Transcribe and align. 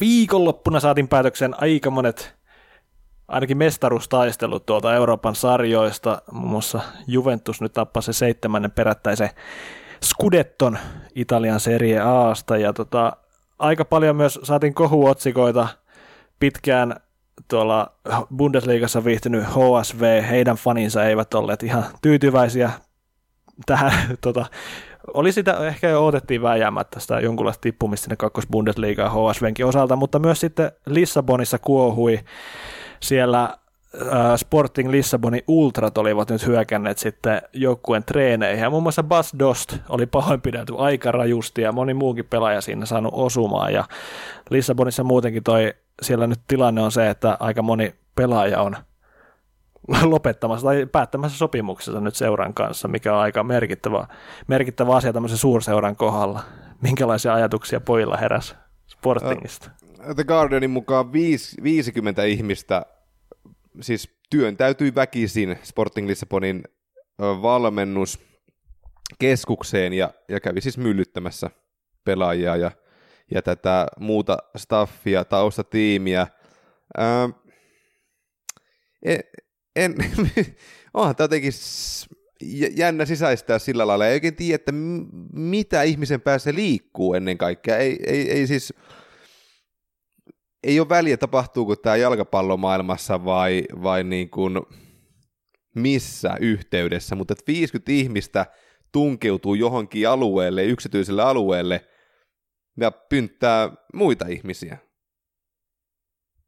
viikonloppuna 0.00 0.80
saatiin 0.80 1.08
päätöksen 1.08 1.54
aika 1.62 1.90
monet 1.90 2.36
ainakin 3.28 3.56
mestaruustaistelut 3.56 4.66
tuolta 4.66 4.94
Euroopan 4.94 5.34
sarjoista. 5.34 6.22
Muun 6.32 6.50
muassa 6.50 6.80
Juventus 7.06 7.60
nyt 7.60 7.72
tappasi 7.72 8.06
se 8.06 8.12
seitsemännen 8.12 8.70
perättäisen 8.70 9.30
Scudetton 10.04 10.78
Italian 11.14 11.60
Serie 11.60 12.00
Aasta 12.00 12.56
ja 12.56 12.72
tota, 12.72 13.16
aika 13.58 13.84
paljon 13.84 14.16
myös 14.16 14.40
saatiin 14.42 14.74
kohuotsikoita 14.74 15.68
pitkään 16.40 16.96
tuolla 17.48 17.92
Bundesliigassa 18.36 19.04
viihtynyt 19.04 19.44
HSV, 19.44 20.22
heidän 20.22 20.56
faninsa 20.56 21.04
eivät 21.04 21.34
olleet 21.34 21.62
ihan 21.62 21.84
tyytyväisiä 22.02 22.70
tähän. 23.66 23.92
Tota, 24.20 24.46
oli 25.14 25.32
sitä 25.32 25.66
ehkä 25.66 25.88
jo 25.88 26.06
odotettiin 26.06 26.42
vääjäämättä 26.42 27.00
sitä 27.00 27.20
jonkunlaista 27.20 27.60
tippumista 27.60 28.04
sinne 28.04 28.16
kakkos 28.16 28.46
Bundesliigaan 28.46 29.12
HSVnkin 29.12 29.66
osalta, 29.66 29.96
mutta 29.96 30.18
myös 30.18 30.40
sitten 30.40 30.72
Lissabonissa 30.86 31.58
kuohui 31.58 32.20
siellä 33.00 33.56
Sporting 34.36 34.90
Lissabonin 34.90 35.42
Ultrat 35.48 35.98
olivat 35.98 36.30
nyt 36.30 36.46
hyökänneet 36.46 36.98
sitten 36.98 37.42
joukkueen 37.52 38.04
treeneihin. 38.04 38.62
Ja 38.62 38.70
muun 38.70 38.82
muassa 38.82 39.02
Bas 39.02 39.34
Dost 39.38 39.76
oli 39.88 40.06
pahoinpidelty 40.06 40.74
aika 40.78 41.12
rajusti 41.12 41.62
ja 41.62 41.72
moni 41.72 41.94
muukin 41.94 42.24
pelaaja 42.30 42.60
siinä 42.60 42.86
saanut 42.86 43.12
osumaan. 43.16 43.72
Ja 43.72 43.84
Lissabonissa 44.50 45.04
muutenkin 45.04 45.42
toi, 45.42 45.74
siellä 46.02 46.26
nyt 46.26 46.40
tilanne 46.48 46.82
on 46.82 46.92
se, 46.92 47.10
että 47.10 47.36
aika 47.40 47.62
moni 47.62 47.94
pelaaja 48.14 48.60
on 48.60 48.76
lopettamassa 50.02 50.66
tai 50.66 50.86
päättämässä 50.86 51.38
sopimuksessa 51.38 52.00
nyt 52.00 52.14
seuran 52.14 52.54
kanssa, 52.54 52.88
mikä 52.88 53.14
on 53.14 53.20
aika 53.20 53.42
merkittävä, 53.42 54.06
merkittävä 54.46 54.96
asia 54.96 55.12
tämmöisen 55.12 55.38
suurseuran 55.38 55.96
kohdalla. 55.96 56.42
Minkälaisia 56.82 57.34
ajatuksia 57.34 57.80
pojilla 57.80 58.16
heräsi 58.16 58.54
Sportingista? 58.86 59.70
The 60.14 60.24
Guardianin 60.24 60.70
mukaan 60.70 61.12
50 61.12 62.24
ihmistä 62.24 62.86
siis 63.80 64.16
työn 64.30 64.56
täytyi 64.56 64.94
väkisin 64.94 65.58
Sporting 65.62 66.08
Lissabonin 66.08 66.62
valmennuskeskukseen 67.18 69.92
ja, 69.92 70.10
ja 70.28 70.40
kävi 70.40 70.60
siis 70.60 70.78
myllyttämässä 70.78 71.50
pelaajia 72.04 72.56
ja, 72.56 72.70
ja 73.30 73.42
tätä 73.42 73.86
muuta 74.00 74.36
staffia, 74.56 75.24
taustatiimiä. 75.24 76.26
Ää, 76.96 77.28
en, 79.76 79.94
onhan 80.94 81.16
tämä 81.16 81.24
jotenkin 81.24 81.52
jännä 82.76 83.04
sisäistää 83.04 83.58
sillä 83.58 83.86
lailla. 83.86 84.06
Ei 84.06 84.14
oikein 84.14 84.36
tiedä, 84.36 84.54
että 84.54 84.72
mitä 85.32 85.82
ihmisen 85.82 86.20
päässä 86.20 86.54
liikkuu 86.54 87.14
ennen 87.14 87.38
kaikkea. 87.38 87.76
Ei, 87.76 87.98
ei, 88.06 88.30
ei 88.30 88.46
siis 88.46 88.72
ei 90.66 90.80
ole 90.80 90.88
väliä, 90.88 91.16
tapahtuuko 91.16 91.76
tämä 91.76 91.96
jalkapallomaailmassa 91.96 93.24
vai, 93.24 93.64
vai 93.82 94.04
niin 94.04 94.30
kuin 94.30 94.60
missä 95.74 96.36
yhteydessä, 96.40 97.14
mutta 97.14 97.32
että 97.32 97.44
50 97.46 97.92
ihmistä 97.92 98.46
tunkeutuu 98.92 99.54
johonkin 99.54 100.08
alueelle, 100.08 100.64
yksityiselle 100.64 101.22
alueelle 101.22 101.86
ja 102.80 102.90
pynttää 102.90 103.70
muita 103.94 104.26
ihmisiä. 104.26 104.78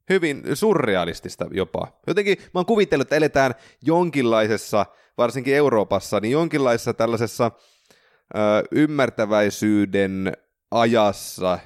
Hyvin 0.09 0.43
surrealistista 0.55 1.47
jopa. 1.51 1.89
Jotenkin 2.07 2.37
mä 2.39 2.51
oon 2.55 2.67
kuvitellut, 2.67 3.05
että 3.05 3.17
eletään 3.17 3.55
jonkinlaisessa, 3.83 4.87
varsinkin 5.19 5.55
Euroopassa, 5.55 6.21
niin 6.21 6.33
jonkinlaisessa 6.33 6.95
tällaisessa 6.95 7.51
ö, 8.37 8.39
ymmärtäväisyyden 8.73 10.33
ajassa 10.71 11.59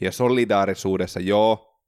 ja 0.00 0.12
solidaarisuudessa, 0.12 1.20
joo, 1.20 1.80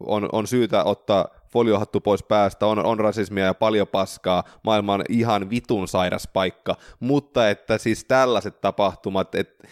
on, 0.00 0.28
on 0.32 0.46
syytä 0.46 0.84
ottaa 0.84 1.28
foliohattu 1.52 2.00
pois 2.00 2.22
päästä, 2.22 2.66
on, 2.66 2.86
on 2.86 3.00
rasismia 3.00 3.44
ja 3.44 3.54
paljon 3.54 3.88
paskaa, 3.88 4.44
maailma 4.64 4.94
on 4.94 5.04
ihan 5.08 5.50
vitun 5.50 5.88
sairas 5.88 6.28
paikka, 6.32 6.76
mutta 7.00 7.50
että 7.50 7.78
siis 7.78 8.04
tällaiset 8.04 8.60
tapahtumat, 8.60 9.34
että 9.34 9.68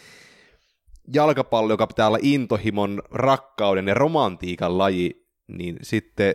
jalkapallo, 1.15 1.73
joka 1.73 1.87
pitää 1.87 2.07
olla 2.07 2.19
intohimon, 2.23 3.03
rakkauden 3.11 3.89
ja 3.89 3.95
romantiikan 3.95 4.79
laji, 4.79 5.24
niin 5.49 5.77
sitten 5.83 6.35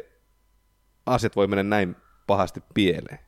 asiat 1.06 1.36
voi 1.36 1.48
mennä 1.48 1.64
näin 1.64 1.96
pahasti 2.28 2.64
pieleen. 2.74 3.20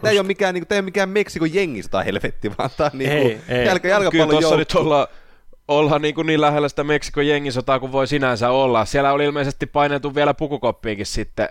Tämä 0.00 0.10
ei 0.12 0.18
ole 0.18 0.26
mikään, 0.26 0.54
niin, 0.54 0.66
ei 0.70 0.82
mikään 0.82 1.08
Meksikon 1.08 1.54
jengistä 1.54 2.02
helvetti, 2.02 2.52
vaan 2.58 2.70
tämä 2.76 2.90
on 2.92 2.98
niin 2.98 3.10
ei, 3.10 3.40
ei. 3.48 3.66
jalkapallon 3.66 4.10
Kyllä 4.10 4.26
tuossa 4.26 4.56
nyt 4.56 4.74
ollaan 4.74 5.06
olla 5.68 5.98
niin, 5.98 6.14
kuin 6.14 6.26
niin 6.26 6.40
lähellä 6.40 6.68
sitä 6.68 6.84
Meksikon 6.84 7.26
jengisotaa 7.26 7.80
kuin 7.80 7.92
voi 7.92 8.06
sinänsä 8.06 8.50
olla. 8.50 8.84
Siellä 8.84 9.12
oli 9.12 9.24
ilmeisesti 9.24 9.66
painettu 9.66 10.14
vielä 10.14 10.34
pukukoppiinkin 10.34 11.06
sitten 11.06 11.48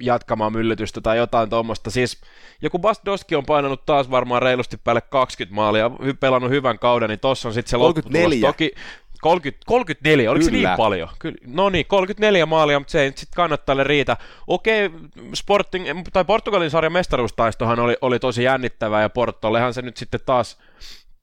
jatkamaan 0.00 0.52
myllytystä 0.52 1.00
tai 1.00 1.16
jotain 1.16 1.50
tuommoista. 1.50 1.90
Siis 1.90 2.20
joku 2.62 2.78
Bast 2.78 3.04
Doski 3.04 3.36
on 3.36 3.46
painanut 3.46 3.86
taas 3.86 4.10
varmaan 4.10 4.42
reilusti 4.42 4.76
päälle 4.76 5.00
20 5.00 5.54
maalia, 5.54 5.90
pelannut 6.20 6.50
hyvän 6.50 6.78
kauden, 6.78 7.08
niin 7.08 7.20
tossa 7.20 7.48
on 7.48 7.54
sitten 7.54 7.70
se 7.70 7.76
34. 7.76 8.48
Toki 8.48 8.72
30, 9.20 9.64
34, 9.66 10.30
oliko 10.30 10.46
Kyllä. 10.46 10.62
se 10.62 10.66
niin 10.66 10.76
paljon? 10.76 11.08
Kyllä. 11.18 11.38
No 11.46 11.68
niin, 11.68 11.86
34 11.86 12.46
maalia, 12.46 12.78
mutta 12.78 12.92
se 12.92 13.00
ei 13.00 13.08
sitten 13.08 13.36
kannattaa 13.36 13.84
riitä. 13.84 14.16
Okei, 14.46 14.90
Sporting, 15.34 15.86
tai 16.12 16.24
Portugalin 16.24 16.70
sarjan 16.70 16.92
mestaruustaistohan 16.92 17.80
oli, 17.80 17.96
oli 18.00 18.18
tosi 18.18 18.42
jännittävää, 18.42 19.02
ja 19.02 19.10
Portollehan 19.10 19.74
se 19.74 19.82
nyt 19.82 19.96
sitten 19.96 20.20
taas 20.26 20.58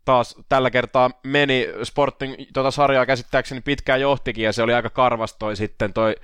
taas 0.06 0.36
tällä 0.50 0.72
kertaa 0.72 1.12
meni 1.24 1.68
Sporting 1.84 2.36
tuota 2.54 2.72
sarjaa 2.72 3.06
käsittääkseni 3.06 3.62
pitkään 3.62 4.02
johtikin 4.02 4.44
ja 4.44 4.54
se 4.54 4.64
oli 4.64 4.74
aika 4.74 4.90
karvastoi 4.90 5.56
sitten 5.56 5.94
toi 5.94 6.16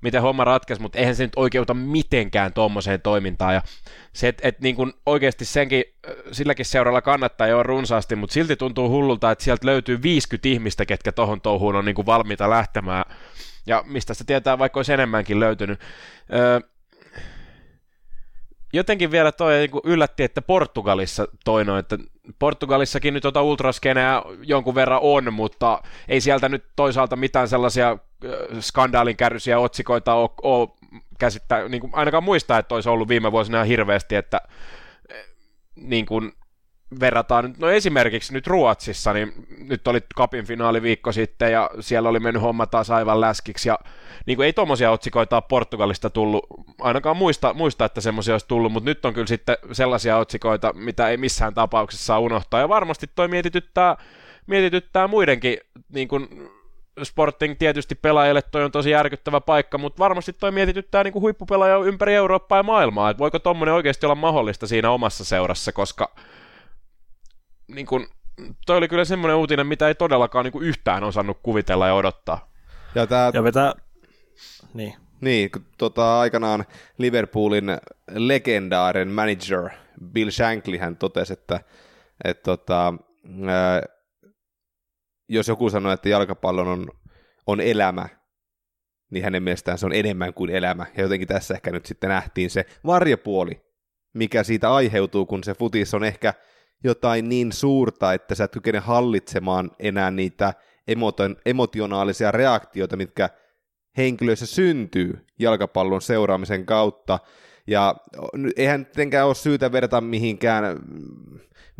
miten 0.00 0.22
homma 0.22 0.44
ratkesi, 0.44 0.82
mutta 0.82 0.98
eihän 0.98 1.16
se 1.16 1.22
nyt 1.24 1.32
oikeuta 1.36 1.74
mitenkään 1.74 2.52
tuommoiseen 2.52 3.00
toimintaan. 3.00 3.54
Ja 3.54 3.62
se, 4.12 4.28
että 4.28 4.48
et 4.48 4.60
niin 4.60 4.76
oikeasti 5.06 5.44
senkin, 5.44 5.84
silläkin 6.32 6.66
seuralla 6.66 7.02
kannattaa 7.02 7.46
jo 7.46 7.62
runsaasti, 7.62 8.16
mutta 8.16 8.34
silti 8.34 8.56
tuntuu 8.56 8.88
hullulta, 8.88 9.30
että 9.30 9.44
sieltä 9.44 9.66
löytyy 9.66 10.02
50 10.02 10.48
ihmistä, 10.48 10.86
ketkä 10.86 11.12
tohon 11.12 11.40
touhuun 11.40 11.76
on 11.76 11.84
niin 11.84 11.94
kuin 11.94 12.06
valmiita 12.06 12.50
lähtemään. 12.50 13.04
Ja 13.66 13.84
mistä 13.86 14.14
se 14.14 14.24
tietää, 14.24 14.58
vaikka 14.58 14.78
olisi 14.78 14.92
enemmänkin 14.92 15.40
löytynyt. 15.40 15.80
Öö, 16.34 16.60
jotenkin 18.72 19.10
vielä 19.10 19.32
toi 19.32 19.52
niin 19.58 19.80
yllätti, 19.84 20.22
että 20.22 20.42
Portugalissa 20.42 21.28
toino, 21.44 21.78
että 21.78 21.98
Portugalissakin 22.38 23.14
nyt 23.14 23.22
tuota 23.22 23.42
ultraskeneä 23.42 24.22
jonkun 24.42 24.74
verran 24.74 25.00
on, 25.02 25.32
mutta 25.32 25.82
ei 26.08 26.20
sieltä 26.20 26.48
nyt 26.48 26.64
toisaalta 26.76 27.16
mitään 27.16 27.48
sellaisia 27.48 27.98
skandaalin 28.60 29.16
kärryisiä 29.16 29.58
otsikoita 29.58 30.14
ole, 30.14 30.30
ole 30.42 30.68
käsittää, 31.18 31.68
niin 31.68 31.80
kuin 31.80 31.94
ainakaan 31.94 32.24
muistaa, 32.24 32.58
että 32.58 32.74
olisi 32.74 32.88
ollut 32.88 33.08
viime 33.08 33.32
vuosina 33.32 33.64
hirveästi, 33.64 34.16
että 34.16 34.40
niin 35.76 36.06
kuin 36.06 36.32
verrataan 37.00 37.44
nyt, 37.44 37.58
no 37.58 37.70
esimerkiksi 37.70 38.32
nyt 38.32 38.46
Ruotsissa, 38.46 39.12
niin 39.12 39.32
nyt 39.58 39.88
oli 39.88 40.00
kapin 40.16 40.46
finaali 40.46 40.82
viikko 40.82 41.12
sitten 41.12 41.52
ja 41.52 41.70
siellä 41.80 42.08
oli 42.08 42.20
mennyt 42.20 42.42
homma 42.42 42.66
taas 42.66 42.90
aivan 42.90 43.20
läskiksi 43.20 43.68
ja 43.68 43.78
niin 44.26 44.36
kuin 44.36 44.46
ei 44.46 44.52
tuommoisia 44.52 44.90
otsikoita 44.90 45.36
ole 45.36 45.44
Portugalista 45.48 46.10
tullut, 46.10 46.46
ainakaan 46.80 47.16
muista, 47.16 47.54
muista 47.54 47.84
että 47.84 48.00
semmoisia 48.00 48.34
olisi 48.34 48.48
tullut, 48.48 48.72
mutta 48.72 48.90
nyt 48.90 49.04
on 49.04 49.14
kyllä 49.14 49.26
sitten 49.26 49.56
sellaisia 49.72 50.16
otsikoita, 50.16 50.72
mitä 50.72 51.08
ei 51.08 51.16
missään 51.16 51.54
tapauksessa 51.54 52.06
saa 52.06 52.18
unohtaa. 52.18 52.60
Ja 52.60 52.68
varmasti 52.68 53.06
toi 53.14 53.28
mietityttää, 53.28 53.96
mietityttää 54.46 55.08
muidenkin 55.08 55.58
niin 55.92 56.08
kuin 56.08 56.50
Sporting 57.02 57.58
tietysti 57.58 57.94
pelaajille 57.94 58.42
toi 58.42 58.64
on 58.64 58.72
tosi 58.72 58.90
järkyttävä 58.90 59.40
paikka, 59.40 59.78
mutta 59.78 59.98
varmasti 59.98 60.32
toi 60.32 60.50
mietityttää 60.50 61.04
niin 61.04 61.12
kuin 61.12 61.20
huippupelaaja 61.20 61.76
ympäri 61.76 62.14
Eurooppaa 62.14 62.58
ja 62.58 62.62
maailmaa, 62.62 63.10
että 63.10 63.18
voiko 63.18 63.38
tommonen 63.38 63.74
oikeasti 63.74 64.06
olla 64.06 64.14
mahdollista 64.14 64.66
siinä 64.66 64.90
omassa 64.90 65.24
seurassa, 65.24 65.72
koska 65.72 66.14
niin 67.68 67.86
kuin, 67.86 68.06
toi 68.66 68.76
oli 68.76 68.88
kyllä 68.88 69.04
semmoinen 69.04 69.36
uutinen, 69.36 69.66
mitä 69.66 69.88
ei 69.88 69.94
todellakaan 69.94 70.44
niin 70.44 70.52
kuin 70.52 70.66
yhtään 70.66 71.04
osannut 71.04 71.38
kuvitella 71.42 71.86
ja 71.86 71.94
odottaa. 71.94 72.50
Ja, 72.94 73.06
tää... 73.06 73.30
ja 73.34 73.42
vetää... 73.42 73.72
Niin. 74.74 74.94
Niin, 75.20 75.50
kun 75.50 75.66
tota, 75.78 76.20
aikanaan 76.20 76.64
Liverpoolin 76.98 77.78
legendaaren 78.14 79.08
manager 79.08 79.70
Bill 80.12 80.30
Shankly 80.30 80.76
hän 80.76 80.96
totesi, 80.96 81.32
että, 81.32 81.60
että 82.24 82.42
tota, 82.42 82.94
ää, 83.46 83.82
jos 85.28 85.48
joku 85.48 85.70
sanoo, 85.70 85.92
että 85.92 86.08
jalkapallon 86.08 86.68
on, 86.68 86.86
on 87.46 87.60
elämä, 87.60 88.08
niin 89.10 89.24
hänen 89.24 89.42
mielestään 89.42 89.78
se 89.78 89.86
on 89.86 89.92
enemmän 89.92 90.34
kuin 90.34 90.50
elämä. 90.50 90.86
Ja 90.96 91.02
jotenkin 91.02 91.28
tässä 91.28 91.54
ehkä 91.54 91.70
nyt 91.70 91.86
sitten 91.86 92.08
nähtiin 92.10 92.50
se 92.50 92.66
varjopuoli, 92.86 93.60
mikä 94.14 94.42
siitä 94.42 94.74
aiheutuu, 94.74 95.26
kun 95.26 95.44
se 95.44 95.54
futis 95.54 95.94
on 95.94 96.04
ehkä 96.04 96.34
jotain 96.84 97.28
niin 97.28 97.52
suurta, 97.52 98.12
että 98.12 98.34
sä 98.34 98.44
et 98.44 98.52
kykene 98.52 98.78
hallitsemaan 98.78 99.70
enää 99.78 100.10
niitä 100.10 100.54
emotionaalisia 101.46 102.30
reaktioita, 102.30 102.96
mitkä 102.96 103.30
henkilöissä 103.96 104.46
syntyy 104.46 105.26
jalkapallon 105.38 106.02
seuraamisen 106.02 106.66
kautta. 106.66 107.18
Ja 107.66 107.94
eihän 108.56 108.84
tietenkään 108.84 109.26
ole 109.26 109.34
syytä 109.34 109.72
verrata 109.72 110.00
mihinkään, 110.00 110.64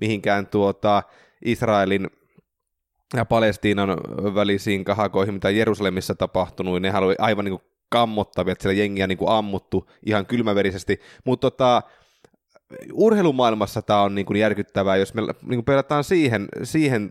mihinkään 0.00 0.46
tuota 0.46 1.02
Israelin 1.44 2.10
ja 3.16 3.24
Palestiinan 3.24 3.88
välisiin 4.34 4.84
kahakoihin, 4.84 5.34
mitä 5.34 5.50
Jerusalemissa 5.50 6.14
tapahtunut, 6.14 6.74
niin 6.74 6.82
nehän 6.82 7.04
oli 7.04 7.14
aivan 7.18 7.44
niin 7.44 7.58
kuin 7.58 7.70
kammottavia, 7.88 8.52
että 8.52 8.62
siellä 8.62 8.80
jengiä 8.80 9.06
niin 9.06 9.18
kuin 9.18 9.30
ammuttu 9.30 9.90
ihan 10.06 10.26
kylmäverisesti, 10.26 11.00
mutta 11.24 11.50
tota, 11.50 11.82
urheilumaailmassa 12.92 13.82
tämä 13.82 14.02
on 14.02 14.14
niin 14.14 14.26
kuin 14.26 14.36
järkyttävää, 14.36 14.96
jos 14.96 15.14
me 15.14 15.22
niin 15.22 15.36
kuin 15.42 15.64
pelataan 15.64 16.04
siihen, 16.04 16.48
siihen 16.62 17.10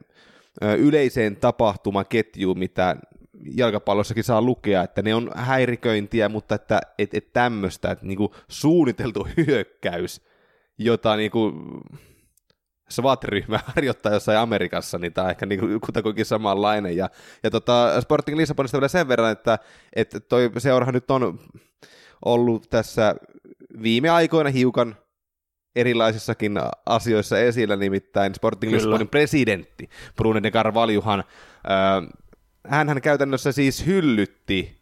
yleiseen 0.77 1.35
tapahtumaketjuun, 1.35 2.59
mitä 2.59 2.95
jalkapallossakin 3.55 4.23
saa 4.23 4.41
lukea, 4.41 4.83
että 4.83 5.01
ne 5.01 5.15
on 5.15 5.31
häiriköintiä, 5.35 6.29
mutta 6.29 6.55
että 6.55 6.81
et, 6.99 7.13
et 7.13 7.33
tämmöistä, 7.33 7.91
että 7.91 8.05
niin 8.05 8.17
kuin 8.17 8.31
suunniteltu 8.47 9.27
hyökkäys, 9.37 10.21
jota 10.77 11.15
niin 11.15 11.31
kuin 11.31 11.53
SWAT-ryhmä 12.89 13.59
harjoittaa 13.75 14.13
jossain 14.13 14.37
Amerikassa, 14.37 14.97
niin 14.97 15.13
tämä 15.13 15.25
on 15.25 15.31
ehkä 15.31 15.45
niin 15.45 15.81
kutakuinkin 15.85 16.25
samanlainen. 16.25 16.97
Ja, 16.97 17.09
ja 17.43 17.51
tota, 17.51 18.01
Sporting 18.01 18.37
Lissabonista 18.37 18.77
vielä 18.77 18.87
sen 18.87 19.07
verran, 19.07 19.31
että, 19.31 19.59
että 19.95 20.19
toi 20.19 20.51
seurahan 20.57 20.93
nyt 20.93 21.11
on 21.11 21.39
ollut 22.25 22.69
tässä 22.69 23.15
viime 23.81 24.09
aikoina 24.09 24.49
hiukan 24.49 24.95
erilaisissakin 25.75 26.59
asioissa 26.85 27.39
esillä, 27.39 27.75
nimittäin 27.75 28.35
Sporting. 28.35 28.73
Lissabonin 28.73 29.09
presidentti 29.09 29.89
Bruno 30.15 30.43
de 30.43 30.51
Carvalhohan, 30.51 31.19
äh, 31.19 32.09
hän 32.67 33.01
käytännössä 33.01 33.51
siis 33.51 33.85
hyllytti 33.85 34.81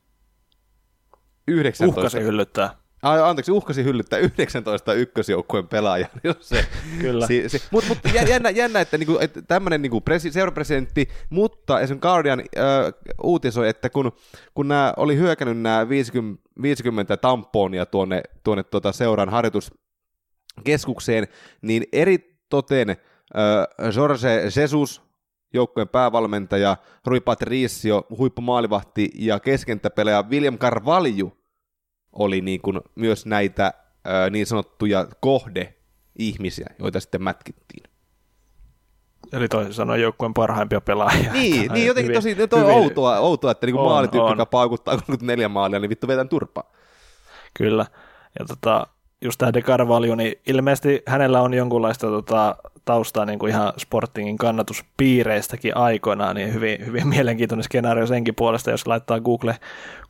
19... 1.48 2.00
Uhkasi 2.00 2.20
hyllyttää. 2.20 2.83
Ai, 3.04 3.22
anteeksi, 3.22 3.52
uhkasi 3.52 3.84
hyllyttää 3.84 4.20
19 4.20 4.94
ykkösjoukkueen 4.94 5.68
pelaajan. 5.68 6.10
Se, 6.40 6.66
Kyllä. 7.02 7.28
Si, 7.28 7.50
si, 7.50 7.62
Mutta 7.72 7.90
mut, 7.90 7.98
jännä, 8.28 8.50
jännä, 8.50 8.82
että, 8.82 8.98
niinku, 8.98 9.18
että 9.22 9.42
tämmöinen 9.42 9.82
niinku 9.82 10.02
presi, 10.02 10.32
seurapresidentti, 10.32 11.10
mutta 11.30 11.80
esimerkiksi 11.80 12.08
Guardian 12.08 12.40
äh, 12.40 12.46
uutisoi, 13.24 13.70
että 13.70 13.90
kun, 13.90 14.12
kun 14.54 14.68
nämä 14.68 14.94
oli 14.98 15.18
hyökännyt 15.18 15.58
nämä 15.58 15.90
50, 15.90 16.44
50 16.62 17.18
tamponia 17.18 17.86
tuonne, 17.86 18.24
tuonne 18.44 18.64
tuota 18.64 18.92
seuran 18.92 19.30
harjoituskeskukseen, 19.30 21.28
niin 21.62 21.84
eri 21.94 22.38
toten 22.50 22.90
äh, 22.90 22.98
Jorge 23.96 24.44
Jesus, 24.56 25.02
joukkueen 25.54 25.90
päävalmentaja, 25.90 26.78
Rui 27.06 27.20
Patricio, 27.22 28.06
huippumaalivahti 28.18 29.10
ja 29.16 29.40
keskentäpelaaja 29.40 30.24
William 30.30 30.58
Carvalho 30.58 31.43
oli 32.14 32.42
niin 32.42 32.62
kuin 32.62 32.82
myös 32.96 33.26
näitä 33.26 33.74
ää, 34.06 34.30
niin 34.30 34.46
sanottuja 34.46 35.08
kohde-ihmisiä, 35.20 36.68
joita 36.80 37.00
sitten 37.00 37.24
mätkittiin. 37.24 37.84
Eli 39.34 39.48
toisin 39.48 39.74
sanoen 39.74 40.02
joukkueen 40.02 40.34
parhaimpia 40.34 40.82
pelaajia. 40.82 41.34
Niin, 41.34 41.72
niin 41.72 41.88
jotenkin 41.88 42.10
hyvin, 42.10 42.38
tosi 42.38 42.48
toi 42.48 42.62
hyvin, 42.62 42.76
outoa, 42.76 43.20
outoa, 43.20 43.52
että 43.52 43.66
niin 43.66 43.76
maalityyppi, 43.76 44.32
joka 44.32 44.46
paukuttaa 44.46 44.98
34 44.98 45.50
maalia, 45.50 45.80
niin 45.80 45.90
vittu 45.90 46.08
vetän 46.08 46.30
turpaa. 46.30 46.72
Kyllä. 47.54 47.86
Ja 48.40 48.46
tota, 48.46 48.88
just 49.24 49.38
tämä 49.38 49.54
De 49.54 49.62
Carvalho, 49.62 50.16
niin 50.16 50.36
ilmeisesti 50.48 51.04
hänellä 51.08 51.42
on 51.42 51.54
jonkunlaista 51.54 52.08
tota, 52.08 52.56
taustaa 52.86 53.26
niin 53.26 53.40
kuin 53.40 53.50
ihan 53.50 53.74
Sportingin 53.78 54.38
kannatuspiireistäkin 54.38 55.78
aikoinaan, 55.78 56.36
niin 56.36 56.54
hyvin, 56.54 56.86
hyvin 56.86 57.08
mielenkiintoinen 57.16 57.64
skenaario 57.64 58.08
senkin 58.08 58.36
puolesta, 58.36 58.72
jos 58.72 58.88
laittaa 58.88 59.20
Google 59.20 59.56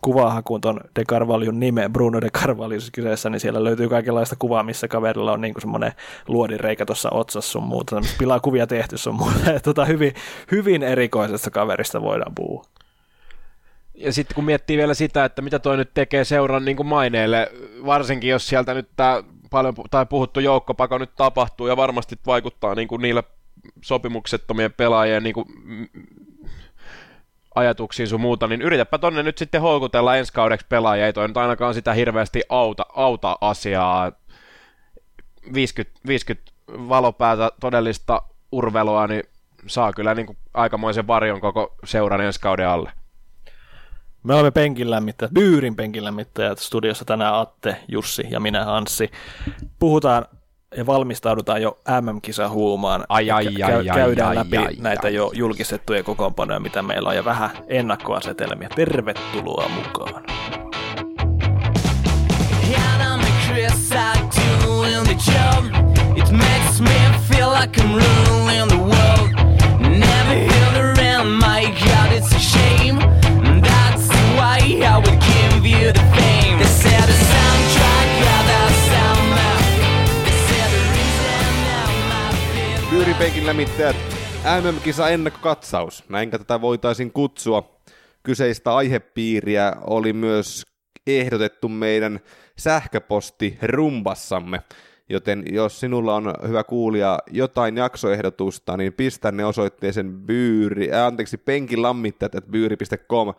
kuvahakuun 0.02 0.62
tuon 0.62 0.80
De 0.96 1.06
Carvalhon 1.06 1.60
nime, 1.60 1.90
Bruno 1.90 2.22
De 2.22 2.30
Carvalho 2.30 2.80
siis 2.80 2.92
kyseessä, 2.92 3.30
niin 3.30 3.40
siellä 3.40 3.64
löytyy 3.64 3.90
kaikenlaista 3.90 4.36
kuvaa, 4.40 4.64
missä 4.64 4.88
kaverilla 4.88 5.32
on 5.32 5.42
niin 5.42 5.54
semmoinen 5.60 5.92
luodinreikä 6.28 6.86
tuossa 6.86 7.10
otsassa 7.12 7.52
sun 7.52 7.64
muuta, 7.64 8.02
pilaa 8.20 8.40
kuvia 8.40 8.68
tehty 8.68 8.98
sun 8.98 9.16
muuta, 9.16 9.40
tota, 9.64 9.86
hyvin, 9.86 10.14
hyvin 10.52 10.84
erikoisesta 10.84 11.52
kaverista 11.52 12.02
voidaan 12.02 12.36
puhua. 12.36 12.66
Ja 13.96 14.14
sitten 14.14 14.36
kun 14.36 14.44
miettii 14.44 14.78
vielä 14.78 14.94
sitä, 14.94 15.26
että 15.26 15.42
mitä 15.42 15.60
toi 15.60 15.78
nyt 15.78 15.94
tekee 15.94 16.24
seuran 16.24 16.66
niin 16.66 16.78
kuin 16.78 16.88
maineelle, 16.88 17.52
varsinkin 17.86 18.30
jos 18.30 18.48
sieltä 18.48 18.74
nyt 18.74 18.90
tämä 18.96 19.24
paljon 19.50 19.74
tai 19.92 20.06
puhuttu 20.06 20.40
joukkopako 20.40 20.98
nyt 20.98 21.16
tapahtuu 21.16 21.68
ja 21.68 21.78
varmasti 21.78 22.20
vaikuttaa 22.26 22.76
niin 22.76 22.88
kuin 22.88 23.02
niillä 23.02 23.24
sopimuksettomien 23.82 24.74
pelaajien 24.74 25.24
niin 25.24 25.34
kuin, 25.34 25.48
ajatuksiin 27.56 28.08
sun 28.08 28.22
muuta, 28.22 28.48
niin 28.48 28.62
yritäpä 28.62 28.98
tonne 28.98 29.24
nyt 29.24 29.38
sitten 29.38 29.62
houkutella 29.62 30.16
ensi 30.16 30.34
kaudeksi 30.34 30.66
pelaajia, 30.70 31.06
ei 31.06 31.14
toi 31.14 31.28
nyt 31.28 31.38
ainakaan 31.38 31.74
sitä 31.74 31.94
hirveästi 31.94 32.44
auta, 32.50 32.86
auta 32.96 33.38
asiaa. 33.42 34.12
50, 35.54 36.00
50 36.08 36.52
valopäätä 36.70 37.52
todellista 37.60 38.22
urvelua, 38.52 39.08
niin 39.08 39.24
saa 39.68 39.94
kyllä 39.94 40.16
niin 40.16 40.26
kuin 40.26 40.38
aikamoisen 40.54 41.08
varjon 41.08 41.42
koko 41.42 41.76
seuran 41.84 42.22
ensi 42.22 42.40
kauden 42.40 42.68
alle. 42.68 42.92
Me 44.24 44.34
olemme 44.34 44.52
penkin 44.52 44.90
lämmittäjät, 44.90 45.32
Byyrin 45.34 45.76
penkin 45.76 46.04
lämmittäjät 46.04 46.60
studiossa 46.60 47.06
tänään 47.06 47.36
Atte, 47.36 47.76
Jussi 47.88 48.24
ja 48.30 48.40
minä 48.40 48.76
Anssi. 48.76 49.12
Puhutaan 49.80 50.26
ja 50.78 50.86
valmistaudutaan 50.86 51.62
jo 51.62 51.80
MM-kisa 52.02 52.50
huumaan. 52.50 53.06
Ai, 53.10 53.32
ai, 53.32 53.48
ai, 53.64 53.74
ai, 53.74 53.86
käydään 53.86 54.30
ai, 54.30 54.36
läpi 54.36 54.58
ai, 54.58 54.76
näitä 54.80 55.10
jo 55.10 55.32
julkistettuja 55.34 56.04
kokoonpanoja, 56.04 56.60
mitä 56.60 56.82
meillä 56.82 57.10
on, 57.10 57.16
ja 57.16 57.26
vähän 57.26 57.50
ennakkoasetelmia. 57.68 58.70
Tervetuloa 58.76 59.70
mukaan. 59.70 60.24
It 66.16 66.32
makes 66.32 66.80
me 66.80 67.20
feel 67.28 67.50
like 67.50 67.78
I'm 67.78 67.94
ruling 67.94 68.68
the 68.68 68.78
world. 68.78 69.23
Pyyripeikin 82.90 83.46
lämmittäjät 83.46 83.96
MM-kisa 84.62 85.10
ennakkokatsaus. 85.10 86.04
Näinkö 86.10 86.38
tätä 86.38 86.62
voitaisiin 86.62 87.12
kutsua. 87.12 87.80
Kyseistä 88.24 88.76
aihepiiriä 88.76 89.74
oli 89.82 90.14
myös 90.14 90.64
ehdotettu 91.08 91.70
meidän 91.70 92.20
sähköposti 92.58 93.58
rumbassamme. 93.62 94.62
Joten 95.10 95.44
jos 95.52 95.80
sinulla 95.80 96.16
on 96.16 96.34
hyvä 96.48 96.64
kuulija 96.64 97.20
jotain 97.32 97.78
jaksoehdotusta, 97.78 98.78
niin 98.78 98.94
pistä 98.94 99.32
ne 99.32 99.46
osoitteeseen 99.46 100.14
byyri, 100.14 100.94
äh, 100.94 101.06
anteeksi, 101.06 101.38
penkilammittajat, 101.38 102.46
byyri.com 102.52 103.34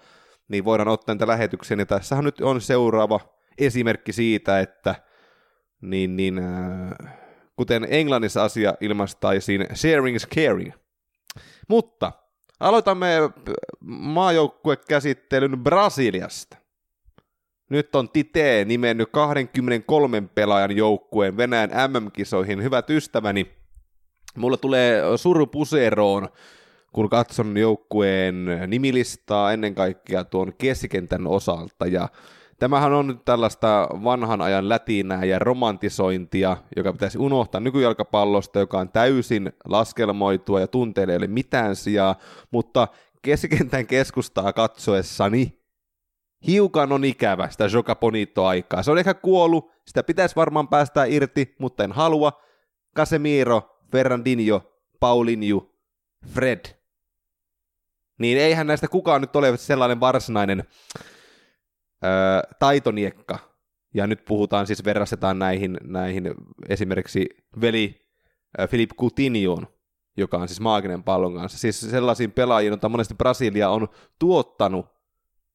niin 0.49 0.65
voidaan 0.65 0.89
ottaa 0.89 1.15
niitä 1.15 1.27
lähetyksiä. 1.27 1.77
Ja 1.77 1.87
tässähän 1.87 2.25
nyt 2.25 2.41
on 2.41 2.61
seuraava 2.61 3.21
esimerkki 3.59 4.13
siitä, 4.13 4.61
että 4.61 4.95
niin, 5.83 6.17
niin, 6.17 6.39
äh, 6.39 7.15
kuten 7.57 7.87
Englannissa 7.91 8.45
asia 8.45 8.75
ilmaistaisiin, 8.81 9.67
sharing 9.75 10.17
is 10.17 10.29
caring. 10.29 10.73
Mutta 11.69 12.13
aloitamme 12.61 13.17
maajoukkuekäsittelyn 13.91 15.59
Brasiliasta. 15.59 16.57
Nyt 17.71 17.95
on 17.95 18.11
Tite 18.11 18.65
nimennyt 18.65 19.09
23 19.13 20.21
pelaajan 20.35 20.77
joukkueen 20.77 21.37
Venäjän 21.37 21.71
MM-kisoihin. 21.71 22.63
Hyvät 22.63 22.91
ystäväni, 22.91 23.53
mulla 24.37 24.57
tulee 24.57 25.03
surupuseroon 25.17 26.29
kun 26.95 27.11
katson 27.11 27.57
joukkueen 27.57 28.47
nimilistaa 28.67 29.53
ennen 29.53 29.75
kaikkea 29.75 30.25
tuon 30.25 30.53
keskikentän 30.59 31.27
osalta, 31.27 31.87
ja 31.87 32.09
tämähän 32.59 32.93
on 32.93 33.07
nyt 33.07 33.25
tällaista 33.25 33.89
vanhan 34.05 34.41
ajan 34.41 34.69
lätinää 34.69 35.25
ja 35.25 35.39
romantisointia, 35.39 36.57
joka 36.77 36.93
pitäisi 36.93 37.19
unohtaa 37.19 37.61
nykyjalkapallosta, 37.61 38.59
joka 38.59 38.79
on 38.79 38.89
täysin 38.89 39.53
laskelmoitua 39.65 40.61
ja 40.61 40.67
tunteille 40.67 41.13
ei 41.13 41.17
ole 41.17 41.27
mitään 41.27 41.77
sijaa, 41.77 42.17
mutta 42.51 42.89
keskikentän 43.23 43.87
keskustaa 43.87 44.53
katsoessani 44.53 45.61
hiukan 46.47 46.93
on 46.93 47.05
ikävä 47.05 47.51
sitä 47.51 47.69
Joka 47.73 47.95
Bonito-aikaa. 47.95 48.83
Se 48.83 48.91
on 48.91 48.99
ehkä 48.99 49.15
kuollut, 49.15 49.73
sitä 49.87 50.03
pitäisi 50.03 50.37
varmaan 50.37 50.69
päästä 50.69 51.05
irti, 51.05 51.55
mutta 51.59 51.85
en 51.85 51.93
halua. 51.93 52.33
Casemiro, 52.97 53.81
Ferrandinho, 53.93 54.63
Paulinho, 55.01 55.71
Fred– 56.27 56.61
niin 58.19 58.39
eihän 58.39 58.67
näistä 58.67 58.89
kukaan 58.89 59.21
nyt 59.21 59.37
ole 59.37 59.57
sellainen 59.57 60.01
varsinainen 60.01 60.65
öö, 62.05 62.11
taitoniekka. 62.59 63.39
Ja 63.95 64.07
nyt 64.07 64.25
puhutaan 64.25 64.67
siis, 64.67 64.85
verrastetaan 64.85 65.39
näihin, 65.39 65.79
näihin 65.85 66.35
esimerkiksi 66.69 67.27
veli 67.61 68.09
äh, 68.61 68.69
Filip 68.69 68.91
Coutinhoon, 69.01 69.67
joka 70.17 70.37
on 70.37 70.49
siis 70.49 70.61
maaginen 70.61 71.03
pallon 71.03 71.35
kanssa. 71.35 71.59
Siis 71.59 71.81
sellaisiin 71.81 72.33
pelaajiin, 72.33 72.71
joita 72.71 72.89
monesti 72.89 73.15
Brasilia 73.15 73.71
on 73.71 73.89
tuottanut 74.19 74.87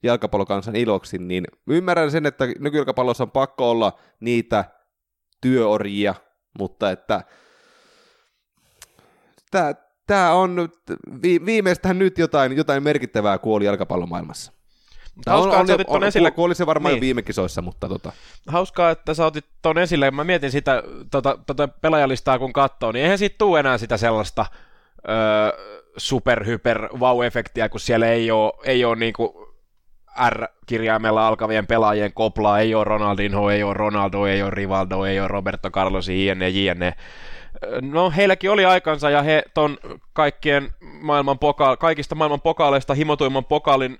jalkapallokansan 0.03 0.75
iloksi, 0.75 1.17
niin 1.17 1.45
ymmärrän 1.67 2.11
sen, 2.11 2.25
että 2.25 2.45
nykyjalkapallossa 2.59 3.23
on 3.23 3.31
pakko 3.31 3.69
olla 3.69 3.99
niitä 4.19 4.65
työorjia, 5.41 6.15
mutta 6.59 6.91
että 6.91 7.23
tämä 9.51 9.73
tämä 10.09 10.33
on 10.33 10.69
vi, 11.23 11.45
viimeistään 11.45 11.99
nyt 11.99 12.17
jotain, 12.17 12.57
jotain 12.57 12.83
merkittävää 12.83 13.37
kuoli 13.37 13.65
jalkapallomaailmassa. 13.65 14.51
Tämä 15.23 15.37
on, 15.37 15.49
on, 15.49 15.55
on, 15.55 15.67
on, 15.87 16.03
esille. 16.03 16.31
Kuoli 16.31 16.55
se 16.55 16.65
varmaan 16.65 16.93
niin. 16.93 16.97
jo 16.97 17.01
viime 17.01 17.21
kisoissa, 17.21 17.61
mutta 17.61 17.89
tota. 17.89 18.11
Hauskaa, 18.47 18.89
että 18.89 19.13
sä 19.13 19.25
otit 19.25 19.45
ton 19.61 19.77
esille. 19.77 20.11
Mä 20.11 20.23
mietin 20.23 20.51
sitä 20.51 20.83
tota, 21.11 21.37
tota 21.45 21.67
pelaajalistaa 21.67 22.39
kun 22.39 22.53
katsoo, 22.53 22.91
niin 22.91 23.03
eihän 23.03 23.17
siitä 23.17 23.35
tule 23.37 23.59
enää 23.59 23.77
sitä 23.77 23.97
sellaista 23.97 24.45
öö, 25.09 25.15
super-hyper 25.97 26.89
wow-efektiä, 26.93 27.69
kun 27.69 27.79
siellä 27.79 28.07
ei 28.07 28.31
ole, 28.31 28.53
ei 28.63 28.85
ole 28.85 28.95
niinku 28.95 29.55
R-kirjaimella 30.29 31.27
alkavien 31.27 31.67
pelaajien 31.67 32.13
koplaa, 32.13 32.59
ei 32.59 32.75
ole 32.75 32.83
Ronaldinho, 32.83 33.49
ei 33.49 33.63
ole 33.63 33.73
Ronaldo, 33.73 34.25
ei 34.25 34.41
ole 34.41 34.51
Rivaldo, 34.51 35.05
ei 35.05 35.19
ole 35.19 35.27
Roberto 35.27 35.71
Carlos, 35.71 36.09
jne, 36.09 36.49
jne. 36.49 36.93
No 37.81 38.11
heilläkin 38.11 38.51
oli 38.51 38.65
aikansa 38.65 39.09
ja 39.09 39.21
he 39.21 39.43
ton 39.53 39.77
kaikkien 40.13 40.73
maailman 41.01 41.39
poka- 41.39 41.77
kaikista 41.77 42.15
maailman 42.15 42.41
pokaaleista 42.41 42.93
himotuimman 42.93 43.45
pokaalin 43.45 43.97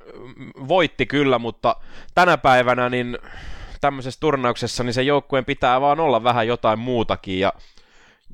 voitti 0.67 1.05
kyllä, 1.05 1.39
mutta 1.39 1.75
tänä 2.15 2.37
päivänä 2.37 2.89
niin 2.89 3.17
tämmöisessä 3.81 4.19
turnauksessa 4.19 4.83
niin 4.83 4.93
se 4.93 5.03
joukkueen 5.03 5.45
pitää 5.45 5.81
vaan 5.81 5.99
olla 5.99 6.23
vähän 6.23 6.47
jotain 6.47 6.79
muutakin 6.79 7.39
ja 7.39 7.53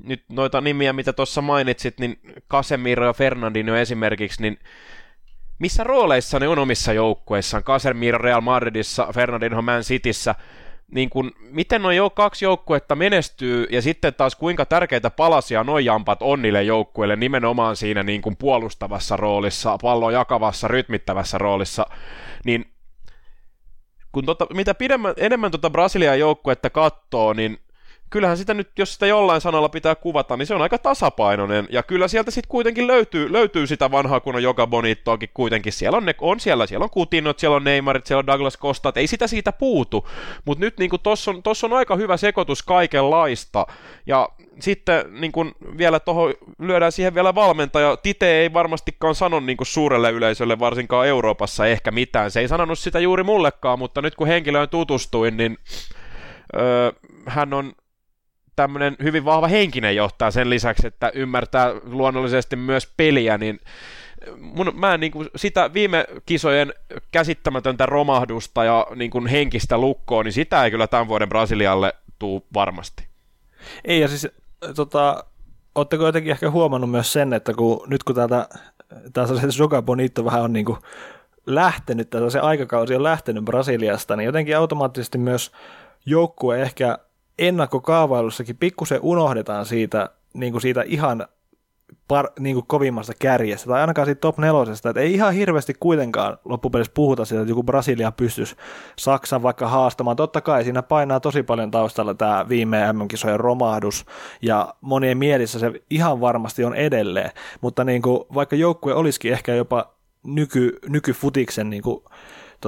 nyt 0.04 0.24
noita 0.28 0.60
nimiä, 0.60 0.92
mitä 0.92 1.12
tuossa 1.12 1.42
mainitsit, 1.42 2.00
niin 2.00 2.20
Casemiro 2.50 3.06
ja 3.06 3.12
Fernandinho 3.12 3.76
esimerkiksi, 3.76 4.42
niin 4.42 4.58
missä 5.58 5.84
rooleissa 5.84 6.38
ne 6.38 6.48
on 6.48 6.58
omissa 6.58 6.92
joukkueissaan? 6.92 7.64
Casemiro 7.64 8.18
Real 8.18 8.40
Madridissa, 8.40 9.08
Fernandinho 9.14 9.62
Man 9.62 9.82
Cityssä, 9.82 10.34
niin 10.90 11.10
kun, 11.10 11.32
miten 11.40 11.82
noin 11.82 11.96
jo 11.96 12.10
kaksi 12.10 12.44
joukkuetta 12.44 12.94
menestyy, 12.94 13.66
ja 13.70 13.82
sitten 13.82 14.14
taas 14.14 14.36
kuinka 14.36 14.66
tärkeitä 14.66 15.10
palasia 15.10 15.64
noin 15.64 15.84
jampat 15.84 16.22
on 16.22 16.42
niille 16.42 16.62
joukkueille 16.62 17.16
nimenomaan 17.16 17.76
siinä 17.76 18.02
niin 18.02 18.22
kuin 18.22 18.36
puolustavassa 18.36 19.16
roolissa, 19.16 19.78
pallon 19.82 20.12
jakavassa, 20.12 20.68
rytmittävässä 20.68 21.38
roolissa, 21.38 21.86
niin 22.44 22.72
kun 24.12 24.26
tota, 24.26 24.46
mitä 24.54 24.74
pidemmän, 24.74 25.14
enemmän 25.16 25.50
tota 25.50 25.70
Brasilian 25.70 26.18
joukkuetta 26.18 26.70
katsoo, 26.70 27.32
niin 27.32 27.58
kyllähän 28.10 28.36
sitä 28.36 28.54
nyt, 28.54 28.70
jos 28.78 28.92
sitä 28.92 29.06
jollain 29.06 29.40
sanalla 29.40 29.68
pitää 29.68 29.94
kuvata, 29.94 30.36
niin 30.36 30.46
se 30.46 30.54
on 30.54 30.62
aika 30.62 30.78
tasapainoinen, 30.78 31.66
ja 31.70 31.82
kyllä 31.82 32.08
sieltä 32.08 32.30
sitten 32.30 32.48
kuitenkin 32.48 32.86
löytyy, 32.86 33.32
löytyy 33.32 33.66
sitä 33.66 33.90
vanhaa 33.90 34.20
kunnon 34.20 34.42
joka 34.42 34.66
bonittoakin 34.66 35.30
kuitenkin, 35.34 35.72
siellä 35.72 35.96
on, 35.96 36.06
ne, 36.06 36.14
on 36.20 36.40
siellä, 36.40 36.66
siellä 36.66 36.84
on 36.84 36.90
Kutinot, 36.90 37.38
siellä 37.38 37.56
on 37.56 37.64
Neymarit, 37.64 38.06
siellä 38.06 38.18
on 38.18 38.26
Douglas 38.26 38.58
Costa, 38.58 38.92
ei 38.94 39.06
sitä 39.06 39.26
siitä 39.26 39.52
puutu, 39.52 40.08
mutta 40.44 40.64
nyt 40.64 40.78
niin 40.78 40.90
tuossa 41.02 41.30
on, 41.30 41.42
tossa 41.42 41.66
on 41.66 41.72
aika 41.72 41.96
hyvä 41.96 42.16
sekoitus 42.16 42.62
kaikenlaista, 42.62 43.66
ja 44.06 44.28
sitten 44.60 45.20
niin 45.20 45.32
kun 45.32 45.54
vielä 45.78 46.00
toho, 46.00 46.32
lyödään 46.58 46.92
siihen 46.92 47.14
vielä 47.14 47.34
valmentaja, 47.34 47.96
Tite 47.96 48.40
ei 48.40 48.52
varmastikaan 48.52 49.14
sano 49.14 49.40
niin 49.40 49.56
suurelle 49.62 50.10
yleisölle, 50.10 50.58
varsinkaan 50.58 51.08
Euroopassa 51.08 51.66
ehkä 51.66 51.90
mitään, 51.90 52.30
se 52.30 52.40
ei 52.40 52.48
sanonut 52.48 52.78
sitä 52.78 53.00
juuri 53.00 53.22
mullekaan, 53.22 53.78
mutta 53.78 54.02
nyt 54.02 54.14
kun 54.14 54.26
henkilöön 54.26 54.68
tutustuin, 54.68 55.36
niin 55.36 55.58
öö, 56.56 56.92
hän 57.26 57.54
on 57.54 57.72
tämmöinen 58.56 58.96
hyvin 59.02 59.24
vahva 59.24 59.46
henkinen 59.46 59.96
johtaja 59.96 60.30
sen 60.30 60.50
lisäksi, 60.50 60.86
että 60.86 61.10
ymmärtää 61.14 61.74
luonnollisesti 61.84 62.56
myös 62.56 62.92
peliä, 62.96 63.38
niin 63.38 63.60
mun, 64.38 64.72
mä 64.74 64.96
niin 64.96 65.12
kuin 65.12 65.28
sitä 65.36 65.72
viime 65.74 66.04
kisojen 66.26 66.74
käsittämätöntä 67.12 67.86
romahdusta 67.86 68.64
ja 68.64 68.86
niin 68.94 69.10
kuin 69.10 69.26
henkistä 69.26 69.78
lukkoa, 69.78 70.22
niin 70.22 70.32
sitä 70.32 70.64
ei 70.64 70.70
kyllä 70.70 70.86
tämän 70.86 71.08
vuoden 71.08 71.28
Brasilialle 71.28 71.94
tuu 72.18 72.46
varmasti. 72.54 73.06
Ei, 73.84 74.00
ja 74.00 74.08
siis 74.08 74.28
tota, 74.76 75.24
ootteko 75.74 76.06
jotenkin 76.06 76.30
ehkä 76.30 76.50
huomannut 76.50 76.90
myös 76.90 77.12
sen, 77.12 77.32
että 77.32 77.54
kun, 77.54 77.80
nyt 77.86 78.02
kun 78.02 78.14
täältä, 78.14 78.48
tämä 79.12 79.26
se 79.26 79.34
Joga 79.58 79.82
Bonito 79.82 80.24
vähän 80.24 80.42
on 80.42 80.52
niin 80.52 80.64
kuin 80.64 80.78
lähtenyt, 81.46 82.10
tai 82.10 82.30
se 82.30 82.38
aikakausi 82.38 82.94
on 82.94 83.02
lähtenyt 83.02 83.44
Brasiliasta, 83.44 84.16
niin 84.16 84.26
jotenkin 84.26 84.56
automaattisesti 84.56 85.18
myös 85.18 85.52
joukkue 86.06 86.62
ehkä 86.62 86.98
ennakkokaavailussakin 87.38 88.56
pikkusen 88.56 89.00
unohdetaan 89.02 89.66
siitä, 89.66 90.10
niin 90.34 90.52
kuin 90.52 90.62
siitä 90.62 90.82
ihan 90.86 91.26
par, 92.08 92.28
niin 92.38 92.54
kuin 92.54 92.66
kovimmasta 92.66 93.12
kärjestä, 93.18 93.66
tai 93.66 93.80
ainakaan 93.80 94.06
siitä 94.06 94.20
top 94.20 94.38
nelosesta, 94.38 94.90
että 94.90 95.00
ei 95.00 95.14
ihan 95.14 95.34
hirveästi 95.34 95.74
kuitenkaan 95.80 96.38
loppupeleissä 96.44 96.92
puhuta 96.94 97.24
siitä, 97.24 97.40
että 97.40 97.50
joku 97.50 97.62
Brasilia 97.62 98.12
pystyisi 98.12 98.56
Saksan 98.98 99.42
vaikka 99.42 99.68
haastamaan. 99.68 100.16
Totta 100.16 100.40
kai 100.40 100.64
siinä 100.64 100.82
painaa 100.82 101.20
tosi 101.20 101.42
paljon 101.42 101.70
taustalla 101.70 102.14
tämä 102.14 102.48
viime 102.48 102.92
MM-kisojen 102.92 103.40
romahdus, 103.40 104.06
ja 104.42 104.74
monien 104.80 105.18
mielissä 105.18 105.58
se 105.58 105.72
ihan 105.90 106.20
varmasti 106.20 106.64
on 106.64 106.74
edelleen, 106.74 107.30
mutta 107.60 107.84
niin 107.84 108.02
kuin, 108.02 108.20
vaikka 108.34 108.56
joukkue 108.56 108.94
olisikin 108.94 109.32
ehkä 109.32 109.54
jopa 109.54 109.94
nyky, 110.22 110.78
nykyfutiksen 110.88 111.70
niin 111.70 111.82
kuin 111.82 112.04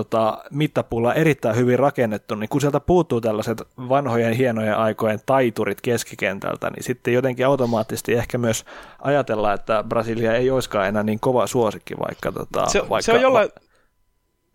tota, 0.04 0.38
mittapuulla 0.50 1.14
erittäin 1.14 1.56
hyvin 1.56 1.78
rakennettu, 1.78 2.34
niin 2.34 2.48
kun 2.48 2.60
sieltä 2.60 2.80
puuttuu 2.80 3.20
tällaiset 3.20 3.62
vanhojen 3.78 4.32
hienojen 4.32 4.76
aikojen 4.76 5.20
taiturit 5.26 5.80
keskikentältä, 5.80 6.70
niin 6.70 6.82
sitten 6.82 7.14
jotenkin 7.14 7.46
automaattisesti 7.46 8.14
ehkä 8.14 8.38
myös 8.38 8.64
ajatellaan, 9.02 9.54
että 9.54 9.84
Brasilia 9.88 10.34
ei 10.34 10.50
olisikaan 10.50 10.88
enää 10.88 11.02
niin 11.02 11.20
kova 11.20 11.46
suosikki, 11.46 11.94
vaikka... 11.98 12.32
Tota, 12.32 12.66
se, 12.66 12.80
vaikka 12.80 13.02
se 13.02 13.12
on 13.12 13.20
jollain... 13.20 13.48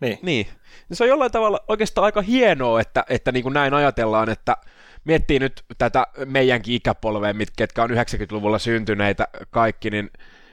Niin. 0.02 0.20
niin. 0.22 0.48
Se 0.92 1.04
on 1.04 1.10
jollain 1.10 1.32
tavalla 1.32 1.60
oikeastaan 1.68 2.06
aika 2.06 2.22
hienoa, 2.22 2.82
että, 2.82 3.06
että 3.10 3.32
niin 3.32 3.44
kuin 3.44 3.54
näin 3.54 3.74
ajatellaan, 3.74 4.30
että 4.30 4.58
miettii 5.06 5.40
nyt 5.40 5.64
tätä 5.78 6.08
meidänkin 6.26 6.76
ikäpolvea, 6.76 7.34
ketkä 7.58 7.84
on 7.84 7.90
90-luvulla 7.90 8.60
syntyneitä 8.60 9.28
kaikki, 9.50 9.90
niin, 9.90 10.12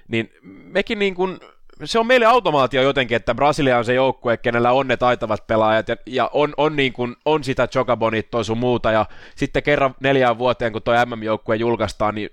niin 0.09 0.33
mekin 0.43 0.99
niin 0.99 1.15
kuin 1.15 1.41
se 1.85 1.99
on 1.99 2.07
meille 2.07 2.27
automaatio 2.27 2.83
jotenkin, 2.83 3.17
että 3.17 3.35
Brasilia 3.35 3.79
on 3.79 3.85
se 3.85 3.95
joukkue, 3.95 4.37
kenellä 4.37 4.73
on 4.73 4.89
ne 4.89 4.97
taitavat 4.97 5.47
pelaajat 5.47 5.89
ja, 5.89 5.97
ja 6.07 6.31
on, 6.33 6.55
on, 6.57 6.77
niin 6.77 6.93
kuin, 6.93 7.17
on 7.25 7.45
sitä 7.45 7.67
Chocabonittoa 7.67 8.45
sun 8.45 8.59
muuta 8.59 8.93
ja 8.93 9.07
sitten 9.37 9.63
kerran 9.63 9.95
neljään 10.01 10.39
vuoteen, 10.39 10.73
kun 10.73 10.83
tuo 10.83 10.95
MM-joukkue 11.07 11.57
julkaistaan, 11.57 12.15
niin, 12.15 12.31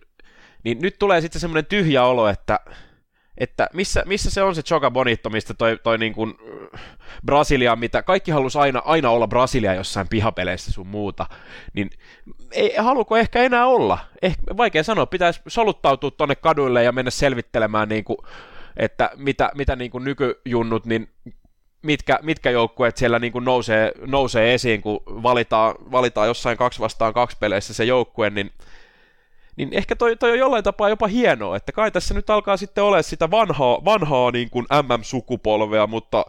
niin 0.64 0.78
nyt 0.82 0.96
tulee 1.00 1.22
sitten 1.22 1.42
semmoinen 1.42 1.66
tyhjä 1.66 2.04
olo, 2.04 2.28
että, 2.28 2.60
että 3.38 3.70
missä, 3.74 4.04
missä 4.06 4.32
se 4.32 4.44
on 4.44 4.56
se 4.56 4.62
Choga 4.62 4.92
Bonito, 4.92 5.30
mistä 5.30 5.54
toi, 5.54 5.80
toi 5.84 5.98
niin 5.98 6.14
kuin 6.14 6.34
Brasilia, 7.26 7.76
mitä 7.76 8.04
kaikki 8.04 8.32
halusi 8.32 8.60
aina, 8.60 8.82
aina 8.86 9.10
olla 9.10 9.28
Brasilia 9.28 9.74
jossain 9.74 10.08
pihapeleissä 10.08 10.72
sun 10.72 10.88
muuta, 10.88 11.26
niin 11.74 11.90
ei, 12.52 12.76
haluko 12.78 13.18
ehkä 13.18 13.44
enää 13.44 13.66
olla? 13.66 13.98
Eh, 14.22 14.36
vaikea 14.58 14.84
sanoa, 14.84 15.06
pitäisi 15.06 15.42
soluttautua 15.48 16.12
tonne 16.12 16.36
kaduille 16.36 16.84
ja 16.84 16.92
mennä 16.92 17.12
selvittelemään 17.12 17.90
niin 17.90 18.04
kuin 18.04 18.18
että 18.78 19.12
mitä, 19.16 19.52
mitä 19.56 19.76
niin 19.76 19.92
kuin 19.92 20.04
nykyjunnut, 20.04 20.86
niin 20.86 21.10
mitkä, 21.82 22.20
mitkä 22.22 22.50
joukkueet 22.52 22.98
siellä 22.98 23.20
niin 23.20 23.34
kuin 23.34 23.46
nousee, 23.46 23.92
nousee 24.06 24.54
esiin, 24.54 24.82
kun 24.82 25.04
valitaan, 25.08 25.76
valitaan 25.92 26.28
jossain 26.28 26.58
kaksi 26.58 26.80
vastaan 26.80 27.14
kaksi 27.14 27.38
peleissä 27.40 27.74
se 27.74 27.84
joukkue, 27.84 28.30
niin, 28.30 28.52
niin 29.56 29.70
ehkä 29.72 29.96
toi, 29.96 30.16
toi 30.16 30.32
on 30.32 30.40
jollain 30.40 30.64
tapaa 30.64 30.90
jopa 30.90 31.08
hienoa, 31.08 31.56
että 31.56 31.72
kai 31.72 31.92
tässä 31.92 32.14
nyt 32.14 32.30
alkaa 32.30 32.58
sitten 32.58 32.84
olla 32.84 33.02
sitä 33.02 33.32
vanhaa, 33.32 33.86
vanhaa 33.86 34.32
niin 34.32 34.50
kuin 34.50 34.66
MM-sukupolvea, 34.72 35.88
mutta 35.88 36.26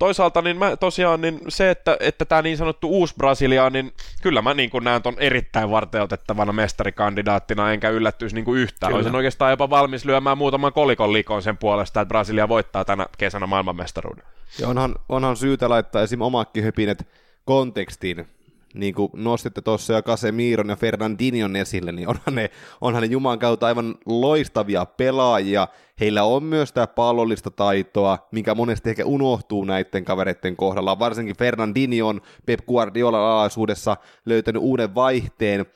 toisaalta 0.00 0.42
niin 0.42 0.58
mä 0.58 0.76
tosiaan 0.76 1.20
niin 1.20 1.40
se, 1.48 1.70
että, 1.70 1.96
että 2.00 2.24
tämä 2.24 2.42
niin 2.42 2.56
sanottu 2.56 2.88
uusi 2.88 3.14
Brasilia, 3.18 3.70
niin 3.70 3.92
kyllä 4.22 4.42
mä 4.42 4.54
niin 4.54 4.70
näen 4.82 5.02
ton 5.02 5.14
erittäin 5.18 5.70
varteutettavana 5.70 6.52
mestarikandidaattina, 6.52 7.72
enkä 7.72 7.88
yllättyisi 7.88 8.34
niin 8.34 8.44
kuin 8.44 8.60
yhtään. 8.60 8.90
Kyllä. 8.90 8.98
Olisin 8.98 9.16
oikeastaan 9.16 9.50
jopa 9.50 9.70
valmis 9.70 10.04
lyömään 10.04 10.38
muutaman 10.38 10.72
kolikon 10.72 11.12
likon 11.12 11.42
sen 11.42 11.56
puolesta, 11.56 12.00
että 12.00 12.08
Brasilia 12.08 12.48
voittaa 12.48 12.84
tänä 12.84 13.06
kesänä 13.18 13.46
maailmanmestaruuden. 13.46 14.24
Ja 14.58 14.68
onhan, 14.68 14.94
onhan 15.08 15.36
syytä 15.36 15.68
laittaa 15.68 16.02
esim. 16.02 16.20
omakin 16.20 16.64
hypinet 16.64 17.08
kontekstiin 17.44 18.26
niin 18.74 18.94
kuin 18.94 19.10
nostitte 19.14 19.60
tuossa 19.60 19.92
jo 19.92 20.02
Casemiron 20.02 20.68
ja 20.68 20.76
Fernandinion 20.76 21.56
esille, 21.56 21.92
niin 21.92 22.08
onhan 22.08 22.34
ne, 22.34 22.50
onhan 22.80 23.02
ne 23.02 23.08
Juman 23.08 23.38
kautta 23.38 23.66
aivan 23.66 23.94
loistavia 24.06 24.86
pelaajia. 24.86 25.68
Heillä 26.00 26.24
on 26.24 26.42
myös 26.42 26.72
tämä 26.72 26.86
pallollista 26.86 27.50
taitoa, 27.50 28.28
mikä 28.32 28.54
monesti 28.54 28.90
ehkä 28.90 29.04
unohtuu 29.04 29.64
näiden 29.64 30.04
kavereiden 30.04 30.56
kohdalla. 30.56 30.98
Varsinkin 30.98 31.36
Fernandinion 31.36 32.20
Pep 32.46 32.60
Guardiola 32.66 33.32
alaisuudessa 33.32 33.96
löytänyt 34.26 34.62
uuden 34.62 34.94
vaihteen, 34.94 35.66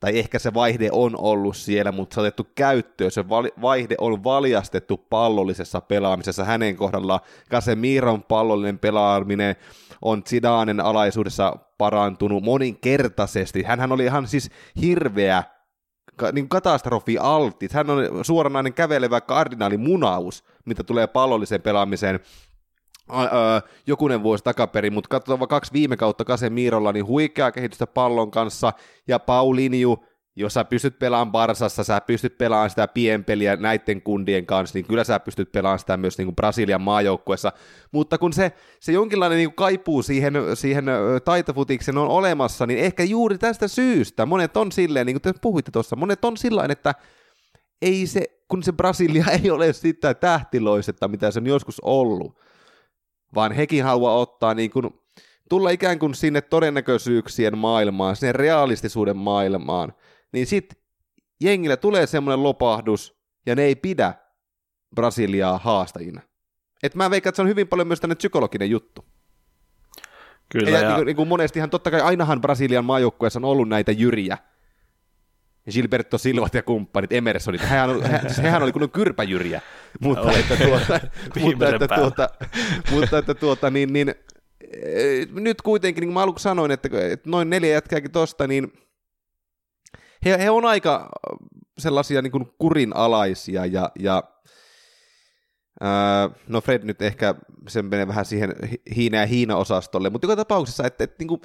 tai 0.00 0.18
ehkä 0.18 0.38
se 0.38 0.54
vaihde 0.54 0.88
on 0.92 1.12
ollut 1.18 1.56
siellä, 1.56 1.92
mutta 1.92 2.14
se 2.14 2.20
on 2.20 2.26
otettu 2.26 2.46
käyttöön. 2.54 3.10
Se 3.10 3.28
vaihde 3.62 3.94
on 3.98 4.24
valjastettu 4.24 4.96
pallollisessa 4.96 5.80
pelaamisessa 5.80 6.44
hänen 6.44 6.76
kohdallaan. 6.76 7.20
Casemiron 7.50 8.22
pallollinen 8.22 8.78
pelaaminen 8.78 9.56
on 10.02 10.22
Zidanen 10.28 10.80
alaisuudessa 10.80 11.56
parantunut 11.78 12.44
moninkertaisesti. 12.44 13.62
Hänhän 13.62 13.92
oli 13.92 14.04
ihan 14.04 14.26
siis 14.26 14.50
hirveä 14.80 15.44
niin 16.32 16.48
katastrofi 16.48 17.18
altit. 17.18 17.72
Hän 17.72 17.90
on 17.90 18.24
suoranainen 18.24 18.74
kävelevä 18.74 19.20
kardinaalimunaus, 19.20 20.44
mitä 20.64 20.84
tulee 20.84 21.06
pallolliseen 21.06 21.62
pelaamiseen 21.62 22.20
jokunen 23.86 24.22
vuosi 24.22 24.44
takaperin, 24.44 24.92
mutta 24.92 25.08
katsotaan 25.08 25.48
kaksi 25.48 25.72
viime 25.72 25.96
kautta 25.96 26.24
Kasemirolla, 26.24 26.92
niin 26.92 27.06
huikeaa 27.06 27.52
kehitystä 27.52 27.86
pallon 27.86 28.30
kanssa, 28.30 28.72
ja 29.08 29.18
Paulinju 29.18 30.04
jos 30.36 30.54
sä 30.54 30.64
pystyt 30.64 30.98
pelaamaan 30.98 31.32
Barsassa, 31.32 31.84
sä 31.84 32.00
pystyt 32.00 32.38
pelaamaan 32.38 32.70
sitä 32.70 32.88
pienpeliä 32.88 33.56
näiden 33.56 34.02
kundien 34.02 34.46
kanssa, 34.46 34.78
niin 34.78 34.86
kyllä 34.86 35.04
sä 35.04 35.20
pystyt 35.20 35.52
pelaamaan 35.52 35.78
sitä 35.78 35.96
myös 35.96 36.18
niin 36.18 36.26
kuin 36.26 36.36
Brasilian 36.36 36.80
maajoukkuessa. 36.80 37.52
Mutta 37.92 38.18
kun 38.18 38.32
se, 38.32 38.52
se 38.80 38.92
jonkinlainen 38.92 39.38
niin 39.38 39.48
kuin 39.48 39.56
kaipuu 39.56 40.02
siihen, 40.02 40.34
siihen 40.54 40.84
taitofutikseen 41.24 41.98
on 41.98 42.08
olemassa, 42.08 42.66
niin 42.66 42.78
ehkä 42.78 43.04
juuri 43.04 43.38
tästä 43.38 43.68
syystä 43.68 44.26
monet 44.26 44.56
on 44.56 44.72
silleen, 44.72 45.06
niin 45.06 45.14
kuin 45.14 45.34
te 45.34 45.40
puhuitte 45.40 45.70
tuossa, 45.70 45.96
monet 45.96 46.24
on 46.24 46.36
sillä 46.36 46.66
että 46.68 46.94
ei 47.82 48.06
se, 48.06 48.22
kun 48.48 48.62
se 48.62 48.72
Brasilia 48.72 49.24
ei 49.42 49.50
ole 49.50 49.72
sitä 49.72 50.14
tähtiloisetta, 50.14 51.08
mitä 51.08 51.30
se 51.30 51.38
on 51.38 51.46
joskus 51.46 51.80
ollut, 51.80 52.38
vaan 53.34 53.52
hekin 53.52 53.84
haluaa 53.84 54.16
ottaa 54.16 54.54
niin 54.54 54.70
kuin, 54.70 54.90
tulla 55.48 55.70
ikään 55.70 55.98
kuin 55.98 56.14
sinne 56.14 56.40
todennäköisyyksien 56.40 57.58
maailmaan, 57.58 58.16
sinne 58.16 58.32
realistisuuden 58.32 59.16
maailmaan, 59.16 59.92
niin 60.32 60.46
sitten 60.46 60.78
jengillä 61.40 61.76
tulee 61.76 62.06
semmoinen 62.06 62.42
lopahdus, 62.42 63.22
ja 63.46 63.54
ne 63.54 63.62
ei 63.62 63.76
pidä 63.76 64.14
Brasiliaa 64.94 65.58
haastajina. 65.58 66.20
Et 66.82 66.94
mä 66.94 67.10
veikkaan, 67.10 67.30
että 67.30 67.36
se 67.36 67.42
on 67.42 67.48
hyvin 67.48 67.68
paljon 67.68 67.88
myös 67.88 68.00
tänne 68.00 68.14
psykologinen 68.14 68.70
juttu. 68.70 69.04
Kyllä, 70.48 70.70
ja, 70.70 70.78
ja... 70.78 70.88
Niin, 70.88 70.96
kuin, 70.96 71.06
niin 71.06 71.16
kuin 71.16 71.28
monestihan 71.28 71.70
totta 71.70 71.90
kai 71.90 72.00
ainahan 72.00 72.40
Brasilian 72.40 72.84
maajoukkueessa 72.84 73.38
on 73.38 73.44
ollut 73.44 73.68
näitä 73.68 73.92
jyriä, 73.92 74.38
Gilberto 75.70 76.18
Silvat 76.18 76.54
ja 76.54 76.62
kumppanit, 76.62 77.12
Emersonit, 77.12 77.62
hehän, 77.62 77.90
oli, 77.90 78.02
he, 78.02 78.20
siis 78.20 78.38
hehän 78.38 78.62
oli 78.62 78.72
kunnon 78.72 78.90
kyrpäjyriä, 78.90 79.60
mutta 80.00 80.32
että 80.32 80.56
tuota, 80.66 81.00
mutta 81.40 81.68
että 81.68 81.88
tuota, 81.88 82.28
mutta 82.90 83.18
että 83.18 83.34
tuota, 83.34 83.70
niin, 83.70 83.92
niin 83.92 84.14
eh, 84.72 85.26
nyt 85.30 85.62
kuitenkin, 85.62 86.02
niin 86.02 86.08
kuin 86.08 86.14
mä 86.14 86.22
aluksi 86.22 86.42
sanoin, 86.42 86.70
että, 86.70 86.88
että 87.10 87.30
noin 87.30 87.50
neljä 87.50 87.72
jätkääkin 87.72 88.10
tosta, 88.10 88.46
niin 88.46 88.72
he, 90.24 90.38
he 90.38 90.50
on 90.50 90.64
aika 90.64 91.08
sellaisia 91.78 92.22
niin 92.22 92.32
kuin 92.32 92.46
kurinalaisia 92.58 93.66
ja, 93.66 93.90
ja 93.98 94.22
ää, 95.80 96.30
no 96.48 96.60
Fred 96.60 96.82
nyt 96.84 97.02
ehkä 97.02 97.34
sen 97.68 97.84
menee 97.84 98.08
vähän 98.08 98.24
siihen 98.24 98.54
Hiina- 98.96 99.18
ja 99.18 99.26
Hiina-osastolle, 99.26 100.10
mutta 100.10 100.24
joka 100.24 100.36
tapauksessa, 100.36 100.86
että, 100.86 101.04
että 101.04 101.16
niin 101.18 101.28
kuin, 101.28 101.40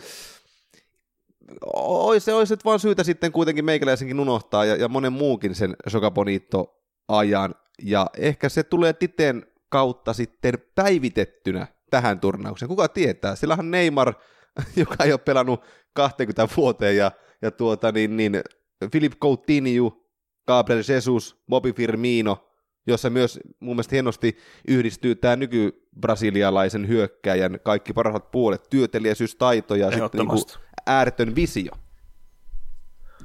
olisi 1.73 2.25
se 2.25 2.33
olisi 2.33 2.55
vaan 2.65 2.79
syytä 2.79 3.03
sitten 3.03 3.31
kuitenkin 3.31 3.65
meikäläisenkin 3.65 4.19
unohtaa 4.19 4.65
ja, 4.65 4.75
ja 4.75 4.87
monen 4.87 5.13
muukin 5.13 5.55
sen 5.55 5.75
Sokabonito 5.87 6.83
ajan 7.07 7.55
ja 7.83 8.07
ehkä 8.17 8.49
se 8.49 8.63
tulee 8.63 8.93
Titen 8.93 9.45
kautta 9.69 10.13
sitten 10.13 10.53
päivitettynä 10.75 11.67
tähän 11.89 12.19
turnaukseen. 12.19 12.69
Kuka 12.69 12.87
tietää? 12.87 13.35
Sillähän 13.35 13.71
Neymar, 13.71 14.13
joka 14.75 15.03
ei 15.03 15.11
ole 15.11 15.19
pelannut 15.19 15.63
20 15.93 16.47
vuoteen 16.57 16.97
ja, 16.97 17.11
ja 17.41 17.51
tuota, 17.51 17.91
niin, 17.91 18.17
niin, 18.17 18.41
Philip 18.91 19.13
Coutinho, 19.21 20.03
Gabriel 20.47 20.83
Jesus, 20.87 21.37
Bobby 21.49 21.73
Firmino, 21.73 22.49
jossa 22.87 23.09
myös 23.09 23.39
mun 23.59 23.75
mielestä 23.75 23.95
hienosti 23.95 24.37
yhdistyy 24.67 25.15
tämä 25.15 25.35
nyky-brasilialaisen 25.35 26.87
hyökkäjän 26.87 27.59
kaikki 27.63 27.93
parhaat 27.93 28.31
puolet, 28.31 28.69
työtelijäisyys, 28.69 29.35
taito 29.35 29.75
ja 29.75 29.91
sitten 29.91 30.27
niin 30.27 30.45
ääretön 30.85 31.35
visio. 31.35 31.71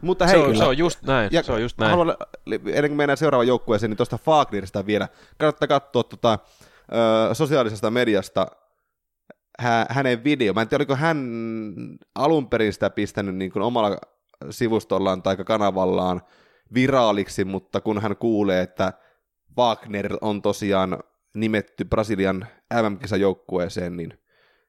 Mutta 0.00 0.26
hei, 0.26 0.35
se, 0.35 0.42
on, 0.42 0.56
se 0.56 0.64
on 0.64 0.78
just 0.78 1.02
näin. 1.02 1.28
Ja 1.32 1.42
se 1.42 1.52
on 1.52 1.62
just 1.62 1.78
näin. 1.78 1.90
Haluan, 1.90 2.16
ennen 2.47 2.90
kuin 2.90 2.97
mennään 2.97 3.16
seuraavaan 3.16 3.47
joukkueeseen, 3.47 3.90
niin 3.90 3.97
tuosta 3.97 4.18
Fagnerista 4.18 4.87
vielä. 4.87 5.09
Kannattaa 5.38 5.68
katsoa 5.68 6.02
tuota, 6.02 6.38
ö, 7.30 7.35
sosiaalisesta 7.35 7.90
mediasta 7.90 8.47
hä, 9.61 9.87
hänen 9.88 10.25
video. 10.25 10.52
Mä 10.52 10.62
en 10.62 10.68
tiedä, 10.68 10.82
oliko 10.82 10.97
hän 10.97 11.18
alun 12.14 12.49
perin 12.49 12.73
sitä 12.73 12.90
pistänyt 12.90 13.35
niin 13.35 13.52
kuin 13.52 13.62
omalla 13.62 13.97
sivustollaan 14.51 15.23
tai 15.23 15.37
kanavallaan 15.37 16.21
viraaliksi, 16.75 17.45
mutta 17.45 17.81
kun 17.81 18.03
hän 18.03 18.17
kuulee, 18.17 18.63
että 18.63 18.93
Wagner 19.59 20.17
on 20.21 20.43
tosiaan 20.43 20.99
nimetty 21.35 21.85
Brasilian 21.85 22.47
MM-kisajoukkueeseen, 22.75 23.97
niin 23.97 24.19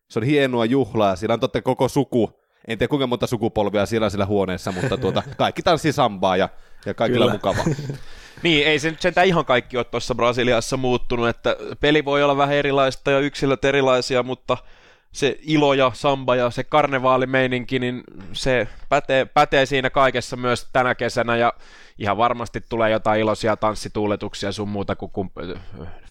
se 0.10 0.20
on 0.20 0.26
hienoa 0.26 0.66
juhlaa. 0.66 1.16
Siellä 1.16 1.34
on 1.34 1.40
totta 1.40 1.62
koko 1.62 1.88
suku 1.88 2.44
en 2.68 2.78
tiedä 2.78 2.90
kuinka 2.90 3.08
monta 3.08 3.28
sukupolvia 3.28 3.86
siellä 3.86 4.10
sillä 4.10 4.26
huoneessa, 4.26 4.72
mutta 4.72 4.98
tuota, 4.98 5.24
kaikki 5.38 5.62
tanssii 5.62 5.92
sambaa 5.94 6.38
ja, 6.38 6.50
ja 6.86 6.94
kaikilla 6.94 7.26
Kyllä. 7.26 7.34
mukava. 7.34 7.64
niin, 8.44 8.68
ei 8.68 8.80
se 8.80 8.90
nyt 8.90 9.02
sentään 9.02 9.28
ihan 9.28 9.46
kaikki 9.46 9.78
ole 9.78 9.86
tuossa 9.86 10.16
Brasiliassa 10.16 10.78
muuttunut, 10.78 11.28
että 11.28 11.56
peli 11.80 12.06
voi 12.06 12.24
olla 12.24 12.38
vähän 12.38 12.56
erilaista 12.56 13.12
ja 13.12 13.20
yksilöt 13.20 13.66
erilaisia, 13.66 14.24
mutta 14.24 14.58
se 15.14 15.38
ilo 15.42 15.74
ja 15.74 15.92
samba 15.94 16.36
ja 16.36 16.50
se 16.50 16.64
karnevaalimeininki, 16.64 17.80
niin 17.80 18.04
se 18.34 18.68
pätee, 18.90 19.26
pätee 19.26 19.66
siinä 19.66 19.90
kaikessa 19.90 20.38
myös 20.38 20.70
tänä 20.74 20.96
kesänä 20.96 21.36
ja 21.36 21.54
ihan 21.98 22.18
varmasti 22.18 22.62
tulee 22.70 22.92
jotain 22.92 23.22
iloisia 23.22 23.58
tanssituuletuksia 23.58 24.52
sun 24.52 24.70
muuta 24.70 24.96
kuin 24.96 25.12
kump- 25.12 25.60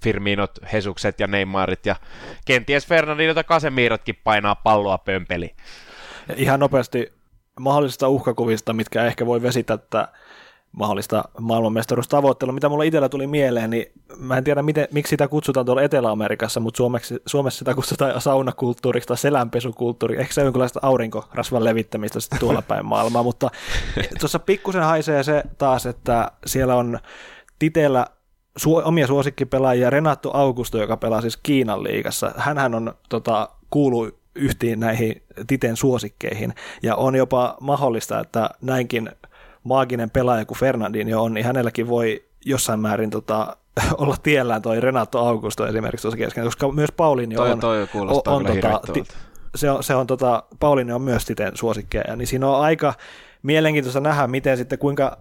Firminot, 0.03 0.59
Hesukset 0.73 1.21
ja 1.21 1.27
Neymarit 1.27 1.87
ja 1.87 1.97
kenties 2.45 2.87
Fernandinot 2.87 3.37
ja 3.37 3.45
Kasemirotkin 3.45 4.21
painaa 4.25 4.55
palloa 4.55 4.99
pömpeli. 4.99 5.55
Ihan 6.37 6.61
nopeasti 6.61 7.13
mahdollisista 7.61 8.09
uhkakuvista, 8.09 8.73
mitkä 8.73 9.05
ehkä 9.05 9.27
voi 9.27 9.43
vesittää 9.43 9.79
mahdollista 10.73 11.25
maailmanmestaruustavoittelua. 11.41 12.53
Mitä 12.53 12.69
mulla 12.69 12.85
itsellä 12.85 13.09
tuli 13.09 13.27
mieleen, 13.27 13.71
niin 13.71 13.93
mä 14.19 14.37
en 14.37 14.45
tiedä, 14.45 14.63
miten, 14.63 14.89
miksi 14.93 15.11
sitä 15.11 15.29
kutsutaan 15.29 15.67
tuolla 15.67 15.83
Etelä-Amerikassa, 15.83 16.61
mutta 16.61 16.77
Suomeksi, 16.77 17.23
Suomessa 17.27 17.59
sitä 17.59 17.75
kutsutaan 17.75 18.21
saunakulttuuriksi 18.21 19.07
tai 19.09 19.17
selänpesukulttuuri. 19.17 20.21
Ehkä 20.21 20.35
se 20.35 20.41
on 20.41 20.47
jonkinlaista 20.47 20.81
aurinkorasvan 20.83 21.65
levittämistä 21.65 22.21
sitten 22.21 22.39
tuolla 22.39 22.63
päin 22.69 22.87
maailmaa, 22.87 23.23
mutta 23.23 23.51
tuossa 24.21 24.39
pikkusen 24.39 24.83
haisee 24.83 25.23
se 25.23 25.45
taas, 25.59 25.87
että 25.87 26.33
siellä 26.47 26.77
on 26.77 26.99
Titeellä 27.59 28.07
su- 28.61 28.83
omia 28.85 29.07
suosikkipelaajia, 29.07 29.91
Renato 29.91 30.31
Augusto, 30.37 30.79
joka 30.79 30.97
pelaa 30.97 31.21
siis 31.21 31.37
Kiinan 31.37 31.83
liigassa. 31.83 32.33
Hänhän 32.37 32.75
on 32.75 32.95
tota, 33.09 33.49
kuulu 33.71 34.11
yhtiin 34.35 34.81
näihin 34.81 35.23
Titen 35.47 35.77
suosikkeihin, 35.77 36.55
ja 36.83 36.97
on 36.97 37.15
jopa 37.15 37.57
mahdollista, 37.61 38.21
että 38.21 38.51
näinkin 38.61 39.11
maaginen 39.65 40.11
pelaaja 40.11 40.45
kuin 40.45 40.59
Fernandinho 40.59 41.23
on, 41.23 41.35
niin 41.35 41.47
hänelläkin 41.47 41.89
voi 41.89 42.25
jossain 42.45 42.81
määrin 42.81 43.11
tota, 43.11 43.57
olla 43.99 44.17
tiellään 44.23 44.63
toi 44.63 44.81
Renato 44.81 45.19
Augusto 45.19 45.67
esimerkiksi 45.67 46.03
tuossa 46.03 46.19
kesken, 46.19 46.45
koska 46.45 46.73
myös 46.73 46.93
Paulinho 46.93 47.37
toi, 47.37 47.53
on, 47.53 47.61
toi 47.61 47.89
on, 47.95 48.23
on 48.27 48.47
tota, 48.47 48.81
ti, 48.93 49.05
se 49.55 49.71
on, 49.71 49.85
se 49.85 49.95
on 49.95 50.07
tota, 50.07 50.43
Paulinho 50.61 50.95
on 50.95 51.03
myös 51.03 51.25
Titen 51.25 51.57
suosikkeja, 51.57 52.17
niin 52.17 52.27
siinä 52.27 52.49
on 52.49 52.61
aika 52.61 52.95
mielenkiintoista 53.43 54.01
nähdä, 54.01 54.27
miten 54.27 54.57
sitten 54.57 54.79
kuinka 54.79 55.19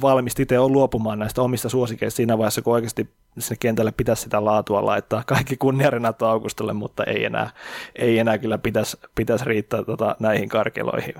valmis 0.00 0.40
itse 0.40 0.58
on 0.58 0.72
luopumaan 0.72 1.18
näistä 1.18 1.42
omista 1.42 1.68
suosikeista 1.68 2.16
siinä 2.16 2.38
vaiheessa, 2.38 2.62
kun 2.62 2.74
oikeasti 2.74 3.10
sinne 3.38 3.56
kentälle 3.60 3.92
pitäisi 3.92 4.22
sitä 4.22 4.44
laatua 4.44 4.86
laittaa. 4.86 5.22
Kaikki 5.26 5.56
kunnia 5.56 5.90
Renato 5.90 6.26
Augustolle, 6.26 6.72
mutta 6.72 7.04
ei 7.04 7.24
enää, 7.24 7.50
ei 7.96 8.18
enää 8.18 8.38
kyllä 8.38 8.58
pitäisi, 8.58 8.96
pitäisi 9.14 9.44
riittää 9.44 9.84
tota, 9.84 10.16
näihin 10.20 10.48
karkeloihin. 10.48 11.14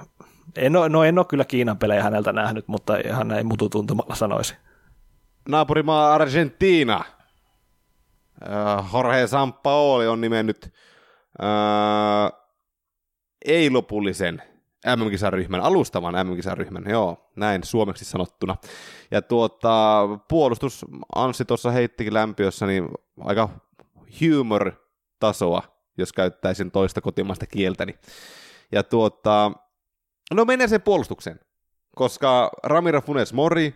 En 0.57 0.77
ole, 0.77 0.89
no 0.89 1.05
en 1.05 1.19
ole 1.19 1.27
kyllä 1.27 1.45
Kiinan 1.45 1.79
pelejä 1.79 2.03
häneltä 2.03 2.33
nähnyt, 2.33 2.69
mutta 2.69 2.97
ihan 2.97 3.29
näin 3.29 3.47
mututuntumalla 3.47 4.15
sanoisi. 4.15 4.55
Naapurimaa 5.49 6.15
Argentina. 6.15 7.05
Uh, 8.43 8.95
Jorge 8.95 9.27
Sampaoli 9.27 10.07
on 10.07 10.21
nimennyt 10.21 10.73
uh, 11.43 12.39
ei-lopullisen 13.45 14.43
MM-kisaryhmän, 14.97 15.61
alustavan 15.61 16.27
MM-kisaryhmän, 16.27 16.85
joo, 16.89 17.31
näin 17.37 17.65
suomeksi 17.65 18.05
sanottuna. 18.05 18.57
Ja 19.11 19.23
tuota, 19.23 20.09
puolustus 20.29 20.85
Anssi 21.15 21.45
tuossa 21.45 21.71
heittikin 21.71 22.15
lämpiössä, 22.15 22.67
niin 22.67 22.89
aika 23.21 23.49
humor-tasoa, 24.21 25.63
jos 25.99 26.13
käyttäisin 26.13 26.71
toista 26.71 27.01
kotimaista 27.01 27.47
kieltäni. 27.47 27.95
Ja 28.73 28.83
tuota, 28.83 29.53
no 30.35 30.45
mennään 30.45 30.69
sen 30.69 30.83
puolustukseen, 30.83 31.41
koska 31.97 32.51
Ramiro 32.63 33.01
Funes 33.01 33.33
Mori, 33.33 33.75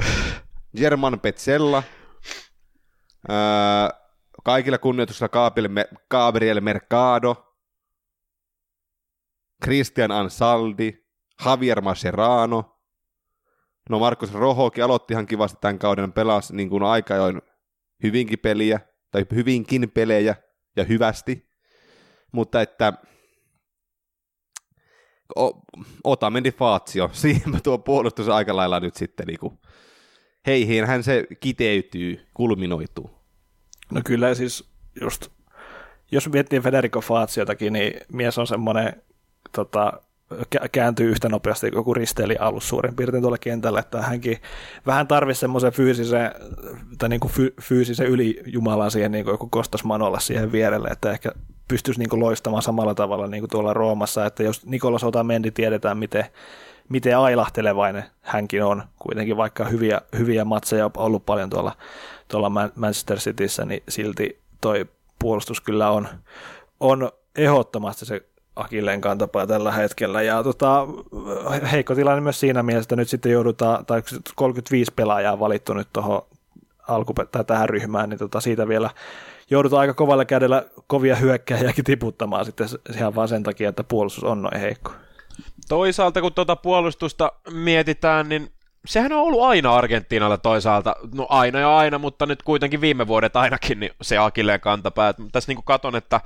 German 0.78 1.20
Petzella, 1.20 1.82
ää, 3.28 3.90
kaikilla 4.44 4.78
kunnioituksella 4.78 5.50
Gabriel 6.10 6.60
Mercado, 6.60 7.54
Christian 9.64 10.10
Ansaldi, 10.10 11.06
Javier 11.44 11.80
Mascherano, 11.80 12.78
no 13.90 13.98
Markus 13.98 14.32
Rohokin 14.32 14.84
aloitti 14.84 15.14
ihan 15.14 15.26
kivasti 15.26 15.58
tämän 15.60 15.78
kauden, 15.78 16.12
pelasi 16.12 16.56
niin 16.56 16.70
kuin 16.70 16.82
aika 16.82 17.14
ajoin 17.14 17.42
hyvinkin 18.02 18.38
peliä, 18.38 18.80
tai 19.10 19.26
hyvinkin 19.34 19.90
pelejä, 19.90 20.34
ja 20.76 20.84
hyvästi, 20.84 21.50
mutta 22.32 22.62
että 22.62 22.92
Otamendi 26.04 26.52
Fazio, 26.52 27.10
siihen 27.12 27.50
mä 27.50 27.60
tuo 27.62 27.78
puolustus 27.78 28.28
aika 28.28 28.56
lailla 28.56 28.80
nyt 28.80 28.94
sitten 28.94 29.26
niin 29.26 29.58
heihin 30.46 31.02
se 31.02 31.26
kiteytyy, 31.40 32.26
kulminoituu. 32.34 33.10
No 33.92 34.00
kyllä 34.04 34.34
siis 34.34 34.70
just, 35.00 35.28
jos 36.10 36.28
miettii 36.28 36.60
Federico 36.60 37.00
Faziotakin, 37.00 37.72
niin 37.72 38.00
mies 38.12 38.38
on 38.38 38.46
semmoinen 38.46 39.02
tota, 39.52 40.00
kääntyy 40.72 41.10
yhtä 41.10 41.28
nopeasti 41.28 41.70
kuin 41.70 41.78
joku 41.78 41.94
risteili 41.94 42.36
alus 42.36 42.68
suurin 42.68 42.96
piirtein 42.96 43.22
tuolla 43.22 43.38
kentällä, 43.38 43.80
että 43.80 44.02
hänkin 44.02 44.38
vähän 44.86 45.06
tarvisi 45.06 45.40
semmoisen 45.40 45.72
fyysisen, 45.72 46.32
tai 46.98 47.08
niin 47.08 47.20
kuin 47.20 47.32
fy, 47.32 47.54
fyysisen 47.62 48.06
ylijumalan 48.06 48.90
siihen 48.90 49.12
niin 49.12 49.24
kuin 49.24 49.32
joku 49.32 49.46
Kostas 49.46 49.84
Manolla 49.84 50.20
siihen 50.20 50.52
vierelle, 50.52 50.88
että 50.88 51.10
ehkä 51.10 51.32
pystyisi 51.68 52.00
niin 52.00 52.08
kuin 52.08 52.20
loistamaan 52.20 52.62
samalla 52.62 52.94
tavalla 52.94 53.26
niin 53.26 53.42
kuin 53.42 53.50
tuolla 53.50 53.74
Roomassa, 53.74 54.26
että 54.26 54.42
jos 54.42 54.66
Nikolas 54.66 55.04
Otamendi 55.04 55.50
tiedetään, 55.50 55.98
miten, 55.98 56.24
miten 56.88 57.18
ailahtelevainen 57.18 58.04
hänkin 58.22 58.64
on, 58.64 58.82
kuitenkin 58.98 59.36
vaikka 59.36 59.64
hyviä, 59.64 60.00
hyviä 60.18 60.44
matseja 60.44 60.84
on 60.84 60.90
ollut 60.96 61.26
paljon 61.26 61.50
tuolla, 61.50 61.72
tuolla 62.28 62.50
Manchester 62.50 63.18
Cityssä, 63.18 63.64
niin 63.64 63.82
silti 63.88 64.40
toi 64.60 64.86
puolustus 65.18 65.60
kyllä 65.60 65.90
on, 65.90 66.08
on 66.80 67.10
ehdottomasti 67.36 68.06
se 68.06 68.22
Akilleen 68.56 69.00
kantapää 69.00 69.46
tällä 69.46 69.72
hetkellä. 69.72 70.22
Ja 70.22 70.42
tota, 70.42 70.86
heikko 71.72 71.94
tilanne 71.94 72.20
myös 72.20 72.40
siinä 72.40 72.62
mielessä, 72.62 72.84
että 72.86 72.96
nyt 72.96 73.08
sitten 73.08 73.32
joudutaan, 73.32 73.86
tai 73.86 74.02
35 74.34 74.92
pelaajaa 74.96 75.38
valittu 75.38 75.74
nyt 75.74 75.88
tuohon 75.92 76.22
alkupe- 76.88 77.26
tai 77.32 77.44
tähän 77.44 77.68
ryhmään, 77.68 78.10
niin 78.10 78.18
tota, 78.18 78.40
siitä 78.40 78.68
vielä 78.68 78.90
joudutaan 79.50 79.80
aika 79.80 79.94
kovalla 79.94 80.24
kädellä 80.24 80.64
kovia 80.86 81.16
hyökkäjiäkin 81.16 81.84
tiputtamaan 81.84 82.44
sitten 82.44 82.68
ihan 82.94 83.14
vaan 83.14 83.28
sen 83.28 83.42
takia, 83.42 83.68
että 83.68 83.84
puolustus 83.84 84.24
on 84.24 84.42
noin 84.42 84.60
heikko. 84.60 84.92
Toisaalta 85.68 86.20
kun 86.20 86.32
tuota 86.32 86.56
puolustusta 86.56 87.32
mietitään, 87.50 88.28
niin 88.28 88.50
sehän 88.86 89.12
on 89.12 89.20
ollut 89.20 89.42
aina 89.42 89.74
Argentiinalla 89.74 90.38
toisaalta, 90.38 90.96
no 91.14 91.26
aina 91.28 91.58
ja 91.58 91.76
aina, 91.76 91.98
mutta 91.98 92.26
nyt 92.26 92.42
kuitenkin 92.42 92.80
viime 92.80 93.06
vuodet 93.06 93.36
ainakin 93.36 93.80
niin 93.80 93.92
se 94.02 94.18
Akilleen 94.18 94.60
kantapää. 94.60 95.14
Tässä 95.32 95.50
niin 95.50 95.56
kuin 95.56 95.64
katon, 95.64 95.96
että 95.96 96.20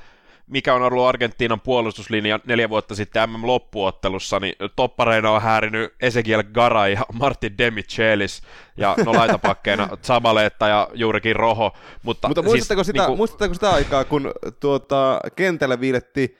mikä 0.50 0.74
on 0.74 0.82
ollut 0.82 1.06
Argentiinan 1.06 1.60
puolustuslinja 1.60 2.40
neljä 2.46 2.68
vuotta 2.68 2.94
sitten 2.94 3.30
MM-loppuottelussa, 3.30 4.40
niin 4.40 4.54
toppareina 4.76 5.30
on 5.30 5.42
häärinyt 5.42 5.94
Ezekiel 6.00 6.42
Gara 6.42 6.88
ja 6.88 7.00
Martin 7.20 7.58
Demichelis, 7.58 8.42
ja 8.76 8.94
no 9.04 9.12
laitapakkeina 9.12 9.88
Zabaleta 10.06 10.68
ja 10.68 10.88
juurikin 10.94 11.36
Roho. 11.36 11.72
Mutta, 12.02 12.28
mutta 12.28 12.42
siis 12.42 12.50
muistatteko, 12.50 12.84
siis, 12.84 12.86
sitä, 12.86 12.98
niin 12.98 13.06
kuin... 13.06 13.16
muistatteko 13.16 13.54
sitä 13.54 13.70
aikaa, 13.70 14.04
kun 14.04 14.32
tuota, 14.60 15.20
kentällä 15.36 15.80
viiletti 15.80 16.38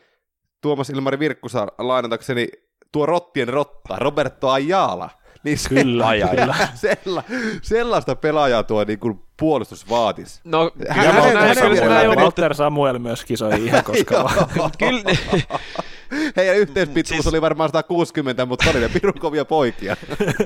Tuomas 0.60 0.90
Ilmari 0.90 1.18
Virkkusa 1.18 1.66
lainatakseni 1.78 2.48
tuo 2.92 3.06
rottien 3.06 3.48
rotta, 3.48 3.96
Roberto 3.96 4.50
Ayala, 4.50 5.10
niin 5.44 5.58
kyllä, 5.68 6.06
kyllä. 6.30 6.54
Sella, 6.74 7.22
sellaista 7.62 8.16
pelaajaa 8.16 8.62
tuo 8.62 8.84
niin 8.84 8.98
kuin 8.98 9.22
puolustus 9.40 9.88
vaatisi. 9.88 10.40
No, 10.44 10.70
kyllä 10.70 10.94
hänen, 10.94 11.14
hänen, 11.14 11.58
hänen, 11.58 11.92
hänen 11.92 12.18
Walter 12.18 12.54
Samuel 12.54 12.98
myös 12.98 13.24
kisoi 13.24 13.64
ihan 13.64 13.84
koskaan. 13.84 14.30
kyllä. 14.78 15.02
Heidän 16.36 16.56
yhteispituus 16.56 17.08
siis... 17.08 17.26
oli 17.26 17.40
varmaan 17.40 17.70
160, 17.70 18.46
mutta 18.46 18.70
oli 18.70 18.80
ne 18.80 18.88
pirun 18.88 19.14
kovia 19.20 19.44
poikia. 19.44 19.96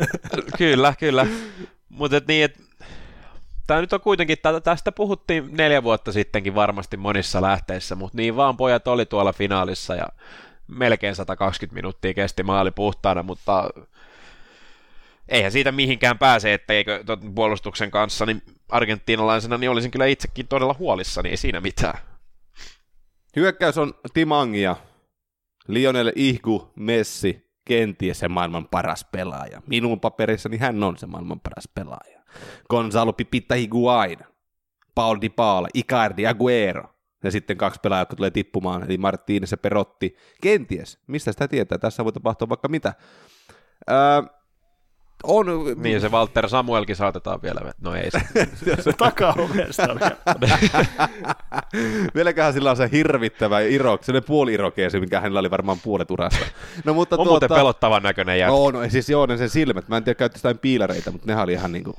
kyllä, 0.58 0.94
kyllä. 0.98 1.26
Mutta 1.88 2.20
niin, 2.28 2.44
että 2.44 2.62
Tämä 3.66 3.80
nyt 3.80 3.92
on 3.92 4.00
kuitenkin, 4.00 4.36
tästä 4.64 4.92
puhuttiin 4.92 5.48
neljä 5.50 5.82
vuotta 5.82 6.12
sittenkin 6.12 6.54
varmasti 6.54 6.96
monissa 6.96 7.42
lähteissä, 7.42 7.94
mutta 7.94 8.16
niin 8.16 8.36
vaan 8.36 8.56
pojat 8.56 8.88
oli 8.88 9.06
tuolla 9.06 9.32
finaalissa 9.32 9.94
ja 9.94 10.06
melkein 10.66 11.14
120 11.14 11.74
minuuttia 11.74 12.14
kesti 12.14 12.42
maali 12.42 12.70
puhtaana, 12.70 13.22
mutta 13.22 13.70
eihän 15.28 15.52
siitä 15.52 15.72
mihinkään 15.72 16.18
pääse, 16.18 16.54
etteikö 16.54 17.04
puolustuksen 17.34 17.90
kanssa, 17.90 18.26
niin 18.26 18.42
argentiinalaisena 18.68 19.58
niin 19.58 19.70
olisin 19.70 19.90
kyllä 19.90 20.06
itsekin 20.06 20.48
todella 20.48 20.76
huolissani, 20.78 21.28
ei 21.28 21.36
siinä 21.36 21.60
mitään. 21.60 21.98
Hyökkäys 23.36 23.78
on 23.78 23.94
Timangia, 24.14 24.76
Lionel 25.68 26.12
Ihgu, 26.16 26.72
Messi, 26.76 27.44
kenties 27.64 28.18
se 28.18 28.28
maailman 28.28 28.68
paras 28.68 29.04
pelaaja. 29.12 29.62
Minun 29.66 30.00
paperissani 30.00 30.56
hän 30.56 30.82
on 30.82 30.98
se 30.98 31.06
maailman 31.06 31.40
paras 31.40 31.68
pelaaja. 31.74 32.20
Gonzalo 32.70 33.12
Pipita 33.12 33.54
Higuain, 33.54 34.18
Paul 34.94 35.18
Di 35.20 35.28
Paula, 35.28 35.68
Icardi, 35.74 36.26
Aguero. 36.26 36.94
Ja 37.24 37.30
sitten 37.30 37.56
kaksi 37.56 37.80
pelaajaa, 37.80 38.00
jotka 38.00 38.16
tulee 38.16 38.30
tippumaan, 38.30 38.82
eli 38.82 38.96
Martínez 38.96 39.48
ja 39.50 39.56
Perotti. 39.56 40.16
Kenties, 40.42 40.98
mistä 41.06 41.32
sitä 41.32 41.48
tietää, 41.48 41.78
tässä 41.78 42.04
voi 42.04 42.12
tapahtua 42.12 42.48
vaikka 42.48 42.68
mitä. 42.68 42.94
Öö, 43.90 43.96
on... 45.26 45.46
Niin, 45.76 46.00
se 46.00 46.08
Walter 46.08 46.48
Samuelkin 46.48 46.96
saatetaan 46.96 47.42
vielä, 47.42 47.60
no 47.80 47.94
ei 47.94 48.10
se. 48.10 48.20
se 48.82 48.92
takaovesta 48.92 49.96
Vieläköhän 52.14 52.52
sillä 52.52 52.70
on 52.70 52.76
se 52.76 52.88
hirvittävä 52.92 53.60
iro, 53.60 53.98
se 54.02 54.20
puoli 54.20 54.54
irokeesi, 54.54 55.00
mikä 55.00 55.20
hänellä 55.20 55.40
oli 55.40 55.50
varmaan 55.50 55.78
puolet 55.84 56.10
urasta. 56.10 56.46
No, 56.84 56.94
mutta 56.94 57.16
on 57.16 57.18
tuota... 57.18 57.30
muuten 57.30 57.48
pelottavan 57.48 58.02
näköinen 58.02 58.38
jätkä. 58.38 58.52
No, 58.52 58.70
no, 58.70 58.88
siis 58.88 59.08
joo, 59.08 59.26
ne 59.26 59.36
sen 59.36 59.50
silmät, 59.50 59.88
mä 59.88 59.96
en 59.96 60.04
tiedä 60.04 60.18
käytti 60.18 60.38
jotain 60.38 60.58
piilareita, 60.58 61.10
mutta 61.10 61.26
ne 61.26 61.42
oli 61.42 61.52
ihan 61.52 61.72
niinku 61.72 61.94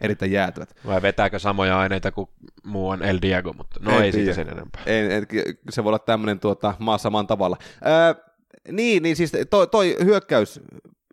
erittäin 0.00 0.32
jäätyvät. 0.32 0.76
Vai 0.86 1.02
vetääkö 1.02 1.38
samoja 1.38 1.78
aineita 1.78 2.12
kuin 2.12 2.28
muu 2.64 2.88
on 2.88 3.02
El 3.02 3.18
Diego, 3.22 3.52
mutta 3.52 3.80
no 3.82 3.96
en 3.96 4.02
ei 4.02 4.12
siitä 4.12 4.32
sen 4.32 4.48
enempää. 4.48 4.82
En, 4.86 5.10
en, 5.10 5.26
se 5.70 5.84
voi 5.84 5.90
olla 5.90 5.98
tämmöinen 5.98 6.40
tuota, 6.40 6.74
maa 6.78 6.98
saman 6.98 7.26
tavalla. 7.26 7.56
Öö, 7.86 8.24
niin, 8.72 9.02
niin 9.02 9.16
siis 9.16 9.32
toi, 9.50 9.66
toi 9.66 9.96
hyökkäys 10.04 10.60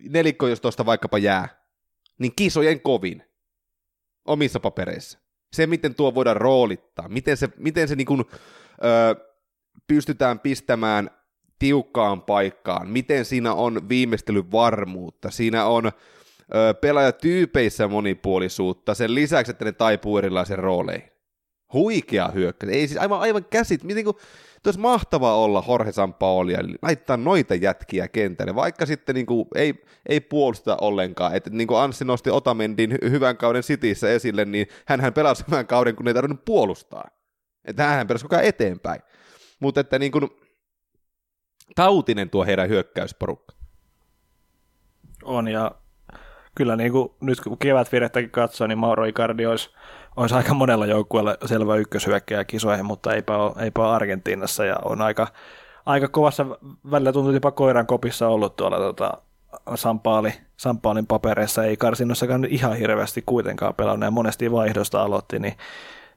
nelikko, 0.09 0.47
jos 0.47 0.61
tuosta 0.61 0.85
vaikkapa 0.85 1.17
jää, 1.17 1.65
niin 2.19 2.35
kisojen 2.35 2.81
kovin 2.81 3.23
omissa 4.25 4.59
papereissa. 4.59 5.19
Se, 5.53 5.67
miten 5.67 5.95
tuo 5.95 6.15
voidaan 6.15 6.37
roolittaa, 6.37 7.09
miten 7.09 7.37
se, 7.37 7.49
miten 7.57 7.87
se 7.87 7.95
niin 7.95 8.07
kuin, 8.07 8.21
ö, 8.83 9.15
pystytään 9.87 10.39
pistämään 10.39 11.11
tiukkaan 11.59 12.21
paikkaan, 12.21 12.89
miten 12.89 13.25
siinä 13.25 13.53
on 13.53 13.89
viimeistelyvarmuutta, 13.89 15.31
siinä 15.31 15.65
on 15.65 15.85
ö, 15.85 16.73
pelaajatyypeissä 16.73 17.87
monipuolisuutta, 17.87 18.93
sen 18.93 19.15
lisäksi, 19.15 19.51
että 19.51 19.65
ne 19.65 19.71
taipuu 19.71 20.17
erilaisiin 20.17 20.59
rooleihin. 20.59 21.10
Huikea 21.73 22.27
hyökkäys, 22.27 22.73
ei 22.73 22.87
siis 22.87 22.99
aivan, 22.99 23.19
aivan 23.19 23.45
käsit, 23.49 23.83
miten 23.83 24.03
kuin, 24.03 24.17
olisi 24.65 24.79
mahtavaa 24.79 25.35
olla 25.35 25.63
Jorge 25.67 25.91
Sampaoli 25.91 26.53
ja 26.53 26.59
laittaa 26.81 27.17
noita 27.17 27.55
jätkiä 27.55 28.07
kentälle, 28.07 28.55
vaikka 28.55 28.85
sitten 28.85 29.15
niin 29.15 29.25
kuin 29.25 29.45
ei, 29.55 29.83
ei 30.09 30.19
puolusta 30.19 30.77
ollenkaan. 30.81 31.35
Että 31.35 31.49
niin 31.49 31.67
kuin 31.67 31.79
Anssi 31.79 32.05
nosti 32.05 32.29
Otamendin 32.29 32.97
hyvän 33.01 33.37
kauden 33.37 33.63
sitissä 33.63 34.09
esille, 34.09 34.45
niin 34.45 34.67
hän 34.85 35.13
pelasi 35.13 35.43
hyvän 35.47 35.67
kauden, 35.67 35.95
kun 35.95 36.07
ei 36.07 36.13
tarvinnut 36.13 36.45
puolustaa. 36.45 37.07
Että 37.65 37.83
hän 37.83 38.07
pelasi 38.07 38.25
koko 38.25 38.35
ajan 38.35 38.47
eteenpäin. 38.47 39.01
Mutta 39.59 39.81
että 39.81 39.99
niin 39.99 40.11
kuin, 40.11 40.29
tautinen 41.75 42.29
tuo 42.29 42.45
heidän 42.45 42.69
hyökkäysporukka. 42.69 43.55
On, 45.23 45.47
ja 45.47 45.71
kyllä 46.55 46.75
niin 46.75 46.91
kuin, 46.91 47.09
nyt 47.21 47.41
kun 47.41 47.57
kevätvirettäkin 47.57 48.31
katsoo, 48.31 48.67
niin 48.67 48.77
Mauro 48.77 49.05
Icardi 49.05 49.45
olisi 49.45 49.69
olisi 50.15 50.35
aika 50.35 50.53
monella 50.53 50.85
joukkueella 50.85 51.37
selvä 51.45 51.75
ykköshyökkäjä 51.75 52.43
kisoihin, 52.43 52.85
mutta 52.85 53.13
eipä 53.13 53.37
ole, 53.37 53.63
eipä 53.63 53.81
ole 53.81 53.95
Argentiinassa. 53.95 54.65
Ja 54.65 54.75
on 54.85 55.01
aika, 55.01 55.27
aika 55.85 56.07
kovassa 56.07 56.45
välillä 56.91 57.13
tuntuu 57.13 57.33
jopa 57.33 57.51
koiran 57.51 57.87
kopissa 57.87 58.27
ollut 58.27 58.55
tuolla 58.55 58.77
tota, 58.77 59.13
Sampaali, 59.75 60.33
Sampaalin 60.57 61.07
papereissa, 61.07 61.63
ei 61.63 61.77
karsinnossakaan 61.77 62.45
ihan 62.45 62.77
hirveästi 62.77 63.23
kuitenkaan 63.25 63.75
pelannut. 63.75 64.07
Ja 64.07 64.11
monesti 64.11 64.51
vaihdosta 64.51 65.01
aloitti, 65.01 65.39
niin 65.39 65.53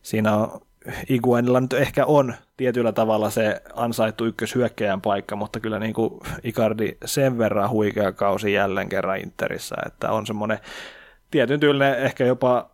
siinä 0.02 0.36
on 0.36 0.60
Iguainilla 1.08 1.60
nyt 1.60 1.72
ehkä 1.72 2.06
on 2.06 2.34
tietyllä 2.56 2.92
tavalla 2.92 3.30
se 3.30 3.62
ansaittu 3.74 4.24
ykköshyökkäjän 4.24 5.00
paikka, 5.00 5.36
mutta 5.36 5.60
kyllä 5.60 5.78
niin 5.78 5.94
kuin 5.94 6.20
Icardi 6.42 6.96
sen 7.04 7.38
verran 7.38 7.70
huikea 7.70 8.12
kausi 8.12 8.52
jälleen 8.52 8.88
kerran 8.88 9.18
Interissä, 9.18 9.76
että 9.86 10.10
on 10.10 10.26
semmoinen 10.26 10.58
tietyn 11.30 11.60
tyylinen 11.60 11.98
ehkä 11.98 12.24
jopa 12.24 12.73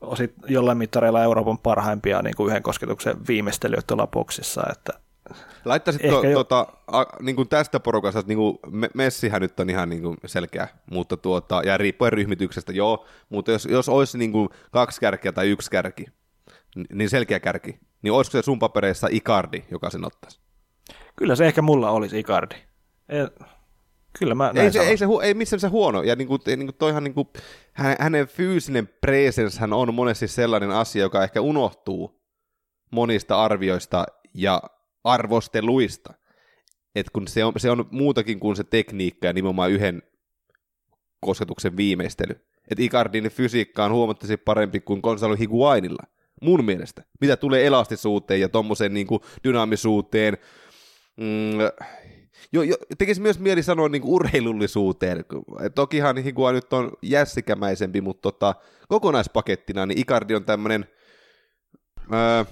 osit 0.00 0.34
jollain 0.48 0.78
mittareilla 0.78 1.22
Euroopan 1.22 1.58
parhaimpia 1.58 2.22
niin 2.22 2.36
kuin 2.36 2.48
yhden 2.48 2.62
kosketuksen 2.62 3.26
viimeistelijöitä 3.28 3.86
tuolla 3.86 4.06
boksissa, 4.06 4.62
että 4.72 4.92
Laittaisitko 5.64 6.22
jo... 6.24 6.32
tuota, 6.32 6.66
a, 6.86 7.04
niin 7.20 7.36
kuin 7.36 7.48
tästä 7.48 7.80
porukasta, 7.80 8.22
niin 8.26 8.38
kuin 8.38 8.58
Messihän 8.94 9.42
nyt 9.42 9.60
on 9.60 9.70
ihan 9.70 9.88
niin 9.88 10.02
kuin 10.02 10.16
selkeä, 10.26 10.68
mutta 10.90 11.16
tuota, 11.16 11.62
ja 11.64 11.76
riippuen 11.76 12.12
ryhmityksestä, 12.12 12.72
joo, 12.72 13.06
mutta 13.28 13.50
jos, 13.52 13.66
jos 13.66 13.88
olisi 13.88 14.18
niin 14.18 14.32
kuin 14.32 14.48
kaksi 14.70 15.00
kärkeä 15.00 15.32
tai 15.32 15.50
yksi 15.50 15.70
kärki, 15.70 16.04
niin 16.92 17.10
selkeä 17.10 17.40
kärki, 17.40 17.78
niin 18.02 18.12
olisiko 18.12 18.38
se 18.38 18.42
sun 18.42 18.58
papereissa 18.58 19.08
Icardi, 19.10 19.64
joka 19.70 19.90
sen 19.90 20.04
ottaisi? 20.04 20.40
Kyllä 21.16 21.36
se 21.36 21.46
ehkä 21.46 21.62
mulla 21.62 21.90
olisi 21.90 22.18
Icardi. 22.18 22.56
Kyllä 24.18 24.34
mä 24.34 24.52
ei, 24.54 24.72
se, 24.72 24.80
ei, 24.80 24.96
se, 24.96 25.06
ei 25.22 25.34
missään 25.34 25.60
se 25.60 25.68
huono, 25.68 26.02
ja 26.02 26.16
niin 26.16 26.28
kuin, 26.28 26.40
niin 26.46 26.66
kuin 26.66 26.76
toihan 26.78 27.04
niin 27.04 27.14
kuin, 27.14 27.28
hänen 27.98 28.26
fyysinen 28.26 28.88
presence 29.00 29.60
hän 29.60 29.72
on 29.72 29.94
monesti 29.94 30.28
sellainen 30.28 30.70
asia, 30.70 31.02
joka 31.02 31.22
ehkä 31.24 31.40
unohtuu 31.40 32.22
monista 32.90 33.44
arvioista 33.44 34.06
ja 34.34 34.62
arvosteluista. 35.04 36.14
Et 36.94 37.10
kun 37.10 37.28
se 37.28 37.44
on, 37.44 37.52
se 37.56 37.70
on 37.70 37.88
muutakin 37.90 38.40
kuin 38.40 38.56
se 38.56 38.64
tekniikka 38.64 39.26
ja 39.26 39.32
nimenomaan 39.32 39.70
yhden 39.70 40.02
kosketuksen 41.20 41.76
viimeistely. 41.76 42.46
Että 42.70 42.82
Icardin 42.82 43.30
fysiikka 43.30 43.84
on 43.84 43.92
huomattavasti 43.92 44.36
parempi 44.36 44.80
kuin 44.80 45.00
Gonzalo 45.00 45.36
Higuainilla, 45.36 46.02
mun 46.42 46.64
mielestä. 46.64 47.02
Mitä 47.20 47.36
tulee 47.36 47.66
elastisuuteen 47.66 48.40
ja 48.40 48.48
tuommoiseen 48.48 48.94
niin 48.94 49.06
dynaamisuuteen, 49.44 50.38
mm, 51.16 51.58
Jo, 52.52 52.62
jo, 52.62 52.76
tekisi 52.98 53.20
myös 53.20 53.38
mieli 53.38 53.62
sanoa 53.62 53.88
niin 53.88 54.02
urheilullisuuteen. 54.04 55.24
Tokihan 55.74 56.16
Higua 56.16 56.52
nyt 56.52 56.72
on 56.72 56.92
jässikämäisempi, 57.02 58.00
mutta 58.00 58.22
tota, 58.22 58.54
kokonaispakettina 58.88 59.86
niin 59.86 59.98
Icardi 59.98 60.34
on 60.34 60.44
tämmöinen 60.44 60.86
öö, 62.14 62.44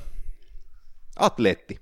atleetti. 1.19 1.81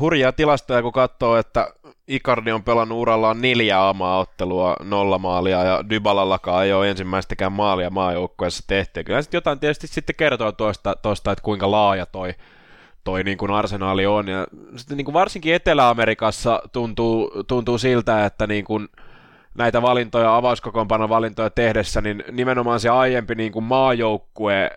Hurjaa 0.00 0.32
tilastoja, 0.32 0.82
kun 0.82 0.92
katsoo, 0.92 1.36
että 1.36 1.72
Icardi 2.08 2.52
on 2.52 2.62
pelannut 2.62 2.98
urallaan 2.98 3.40
neljä 3.40 3.88
amaa 3.88 4.18
ottelua, 4.18 4.76
nolla 4.82 5.18
maalia, 5.18 5.64
ja 5.64 5.84
Dybalallakaan 5.90 6.64
ei 6.64 6.72
ole 6.72 6.90
ensimmäistäkään 6.90 7.52
maalia 7.52 7.90
maajoukkueessa 7.90 8.64
tehty. 8.66 9.04
Kyllä 9.04 9.22
sitten 9.22 9.38
jotain 9.38 9.60
tietysti 9.60 9.86
sitten 9.86 10.16
kertoo 10.16 10.52
tuosta, 10.52 10.96
tuosta 10.96 11.32
että 11.32 11.42
kuinka 11.42 11.70
laaja 11.70 12.06
toi, 12.06 12.34
toi 13.08 13.24
niin 13.24 13.38
kuin 13.38 13.50
arsenaali 13.50 14.06
on. 14.06 14.28
Ja 14.28 14.46
sitten 14.76 14.96
niin 14.96 15.04
kuin 15.04 15.12
varsinkin 15.12 15.54
Etelä-Amerikassa 15.54 16.62
tuntuu, 16.72 17.30
tuntuu 17.46 17.78
siltä, 17.78 18.26
että 18.26 18.46
niin 18.46 18.64
kuin 18.64 18.88
näitä 19.54 19.82
valintoja, 19.82 20.36
avauskokoonpanon 20.36 21.08
valintoja 21.08 21.50
tehdessä, 21.50 22.00
niin 22.00 22.24
nimenomaan 22.32 22.80
se 22.80 22.88
aiempi 22.88 23.34
niin 23.34 23.52
kuin 23.52 23.64
maajoukkue, 23.64 24.70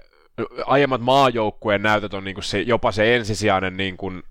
aiemmat 0.66 1.02
maajoukkueen 1.02 1.82
näytöt 1.82 2.14
on 2.14 2.24
niin 2.24 2.36
kuin 2.36 2.44
se, 2.44 2.62
jopa 2.62 2.92
se 2.92 3.16
ensisijainen 3.16 3.78
niin 3.78 3.98
kuin, 3.98 4.24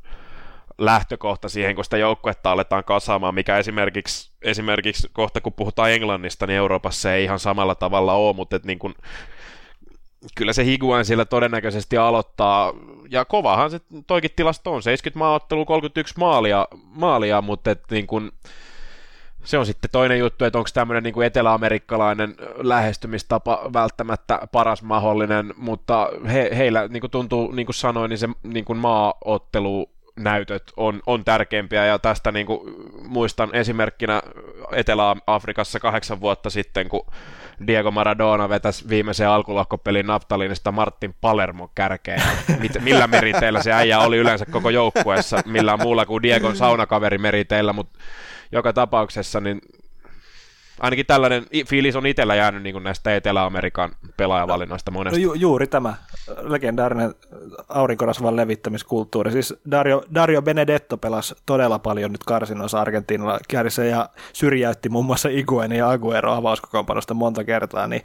lähtökohta 0.78 1.48
siihen, 1.48 1.74
kun 1.74 1.84
sitä 1.84 1.96
joukkuetta 1.96 2.52
aletaan 2.52 2.84
kasaamaan, 2.84 3.34
mikä 3.34 3.58
esimerkiksi, 3.58 4.30
esimerkiksi 4.42 5.08
kohta 5.12 5.40
kun 5.40 5.52
puhutaan 5.52 5.92
Englannista, 5.92 6.46
niin 6.46 6.56
Euroopassa 6.56 7.14
ei 7.14 7.24
ihan 7.24 7.38
samalla 7.38 7.74
tavalla 7.74 8.12
ole, 8.12 8.36
mutta 8.36 8.56
et 8.56 8.64
niin 8.64 8.78
kun, 8.78 8.94
kyllä 10.34 10.52
se 10.52 10.64
Higuain 10.64 11.04
sillä 11.04 11.24
todennäköisesti 11.24 11.96
aloittaa, 11.96 12.72
ja 13.10 13.24
kovahan 13.24 13.70
se 13.70 13.80
toikin 14.06 14.30
tilasto 14.36 14.72
on, 14.72 14.82
70 14.82 15.18
maaottelua, 15.18 15.64
31 15.64 16.14
maalia, 16.18 16.68
maalia 16.84 17.42
mutta 17.42 17.70
et 17.70 17.82
niin 17.90 18.06
kun, 18.06 18.32
se 19.44 19.58
on 19.58 19.66
sitten 19.66 19.90
toinen 19.90 20.18
juttu, 20.18 20.44
että 20.44 20.58
onko 20.58 20.70
tämmöinen 20.74 21.02
niin 21.02 21.22
etelä-amerikkalainen 21.22 22.34
lähestymistapa 22.56 23.70
välttämättä 23.72 24.40
paras 24.52 24.82
mahdollinen, 24.82 25.54
mutta 25.56 26.08
he, 26.32 26.50
heillä 26.56 26.88
niin 26.88 27.00
kuin 27.00 27.10
tuntuu, 27.10 27.52
niin 27.52 27.66
kuin 27.66 27.74
sanoin, 27.74 28.08
niin 28.08 28.18
se 28.18 28.28
niin 28.42 28.64
kuin 28.64 28.78
maaottelu 28.78 29.90
näytöt 30.24 30.72
on, 30.76 31.00
on 31.06 31.24
tärkeimpiä, 31.24 31.86
ja 31.86 31.98
tästä 31.98 32.32
niin 32.32 32.46
kuin, 32.46 32.74
muistan 33.08 33.50
esimerkkinä 33.52 34.22
Etelä-Afrikassa 34.72 35.80
kahdeksan 35.80 36.20
vuotta 36.20 36.50
sitten, 36.50 36.88
kun 36.88 37.06
Diego 37.66 37.90
Maradona 37.90 38.48
vetäisi 38.48 38.88
viimeisen 38.88 39.28
alkulakkopelin 39.28 40.06
Naftalinista 40.06 40.72
Martin 40.72 41.14
Palermo 41.20 41.70
kärkeen. 41.74 42.22
Mit, 42.58 42.72
millä 42.80 43.06
meriteillä 43.06 43.62
se 43.62 43.72
äijä 43.72 43.98
oli 43.98 44.16
yleensä 44.16 44.46
koko 44.46 44.70
joukkueessa, 44.70 45.42
millään 45.46 45.80
muulla 45.82 46.06
kuin 46.06 46.22
Diegon 46.22 46.56
saunakaveri 46.56 47.18
meriteillä, 47.18 47.72
mutta 47.72 47.98
joka 48.52 48.72
tapauksessa 48.72 49.40
niin 49.40 49.60
ainakin 50.80 51.06
tällainen 51.06 51.46
fiilis 51.66 51.96
on 51.96 52.06
itsellä 52.06 52.34
jäänyt 52.34 52.62
niin 52.62 52.82
näistä 52.82 53.16
Etelä-Amerikan 53.16 53.90
pelaajavalinnoista 54.16 54.90
monesta. 54.90 55.18
No 55.18 55.22
ju- 55.22 55.34
juuri 55.34 55.66
tämä 55.66 55.94
legendaarinen 56.40 57.14
aurinkorasvan 57.68 58.36
levittämiskulttuuri. 58.36 59.32
Siis 59.32 59.54
Dario, 59.70 60.02
Dario 60.14 60.42
Benedetto 60.42 60.96
pelasi 60.96 61.34
todella 61.46 61.78
paljon 61.78 62.12
nyt 62.12 62.24
karsinoissa 62.24 62.80
Argentiinalla 62.80 63.38
kärjissä 63.48 63.84
ja 63.84 64.08
syrjäytti 64.32 64.88
muun 64.88 65.04
muassa 65.04 65.28
Iguen 65.28 65.72
ja 65.72 65.90
Aguero 65.90 66.32
avauskokoonpanosta 66.32 67.14
monta 67.14 67.44
kertaa, 67.44 67.86
niin 67.86 68.02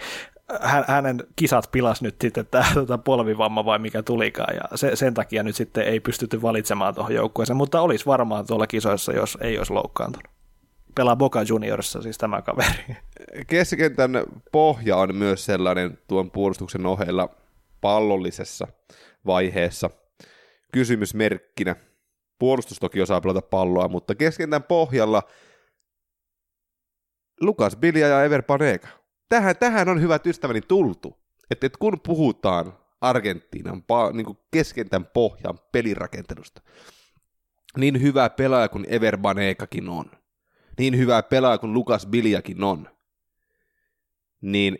hän, 0.61 0.85
hänen 0.87 1.23
kisat 1.35 1.69
pilas 1.71 2.01
nyt 2.01 2.15
sitten 2.21 2.47
tämä 2.51 2.65
tota, 2.73 2.97
polvivamma 2.97 3.65
vai 3.65 3.79
mikä 3.79 4.03
tulikaan, 4.03 4.55
ja 4.55 4.77
se, 4.77 4.95
sen 4.95 5.13
takia 5.13 5.43
nyt 5.43 5.55
sitten 5.55 5.83
ei 5.83 5.99
pystytty 5.99 6.41
valitsemaan 6.41 6.95
tuohon 6.95 7.13
joukkueeseen, 7.13 7.57
mutta 7.57 7.81
olisi 7.81 8.05
varmaan 8.05 8.47
tuolla 8.47 8.67
kisoissa, 8.67 9.13
jos 9.13 9.37
ei 9.41 9.57
olisi 9.57 9.73
loukkaantunut 9.73 10.35
pelaa 10.95 11.15
Boca 11.15 11.41
Juniorissa 11.41 12.01
siis 12.01 12.17
tämä 12.17 12.41
kaveri. 12.41 12.95
Keskentän 13.47 14.11
pohja 14.51 14.97
on 14.97 15.15
myös 15.15 15.45
sellainen 15.45 15.97
tuon 16.07 16.31
puolustuksen 16.31 16.85
ohella 16.85 17.29
pallollisessa 17.81 18.67
vaiheessa 19.25 19.89
kysymysmerkkinä. 20.71 21.75
Puolustus 22.39 22.79
toki 22.79 23.01
osaa 23.01 23.21
pelata 23.21 23.41
palloa, 23.41 23.87
mutta 23.87 24.15
keskentän 24.15 24.63
pohjalla 24.63 25.23
Lukas 27.41 27.75
Bilja 27.75 28.07
ja 28.07 28.23
Ever 28.23 28.41
Panega. 28.41 28.87
Tähän, 29.29 29.57
tähän 29.57 29.89
on 29.89 30.01
hyvät 30.01 30.27
ystäväni 30.27 30.61
tultu. 30.61 31.17
Että 31.51 31.67
et 31.67 31.77
kun 31.77 31.99
puhutaan 32.05 32.73
Argentiinan 33.01 33.83
niin 34.13 34.37
keskentän 34.51 35.05
pohjan 35.05 35.59
pelirakentelusta, 35.71 36.61
niin 37.77 38.01
hyvä 38.01 38.29
pelaaja 38.29 38.69
kuin 38.69 38.85
Ever 38.89 39.17
Banegakin 39.17 39.89
on– 39.89 40.05
niin 40.77 40.97
hyvää 40.97 41.23
pelaa 41.23 41.57
kuin 41.57 41.73
Lukas 41.73 42.05
Biljakin 42.05 42.63
on, 42.63 42.89
niin 44.41 44.77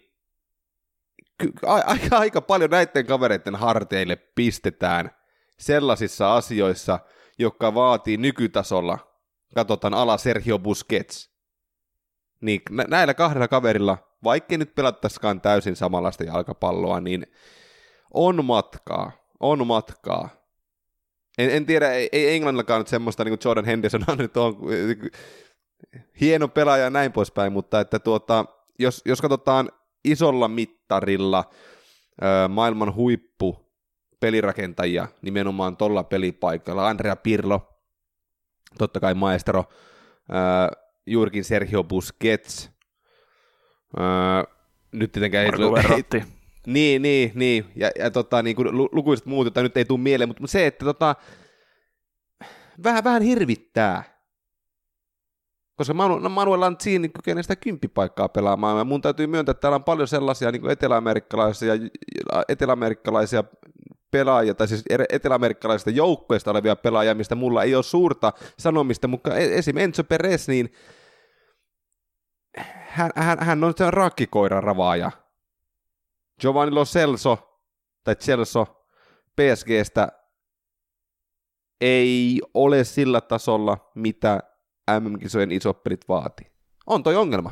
aika, 1.65 2.17
aika 2.17 2.41
paljon 2.41 2.69
näiden 2.69 3.05
kavereiden 3.05 3.55
harteille 3.55 4.15
pistetään 4.15 5.11
sellaisissa 5.59 6.35
asioissa, 6.35 6.99
jotka 7.39 7.73
vaatii 7.73 8.17
nykytasolla, 8.17 8.99
katsotaan 9.55 9.93
ala 9.93 10.17
Sergio 10.17 10.59
Busquets, 10.59 11.29
niin 12.41 12.61
näillä 12.87 13.13
kahdella 13.13 13.47
kaverilla, 13.47 13.97
vaikkei 14.23 14.57
nyt 14.57 14.75
pelattaisikaan 14.75 15.41
täysin 15.41 15.75
samanlaista 15.75 16.23
jalkapalloa, 16.23 17.01
niin 17.01 17.27
on 18.13 18.45
matkaa, 18.45 19.11
on 19.39 19.67
matkaa. 19.67 20.29
En, 21.37 21.49
en 21.49 21.65
tiedä, 21.65 21.91
ei, 21.91 22.09
ei 22.11 22.35
Englannillakaan 22.35 22.81
nyt 22.81 22.87
semmoista, 22.87 23.23
niin 23.23 23.31
kuin 23.31 23.49
Jordan 23.49 23.65
Henderson 23.65 24.03
on 24.07 24.17
nyt 24.17 24.37
on 24.37 24.57
hieno 26.21 26.47
pelaaja 26.47 26.83
ja 26.83 26.89
näin 26.89 27.11
poispäin, 27.11 27.53
mutta 27.53 27.79
että 27.79 27.99
tuota, 27.99 28.45
jos, 28.79 29.01
jos 29.05 29.21
katsotaan 29.21 29.69
isolla 30.03 30.47
mittarilla 30.47 31.43
ö, 32.23 32.47
maailman 32.47 32.95
huippu 32.95 33.71
pelirakentajia 34.19 35.07
nimenomaan 35.21 35.77
tuolla 35.77 36.03
pelipaikalla, 36.03 36.87
Andrea 36.87 37.15
Pirlo, 37.15 37.79
totta 38.77 38.99
kai 38.99 39.13
maestro, 39.13 39.63
ö, 40.29 40.77
juurikin 41.05 41.43
Sergio 41.43 41.83
Busquets, 41.83 42.71
ö, 43.97 44.01
nyt 44.91 45.11
tietenkään 45.11 45.45
ei 45.45 45.51
tule... 45.51 45.81
Niin, 46.67 47.01
niin, 47.01 47.31
niin, 47.35 47.65
ja, 47.75 47.91
ja 47.99 48.11
tota, 48.11 48.43
niin 48.43 48.55
kuin 48.55 48.67
lukuiset 48.91 49.25
muut, 49.25 49.45
joita 49.45 49.61
nyt 49.63 49.77
ei 49.77 49.85
tule 49.85 49.99
mieleen, 49.99 50.29
mutta 50.29 50.47
se, 50.47 50.67
että 50.67 50.85
tota, 50.85 51.15
vähän, 52.83 53.03
vähän 53.03 53.21
hirvittää, 53.21 54.14
koska 55.75 55.93
Manu, 55.93 56.19
no 56.19 56.29
Manuel 56.29 56.59
Lanzini 56.59 57.09
kykenee 57.09 57.43
sitä 57.43 57.55
kymppipaikkaa 57.55 58.29
pelaamaan, 58.29 58.77
ja 58.77 58.83
mun 58.83 59.01
täytyy 59.01 59.27
myöntää, 59.27 59.51
että 59.51 59.61
täällä 59.61 59.75
on 59.75 59.83
paljon 59.83 60.07
sellaisia 60.07 60.51
niin 60.51 60.69
eteläamerikkalaisia, 60.69 61.73
eteläamerikkalaisia 62.49 63.43
pelaajia, 64.11 64.55
tai 64.55 64.67
siis 64.67 64.83
eteläamerikkalaisista 65.09 65.89
joukkoista 65.89 66.51
olevia 66.51 66.75
pelaajia, 66.75 67.15
mistä 67.15 67.35
mulla 67.35 67.63
ei 67.63 67.75
ole 67.75 67.83
suurta 67.83 68.33
sanomista, 68.59 69.07
mutta 69.07 69.37
e- 69.37 69.57
esim. 69.57 69.77
Enzo 69.77 70.03
Perez, 70.03 70.47
niin 70.47 70.73
hän, 72.87 73.11
hän, 73.15 73.37
hän 73.39 73.63
on 73.63 73.73
se 73.77 73.91
rakkikoiran 73.91 74.63
ravaaja. 74.63 75.11
Giovanni 76.41 76.71
Lo 76.71 76.85
Celso, 76.85 77.61
tai 78.03 78.15
Celso, 78.15 78.85
PSGstä 79.35 80.11
ei 81.81 82.41
ole 82.53 82.83
sillä 82.83 83.21
tasolla, 83.21 83.91
mitä 83.95 84.43
MM-kisojen 84.99 85.51
isoppelit 85.51 86.09
vaati. 86.09 86.51
On 86.87 87.03
toi 87.03 87.15
ongelma. 87.15 87.51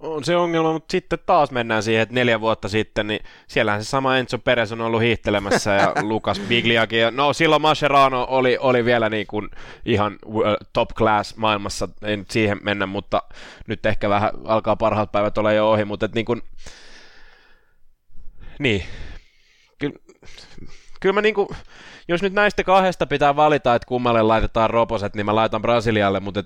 On 0.00 0.24
se 0.24 0.36
ongelma, 0.36 0.72
mutta 0.72 0.92
sitten 0.92 1.18
taas 1.26 1.50
mennään 1.50 1.82
siihen, 1.82 2.02
että 2.02 2.14
neljä 2.14 2.40
vuotta 2.40 2.68
sitten, 2.68 3.06
niin 3.06 3.20
siellähän 3.48 3.84
se 3.84 3.88
sama 3.88 4.16
Enzo 4.16 4.38
Perez 4.38 4.72
on 4.72 4.80
ollut 4.80 5.00
hiihtelemässä 5.00 5.72
ja 5.72 5.94
Lukas 6.02 6.40
Bigliakin. 6.40 7.00
Ja 7.00 7.10
no 7.10 7.32
silloin 7.32 7.62
Mascherano 7.62 8.26
oli, 8.30 8.58
oli 8.60 8.84
vielä 8.84 9.08
niin 9.10 9.26
kuin 9.26 9.48
ihan 9.84 10.18
top 10.72 10.88
class 10.94 11.36
maailmassa, 11.36 11.88
ei 12.02 12.16
nyt 12.16 12.30
siihen 12.30 12.60
mennä, 12.62 12.86
mutta 12.86 13.22
nyt 13.66 13.86
ehkä 13.86 14.08
vähän 14.08 14.30
alkaa 14.44 14.76
parhaat 14.76 15.12
päivät 15.12 15.38
olla 15.38 15.52
jo 15.52 15.70
ohi, 15.70 15.84
mutta 15.84 16.08
niin 16.14 16.26
kuin, 16.26 16.42
niin, 18.58 18.84
kyllä, 19.78 19.98
kyllä 21.00 21.12
mä 21.12 21.22
niin 21.22 21.34
kuin, 21.34 21.48
jos 22.08 22.22
nyt 22.22 22.32
näistä 22.32 22.64
kahdesta 22.64 23.06
pitää 23.06 23.36
valita, 23.36 23.74
että 23.74 23.86
kummalle 23.86 24.22
laitetaan 24.22 24.70
roposet, 24.70 25.14
niin 25.14 25.26
mä 25.26 25.34
laitan 25.34 25.62
Brasilialle, 25.62 26.20
mutta 26.20 26.44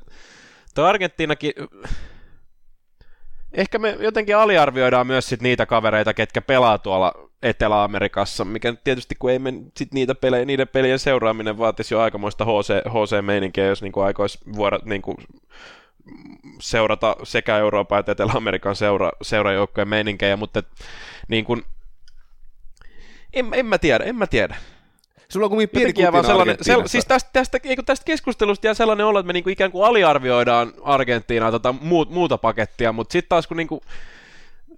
tuo 0.75 0.85
Argentiinakin, 0.85 1.53
ehkä 3.53 3.79
me 3.79 3.97
jotenkin 4.01 4.37
aliarvioidaan 4.37 5.07
myös 5.07 5.29
sit 5.29 5.43
niitä 5.43 5.67
kavereita, 5.67 6.15
ketkä 6.15 6.41
pelaa 6.41 6.79
tuolla 6.79 7.13
Etelä-Amerikassa, 7.43 8.45
mikä 8.45 8.75
tietysti 8.85 9.15
kun 9.15 9.31
ei 9.31 9.39
men, 9.39 9.73
sit 9.77 9.95
niitä 9.95 10.15
pelejä, 10.15 10.45
niiden 10.45 10.69
pelien 10.69 10.99
seuraaminen 10.99 11.59
vaatisi 11.59 11.95
jo 11.95 12.01
aikamoista 12.01 12.45
HC, 12.45 12.89
HC-meininkiä, 12.89 13.67
jos 13.67 13.83
niin 13.83 13.93
aikoisi 14.05 14.39
vuora, 14.57 14.79
niin 14.85 15.03
kuin 15.03 15.17
seurata 16.61 17.17
sekä 17.23 17.59
Euroopan 17.59 18.01
että 18.01 18.13
Etelä-Amerikan 18.13 18.77
seura, 18.77 19.11
seurajoukkojen 19.23 19.89
meininkejä, 19.89 20.37
mutta 20.37 20.59
et, 20.59 20.67
niin 21.29 21.45
kuin, 21.45 21.63
en, 23.33 23.49
en 23.53 23.67
mä 23.67 23.79
tiedä, 23.79 24.05
en 24.05 24.17
mä 24.17 24.27
tiedä. 24.27 24.57
Sulla 25.31 25.47
on 25.47 25.51
kumminkin 25.51 25.79
pieni 25.79 25.93
kutina 25.93 26.23
sellainen, 26.23 26.57
sel, 26.61 26.83
siis 26.87 27.07
tästä, 27.07 27.31
tästä, 27.33 27.59
eikö 27.65 27.83
tästä 27.83 28.05
keskustelusta 28.05 28.67
jää 28.67 28.75
sellainen 28.75 29.07
olo, 29.07 29.19
että 29.19 29.27
me 29.27 29.33
niinku 29.33 29.51
ikään 29.51 29.73
kuin 29.73 29.85
aliarvioidaan 29.85 30.73
Argentiinaa 30.83 31.51
tota 31.51 31.75
muut, 31.81 32.11
muuta 32.11 32.39
pakettia, 32.39 32.93
mutta 32.93 33.13
sitten 33.13 33.29
taas 33.29 33.47
kun 33.47 33.57
niinku, 33.57 33.83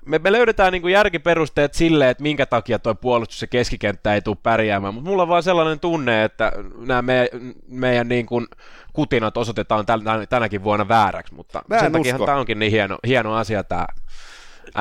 me, 0.05 0.19
me 0.19 0.33
löydetään 0.33 0.73
niinku 0.73 0.89
järkiperusteet 0.89 1.75
sille, 1.75 2.11
että 2.11 2.23
minkä 2.23 2.47
takia 2.47 2.79
tuo 2.79 2.95
puolustus 2.95 3.43
ja 3.43 3.49
keskikenttä 3.49 4.15
ei 4.15 4.23
tule 4.23 4.37
pärjäämään, 4.43 4.95
mutta 4.95 5.11
mulla 5.11 5.23
on 5.23 5.29
vaan 5.29 5.43
sellainen 5.43 5.81
tunne, 5.81 6.25
että 6.25 6.53
nämä 6.87 7.03
me, 7.03 7.29
meidän 7.69 8.09
niinku 8.09 8.47
kutinat 8.93 9.37
osoitetaan 9.37 9.87
täl, 9.87 10.01
tänäkin 10.29 10.65
vuonna 10.65 10.89
vääräksi, 10.89 11.35
mutta 11.35 11.63
Mä 11.69 11.77
en 11.77 11.81
sen 11.81 11.93
takia 11.93 12.19
tämä 12.19 12.39
onkin 12.39 12.59
niin 12.59 12.73
hieno, 12.73 12.99
hieno 13.07 13.35
asia 13.35 13.65
tämä 13.65 13.87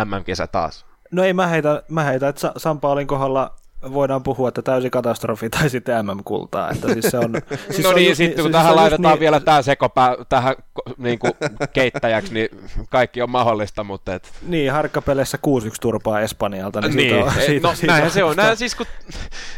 MM-kesä 0.05 0.47
taas. 0.47 0.85
No 1.11 1.23
ei, 1.23 1.33
mä 1.33 1.47
heitä, 1.47 1.83
mä 1.89 2.03
heitä 2.03 2.27
että 2.27 2.41
Sa- 2.41 2.53
Sampaolin 2.57 3.07
kohdalla 3.07 3.60
voidaan 3.93 4.23
puhua, 4.23 4.47
että 4.47 4.61
täysi 4.61 4.89
katastrofi 4.89 5.49
tai 5.49 5.69
sitten 5.69 6.05
MM-kultaa. 6.05 6.71
Että 6.71 6.93
siis 6.93 7.05
se 7.05 7.17
on, 7.17 7.33
siis 7.71 7.83
no 7.83 7.89
on 7.89 7.95
niin, 7.95 8.07
just 8.07 8.17
sitten 8.17 8.35
kun 8.35 8.43
siis 8.43 8.51
tähän 8.51 8.75
laitetaan 8.75 9.13
niin- 9.13 9.19
vielä 9.19 9.39
tämä 9.39 9.61
sekopää 9.61 10.15
tähän 10.29 10.55
niin 10.97 11.19
kuin 11.19 11.33
keittäjäksi, 11.73 12.33
niin 12.33 12.49
kaikki 12.89 13.21
on 13.21 13.29
mahdollista, 13.29 13.83
mutta 13.83 14.15
et, 14.15 14.31
Niin, 14.47 14.71
harkkapeleissä 14.71 15.37
6-1 15.37 15.41
turpaa 15.81 16.19
Espanjalta. 16.21 16.81
Niin, 16.81 16.95
niin, 16.95 17.09
siitä 17.09 17.25
on, 17.25 17.31
siitä, 17.45 17.67
no 17.67 17.73
siitä 17.75 17.93
näinhän 17.93 18.11
se 18.11 18.23
on. 18.23 18.35
Nämä 18.35 18.55
siis, 18.55 18.75
kun, 18.75 18.85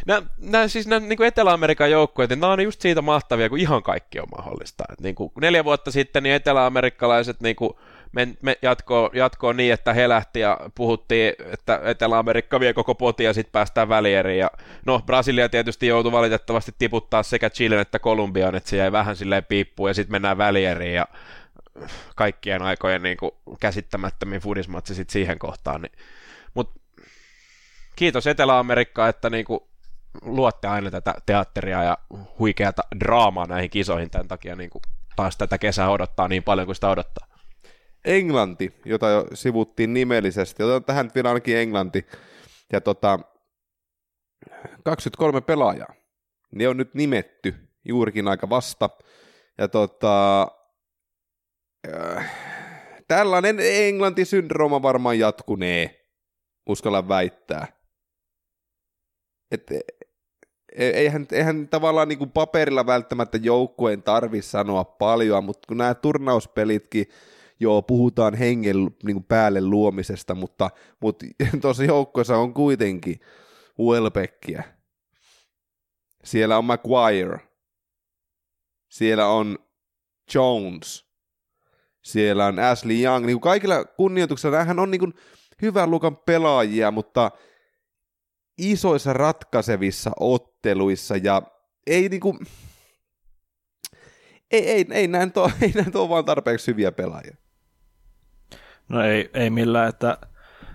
nämä, 0.06 0.22
nämä, 0.38 0.68
siis 0.68 0.88
nämä, 0.88 1.08
niin 1.08 1.18
kuin 1.18 1.28
Etelä-Amerikan 1.28 1.92
joukkueet, 1.92 2.30
niin 2.30 2.40
nämä 2.40 2.54
on 2.54 2.62
just 2.62 2.82
siitä 2.82 3.02
mahtavia, 3.02 3.50
kun 3.50 3.60
ihan 3.60 3.84
kaikki 3.84 4.20
on 4.20 4.28
mahdollista. 4.38 4.84
Et 4.92 5.02
niin 5.02 5.16
kuin 5.16 5.32
neljä 5.42 5.64
vuotta 5.64 5.92
sitten 5.92 6.24
niin 6.24 6.36
eteläamerikkalaiset 6.36 7.42
niin 7.42 7.56
kuin 7.56 7.74
me, 8.14 8.28
me 8.42 8.58
jatkoo, 8.62 9.10
jatkoo 9.14 9.54
niin, 9.54 9.74
että 9.74 9.94
he 9.94 10.10
lähti 10.10 10.40
ja 10.40 10.60
puhuttiin, 10.76 11.34
että 11.52 11.82
Etelä-Amerikka 11.84 12.60
vie 12.60 12.74
koko 12.74 12.96
potin 12.96 13.26
ja 13.26 13.34
sitten 13.34 13.52
päästään 13.52 13.90
välieriin. 13.90 14.40
Ja 14.40 14.52
no, 14.86 15.02
Brasilia 15.06 15.50
tietysti 15.50 15.88
joutui 15.88 16.12
valitettavasti 16.12 16.72
tiputtaa 16.78 17.24
sekä 17.24 17.50
Chilen 17.50 17.80
että 17.80 18.00
Kolumbian, 18.00 18.56
että 18.56 18.70
se 18.70 18.78
jäi 18.78 18.92
vähän 18.92 19.16
silleen 19.16 19.46
piippuun 19.46 19.90
ja 19.90 19.94
sitten 19.94 20.12
mennään 20.12 20.38
välieriin 20.38 20.96
ja 20.96 21.06
kaikkien 22.16 22.62
aikojen 22.62 23.04
niin 23.04 23.18
kuin 23.18 23.32
käsittämättömin 23.60 24.42
fudismatsi 24.42 24.96
sitten 24.96 25.14
siihen 25.14 25.40
kohtaan. 25.40 25.82
Niin. 25.82 25.92
Mutta 26.54 26.80
kiitos 27.96 28.28
Etelä-Amerikka, 28.28 29.08
että 29.08 29.30
niin 29.30 29.46
kuin 29.46 29.60
luotte 30.22 30.68
aina 30.68 30.92
tätä 30.92 31.14
teatteria 31.26 31.84
ja 31.84 31.98
huikeata 32.40 32.82
draamaa 33.00 33.46
näihin 33.46 33.70
kisoihin. 33.70 34.10
Tämän 34.10 34.28
takia 34.28 34.56
niin 34.56 34.70
kuin 34.70 34.82
taas 35.16 35.38
tätä 35.38 35.58
kesää 35.58 35.90
odottaa 35.90 36.28
niin 36.28 36.44
paljon 36.44 36.66
kuin 36.66 36.76
sitä 36.76 36.90
odottaa. 36.90 37.33
Englanti, 38.06 38.74
jota 38.86 39.10
jo 39.10 39.28
sivuttiin 39.34 39.94
nimellisesti. 39.94 40.64
Otetaan 40.64 40.84
tähän 40.84 41.12
vielä 41.16 41.30
ainakin 41.30 41.58
Englanti. 41.58 42.06
Ja 42.72 42.82
tota, 42.82 43.20
23 44.84 45.42
pelaajaa. 45.42 45.94
Ne 46.52 46.68
on 46.68 46.78
nyt 46.78 46.94
nimetty 46.94 47.56
juurikin 47.86 48.28
aika 48.28 48.50
vasta. 48.50 48.90
Ja 49.58 49.68
tota, 49.68 50.48
äh, 51.94 52.32
tällainen 53.08 53.60
Englanti-syndrooma 53.60 54.82
varmaan 54.82 55.20
jatkunee, 55.20 56.10
uskalla 56.70 57.08
väittää. 57.08 57.68
Et, 59.52 59.72
e- 59.72 59.82
eihän, 60.76 61.28
eihän 61.32 61.68
tavallaan 61.68 62.08
niin 62.08 62.20
kuin 62.20 62.32
paperilla 62.32 62.86
välttämättä 62.86 63.38
joukkueen 63.42 64.04
tarvi 64.04 64.42
sanoa 64.42 64.84
paljon, 64.84 65.44
mutta 65.44 65.68
kun 65.68 65.78
nämä 65.78 65.94
turnauspelitkin, 65.94 67.08
joo, 67.64 67.82
puhutaan 67.82 68.34
hengen 68.34 68.76
niin 68.76 69.16
kuin 69.16 69.24
päälle 69.24 69.62
luomisesta, 69.62 70.36
mutta, 70.36 70.70
mutta 71.00 71.26
tuossa 71.62 71.84
joukkueessa 71.84 72.38
on 72.38 72.54
kuitenkin 72.54 73.20
Welbeckia. 73.80 74.64
Siellä 76.24 76.58
on 76.58 76.66
Maguire. 76.66 77.40
Siellä 78.90 79.28
on 79.28 79.58
Jones. 80.36 81.06
Siellä 82.02 82.46
on 82.46 82.60
Ashley 82.60 83.04
Young. 83.04 83.26
Niin 83.26 83.36
kuin 83.36 83.52
kaikilla 83.52 83.86
kunnioituksella 83.86 84.58
nämähän 84.58 84.80
on 84.80 84.92
niin 84.92 85.00
kuin 85.00 85.14
hyvän 85.62 85.92
lukan 85.92 86.18
pelaajia, 86.18 86.92
mutta 86.92 87.32
isoissa 88.58 89.14
ratkaisevissa 89.14 90.12
otteluissa 90.20 91.18
ja 91.18 91.42
ei 91.88 92.10
niinku, 92.10 92.38
ei, 94.52 94.70
ei, 94.70 94.86
ei 94.92 95.08
näin 95.08 95.32
tuo, 95.32 95.52
ei 95.62 95.72
näin 95.76 95.92
tuo 95.92 96.10
vaan 96.10 96.26
tarpeeksi 96.26 96.72
hyviä 96.72 96.92
pelaajia. 96.92 97.43
No 98.94 99.04
ei, 99.04 99.30
ei 99.34 99.50
millään, 99.50 99.90
että 99.90 100.18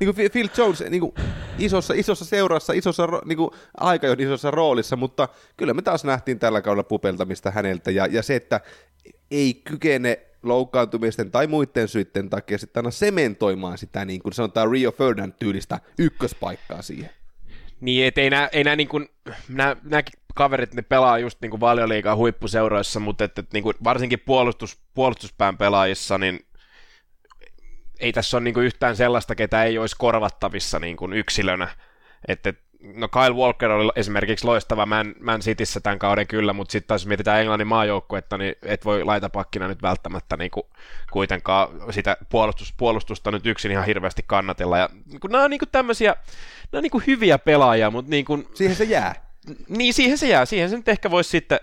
Niin 0.00 0.14
kuin 0.14 0.30
Phil 0.32 0.48
Jones 0.58 0.84
niin 0.90 1.00
kuin 1.00 1.14
isossa, 1.58 1.94
isossa 1.94 2.24
seurassa, 2.24 2.72
isossa, 2.72 3.08
niin 3.24 3.38
kuin 3.38 3.50
aika 3.76 4.06
jo 4.06 4.16
isossa 4.18 4.50
roolissa, 4.50 4.96
mutta 4.96 5.28
kyllä 5.56 5.74
me 5.74 5.82
taas 5.82 6.04
nähtiin 6.04 6.38
tällä 6.38 6.60
kaudella 6.60 6.82
pupeltamista 6.84 7.50
häneltä, 7.50 7.90
ja, 7.90 8.06
ja 8.06 8.22
se, 8.22 8.36
että 8.36 8.60
ei 9.30 9.54
kykene 9.54 10.20
loukkaantumisten 10.42 11.30
tai 11.30 11.46
muiden 11.46 11.88
syiden 11.88 12.30
takia 12.30 12.58
sitten 12.58 12.80
aina 12.80 12.90
sementoimaan 12.90 13.78
sitä, 13.78 14.04
niin 14.04 14.22
kuin 14.22 14.32
sanotaan 14.32 14.70
Rio 14.70 14.92
Ferdinand-tyylistä 14.92 15.80
ykköspaikkaa 15.98 16.82
siihen. 16.82 17.10
Niin, 17.80 18.06
et 18.06 18.18
ei 18.18 18.30
nämä, 18.30 18.48
ei 18.52 18.64
nää 18.64 18.76
niin 18.76 18.88
kuin, 18.88 19.08
nää, 19.48 19.76
nää 19.82 20.02
kaverit, 20.34 20.74
ne 20.74 20.82
pelaa 20.82 21.18
just 21.18 21.38
niin 21.40 21.50
kuin 21.50 21.60
valioliigaa 21.60 22.16
huippuseuroissa, 22.16 23.00
mutta 23.00 23.24
et, 23.24 23.38
et 23.38 23.52
niin 23.52 23.62
kuin 23.62 23.76
varsinkin 23.84 24.20
puolustus, 24.20 24.78
puolustuspään 24.94 25.58
pelaajissa, 25.58 26.18
niin 26.18 26.47
ei 28.00 28.12
tässä 28.12 28.36
ole 28.36 28.44
niin 28.44 28.54
kuin 28.54 28.66
yhtään 28.66 28.96
sellaista, 28.96 29.34
ketä 29.34 29.64
ei 29.64 29.78
olisi 29.78 29.96
korvattavissa 29.98 30.78
niin 30.78 30.96
kuin 30.96 31.12
yksilönä. 31.12 31.68
Et, 32.28 32.46
et, 32.46 32.58
no 32.80 33.08
Kyle 33.08 33.34
Walker 33.34 33.70
oli 33.70 33.92
esimerkiksi 33.96 34.44
loistava 34.44 34.86
Man, 34.86 35.14
Man 35.20 35.40
Cityssä 35.40 35.80
tämän 35.80 35.98
kauden 35.98 36.26
kyllä, 36.26 36.52
mutta 36.52 36.72
sitten 36.72 36.88
taas 36.88 37.06
mietitään 37.06 37.40
Englannin 37.40 37.66
maajoukkuetta, 37.66 38.38
niin 38.38 38.54
et 38.62 38.84
voi 38.84 39.04
laitapakkina 39.04 39.68
nyt 39.68 39.82
välttämättä 39.82 40.36
niin 40.36 40.50
kuin, 40.50 40.66
kuitenkaan 41.12 41.68
sitä 41.90 42.16
puolustus, 42.28 42.74
puolustusta 42.76 43.30
nyt 43.30 43.46
yksin 43.46 43.70
ihan 43.70 43.86
hirveästi 43.86 44.24
kannatella. 44.26 44.78
Ja, 44.78 44.88
niin 45.06 45.20
kuin, 45.20 45.32
nämä 45.32 45.44
on 45.44 45.50
niin 45.50 45.58
kuin 45.58 45.68
tämmöisiä, 45.72 46.16
nämä 46.72 46.78
on 46.78 46.82
niin 46.82 46.90
kuin 46.90 47.04
hyviä 47.06 47.38
pelaajia, 47.38 47.90
mutta 47.90 48.10
niin 48.10 48.24
kuin, 48.24 48.48
Siihen 48.54 48.76
se 48.76 48.84
jää. 48.84 49.14
niin 49.68 49.94
siihen 49.94 50.18
se 50.18 50.28
jää, 50.28 50.44
siihen 50.44 50.70
se 50.70 50.76
nyt 50.76 50.88
ehkä 50.88 51.10
voisi 51.10 51.30
sitten, 51.30 51.60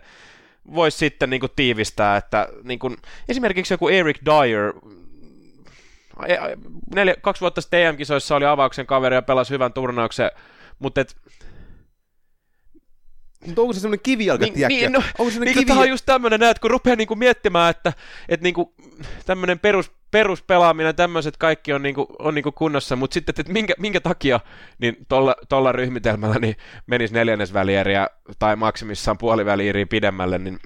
vois 0.73 0.99
sitten 0.99 1.29
niin 1.29 1.39
kuin 1.39 1.51
tiivistää, 1.55 2.17
että 2.17 2.47
niin 2.63 2.79
kuin, 2.79 2.97
esimerkiksi 3.29 3.73
joku 3.73 3.89
Eric 3.89 4.17
Dyer, 4.25 4.73
neljä, 6.95 7.15
kaksi 7.21 7.41
vuotta 7.41 7.61
sitten 7.61 7.81
EM-kisoissa 7.81 8.35
oli 8.35 8.45
avauksen 8.45 8.85
kaveri 8.85 9.15
ja 9.15 9.21
pelasi 9.21 9.53
hyvän 9.53 9.73
turnauksen, 9.73 10.31
mutta 10.79 11.01
et, 11.01 11.15
Mutta 13.47 13.61
onko 13.61 13.73
se 13.73 13.79
semmoinen 13.79 14.03
kivijalka, 14.03 14.45
niin, 14.45 14.67
niin, 14.67 14.91
no, 14.91 15.03
onko 15.17 15.31
se 15.31 15.39
niin 15.39 15.53
semmoinen 15.53 15.67
tämä 15.67 15.79
on 15.79 15.89
just 15.89 16.05
tämmöinen, 16.05 16.43
että 16.43 16.61
kun 16.61 16.71
rupeaa 16.71 16.95
niinku 16.95 17.15
miettimään, 17.15 17.71
että, 17.71 17.93
että 18.29 18.43
niinku, 18.43 18.75
tämmöinen 19.25 19.59
perus, 19.59 19.91
peruspelaaminen, 20.11 20.95
tämmöiset 20.95 21.37
kaikki 21.37 21.73
on, 21.73 21.83
niinku, 21.83 22.07
on 22.19 22.35
niinku 22.35 22.51
kunnossa, 22.51 22.95
mutta 22.95 23.13
sitten, 23.13 23.35
että 23.39 23.53
minkä, 23.53 23.73
minkä 23.79 23.99
takia 23.99 24.39
niin 24.79 24.97
tolla, 25.07 25.35
tolla 25.49 25.71
ryhmitelmällä 25.71 26.35
niin 26.39 26.55
menisi 26.87 27.13
neljännesvälieriä 27.13 28.07
tai 28.39 28.55
maksimissaan 28.55 29.17
puolivälieriä 29.17 29.85
pidemmälle, 29.85 30.37
niin, 30.37 30.59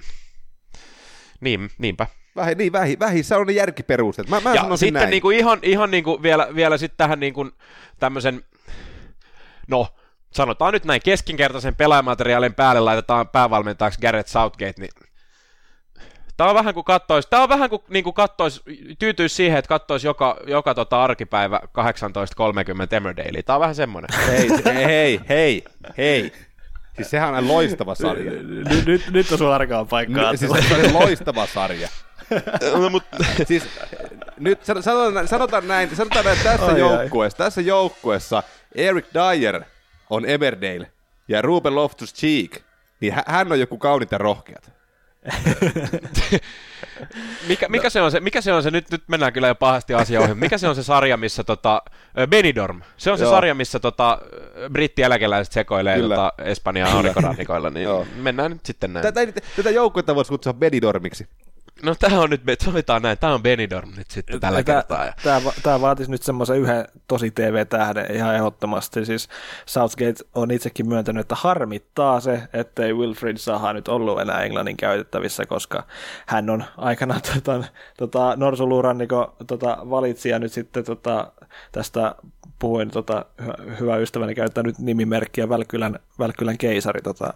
niin 1.40 1.70
niinpä. 1.78 2.06
Vähi, 2.36 2.54
niin, 2.54 2.72
vähi, 2.72 2.96
vähissä 2.98 3.38
on 3.38 3.46
ne 3.46 3.52
järkiperusteet. 3.52 4.28
Mä, 4.28 4.40
mä 4.40 4.54
ja 4.54 4.76
sitten 4.76 4.94
näin. 4.94 5.10
niinku 5.10 5.30
ihan, 5.30 5.58
ihan 5.62 5.90
niinku 5.90 6.22
vielä, 6.22 6.48
vielä 6.54 6.78
sitten 6.78 6.96
tähän 6.96 7.20
niinku 7.20 7.50
tämmöisen, 7.98 8.42
no 9.68 9.88
sanotaan 10.32 10.72
nyt 10.72 10.84
näin, 10.84 11.00
keskinkertaisen 11.04 11.74
pelaajamateriaalin 11.74 12.54
päälle 12.54 12.80
laitetaan 12.80 13.28
päävalmentajaksi 13.28 14.00
Garrett 14.00 14.28
Southgate, 14.28 14.80
niin 14.80 14.90
Tämä 16.40 16.50
on 16.50 16.56
vähän 16.56 16.74
kuin 16.74 16.84
kattois, 16.84 17.26
tämä 17.26 17.42
on 17.42 17.48
vähän 17.48 17.70
kuin, 17.70 17.82
niin 17.88 18.04
kuin 18.04 18.14
kattois, 18.14 18.62
tyytyisi 18.98 19.34
siihen, 19.34 19.58
että 19.58 19.68
kattoisi 19.68 20.06
joka, 20.06 20.36
joka 20.46 20.74
tota 20.74 21.04
arkipäivä 21.04 21.60
18.30 21.64 22.96
Emmerdale. 22.96 23.42
Tämä 23.42 23.56
on 23.56 23.60
vähän 23.60 23.74
semmoinen. 23.74 24.08
Hei, 24.26 24.48
hei, 24.64 25.20
hei, 25.28 25.64
hei. 25.98 26.32
Siis 26.96 27.10
sehän 27.10 27.34
on 27.34 27.48
loistava 27.48 27.94
sarja. 27.94 28.32
nyt, 28.32 28.86
nyt, 28.86 29.02
nyt 29.10 29.32
on 29.32 29.38
sun 29.38 29.52
arkaan 29.52 29.88
paikkaa. 29.88 30.36
Siis 30.36 30.68
se 30.68 30.74
on 30.74 30.94
loistava 30.94 31.46
sarja. 31.46 31.88
No, 32.80 32.90
mut, 32.90 33.02
Siis 33.48 33.64
nyt 34.38 34.64
san- 34.64 34.82
sanotaan, 34.82 35.28
sanotaan 35.28 35.68
näin, 35.68 35.96
sanotaan 35.96 36.24
näin 36.24 36.38
tässä 36.42 36.66
Ai, 36.66 36.72
ai. 36.72 36.78
joukkueessa, 36.78 37.38
tässä 37.38 37.60
joukkueessa 37.60 38.42
Eric 38.74 39.06
Dyer 39.14 39.62
on 40.10 40.28
Emmerdale 40.28 40.90
ja 41.28 41.42
Ruben 41.42 41.72
Loftus-Cheek, 41.74 42.60
niin 43.00 43.12
hä- 43.12 43.24
hän 43.26 43.52
on 43.52 43.60
joku 43.60 43.78
kaunit 43.78 44.12
ja 44.12 44.18
rohkeat. 44.18 44.72
mikä, 47.48 47.68
mikä, 47.68 47.90
se 47.90 48.00
on 48.00 48.10
se, 48.10 48.20
mikä 48.20 48.40
se 48.40 48.52
on 48.52 48.62
se, 48.62 48.70
nyt, 48.70 48.90
nyt 48.90 49.02
mennään 49.08 49.32
kyllä 49.32 49.48
jo 49.48 49.54
pahasti 49.54 49.94
asioihin, 49.94 50.38
mikä 50.38 50.58
se 50.58 50.68
on 50.68 50.74
se 50.74 50.82
sarja, 50.82 51.16
missä 51.16 51.44
tota, 51.44 51.82
ö, 52.18 52.26
Benidorm, 52.26 52.82
se 52.96 53.10
on 53.10 53.18
se 53.18 53.24
Joo. 53.24 53.32
sarja, 53.32 53.54
missä 53.54 53.80
tota, 53.80 54.18
brittieläkeläiset 54.72 55.52
sekoilee 55.52 55.96
Kyllä. 55.96 56.14
tota, 56.14 56.32
Espanjan 56.38 56.92
aurinkorannikoilla, 56.92 57.70
niin 57.70 57.84
Joo. 57.84 58.06
mennään 58.16 58.50
nyt 58.50 58.66
sitten 58.66 58.92
näin. 58.92 59.02
Tätä, 59.02 59.20
tätä 59.56 59.70
joukkuetta 59.70 60.14
voisi 60.14 60.28
kutsua 60.28 60.52
Benidormiksi. 60.52 61.28
No 61.82 61.94
tämä 61.94 62.20
on 62.20 62.30
nyt, 62.30 62.42
sovitaan 62.64 63.02
näin, 63.02 63.18
tämä 63.18 63.34
on 63.34 63.42
Benidorm 63.42 63.90
nyt 63.96 64.10
sitten 64.10 64.40
tällä 64.40 64.62
Tää- 64.62 64.74
kertaa. 64.74 65.06
Ja... 65.06 65.12
Tämä, 65.22 65.50
tämä 65.62 65.80
vaatisi 65.80 66.10
nyt 66.10 66.22
semmoisen 66.22 66.56
yhden 66.56 66.84
tosi 67.08 67.30
TV-tähden 67.30 68.16
ihan 68.16 68.34
ehdottomasti. 68.34 69.04
Siis 69.04 69.28
Southgate 69.66 70.24
on 70.34 70.50
itsekin 70.50 70.88
myöntänyt, 70.88 71.20
että 71.20 71.34
harmittaa 71.34 72.20
se, 72.20 72.42
ettei 72.52 72.94
Wilfried 72.94 73.36
Saha 73.36 73.72
nyt 73.72 73.88
ollut 73.88 74.20
enää 74.20 74.42
Englannin 74.42 74.76
käytettävissä, 74.76 75.46
koska 75.46 75.86
hän 76.26 76.50
on 76.50 76.64
aikana 76.76 77.20
tota, 77.34 77.64
tota, 77.98 78.36
Norsuluuranniko 78.36 79.36
tota, 79.46 79.78
valitsija 79.90 80.38
nyt 80.38 80.52
sitten 80.52 80.84
tota, 80.84 81.32
tästä 81.72 82.14
puhuin, 82.58 82.90
tota, 82.90 83.24
hy- 83.42 83.80
hyvä 83.80 83.96
ystäväni 83.96 84.34
käyttää 84.34 84.62
nyt 84.62 84.78
nimimerkkiä 84.78 85.48
Välkylän, 85.48 85.98
Välkylän 86.18 86.58
keisari 86.58 87.02
tota, 87.02 87.34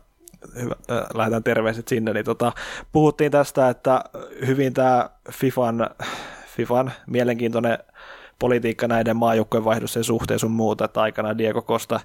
hyvä, 0.62 0.74
äh, 0.90 1.06
lähetän 1.14 1.44
terveiset 1.44 1.88
sinne, 1.88 2.12
niin 2.12 2.24
tota, 2.24 2.52
puhuttiin 2.92 3.30
tästä, 3.32 3.68
että 3.68 4.04
hyvin 4.46 4.74
tämä 4.74 5.10
FIFAn, 5.30 5.90
FIFAn 6.46 6.92
mielenkiintoinen 7.06 7.78
politiikka 8.38 8.88
näiden 8.88 9.16
maajoukkojen 9.16 9.64
vaihdossen 9.64 10.04
suhteen 10.04 10.40
sun 10.40 10.50
muuta, 10.50 10.84
että 10.84 11.02
aikana 11.02 11.38
Diego 11.38 11.62
Costa 11.62 12.00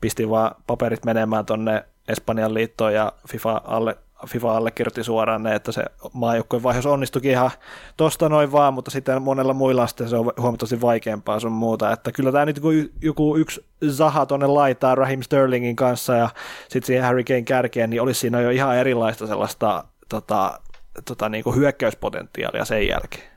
pisti 0.00 0.30
vaan 0.30 0.54
paperit 0.66 1.04
menemään 1.04 1.46
tonne 1.46 1.84
Espanjan 2.08 2.54
liittoon 2.54 2.94
ja 2.94 3.12
FIFA, 3.28 3.62
alle, 3.64 3.96
FIFA 4.26 4.56
allekirjoitti 4.56 5.04
suoraan 5.04 5.42
ne, 5.42 5.54
että 5.54 5.72
se 5.72 5.84
maajoukkojen 6.12 6.62
vaihdos 6.62 6.86
onnistuikin 6.86 7.30
ihan 7.30 7.50
tosta 7.96 8.28
noin 8.28 8.52
vaan, 8.52 8.74
mutta 8.74 8.90
sitten 8.90 9.22
monella 9.22 9.54
muilla 9.54 9.86
sitten 9.86 10.08
se 10.08 10.16
on 10.16 10.32
huomattavasti 10.40 10.80
vaikeampaa 10.80 11.40
sun 11.40 11.52
muuta, 11.52 11.92
että 11.92 12.12
kyllä 12.12 12.32
tämä 12.32 12.46
nyt 12.46 12.60
kun 12.60 12.90
joku 13.02 13.36
yksi 13.36 13.64
Zaha 13.88 14.26
tonne 14.26 14.46
laitaa 14.46 14.94
Raheem 14.94 15.22
Sterlingin 15.22 15.76
kanssa 15.76 16.14
ja 16.14 16.28
sitten 16.68 16.86
siihen 16.86 17.04
Harry 17.04 17.24
Kane 17.24 17.42
kärkeen, 17.42 17.90
niin 17.90 18.02
olisi 18.02 18.20
siinä 18.20 18.40
jo 18.40 18.50
ihan 18.50 18.76
erilaista 18.76 19.26
sellaista 19.26 19.84
tota, 20.08 20.60
tota, 21.04 21.28
niin 21.28 21.44
kuin 21.44 21.56
hyökkäyspotentiaalia 21.56 22.64
sen 22.64 22.88
jälkeen. 22.88 23.30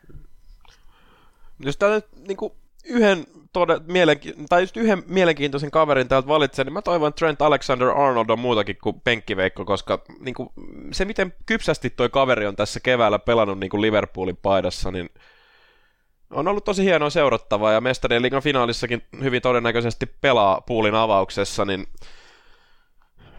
Jos 1.60 1.78
tää 1.78 1.90
nyt 1.90 2.06
niin 2.28 2.38
kuin 2.38 2.54
yhden, 2.86 3.26
tode, 3.54 3.80
mielenki- 3.88 4.36
tai 4.50 4.62
just 4.62 4.78
yhden 4.78 5.04
mielenkiintoisen 5.08 5.72
kaverin 5.72 6.08
täältä 6.08 6.28
valitsee, 6.28 6.66
niin 6.66 6.74
mä 6.74 6.82
toivon, 6.82 7.14
Trent 7.14 7.40
Alexander-Arnold 7.42 8.30
on 8.30 8.40
muutakin 8.40 8.78
kuin 8.84 9.02
penkkiveikko, 9.04 9.66
koska 9.66 10.04
niin 10.20 10.36
kuin, 10.36 10.50
se, 10.92 11.06
miten 11.06 11.34
kypsästi 11.46 11.90
toi 11.90 12.10
kaveri 12.10 12.46
on 12.46 12.56
tässä 12.56 12.80
keväällä 12.80 13.20
pelannut 13.20 13.60
niin 13.60 13.70
kuin 13.70 13.82
Liverpoolin 13.82 14.38
paidassa, 14.38 14.92
niin 14.92 15.10
on 16.32 16.48
ollut 16.48 16.64
tosi 16.64 16.84
hienoa 16.84 17.10
seurattavaa, 17.10 17.72
ja 17.72 17.82
Mestarien 17.82 18.22
liigan 18.22 18.42
finaalissakin 18.42 19.04
hyvin 19.22 19.42
todennäköisesti 19.42 20.06
pelaa 20.06 20.62
puulin 20.62 20.96
avauksessa, 20.96 21.66
niin 21.66 21.88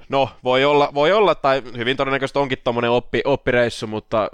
no, 0.09 0.29
voi 0.45 0.65
olla, 0.65 0.91
voi 0.95 1.13
olla 1.13 1.35
tai 1.35 1.63
hyvin 1.77 1.97
todennäköisesti 1.97 2.39
onkin 2.39 2.59
tommonen 2.65 2.91
oppi, 2.91 3.21
oppireissu, 3.25 3.87
mutta 3.87 4.31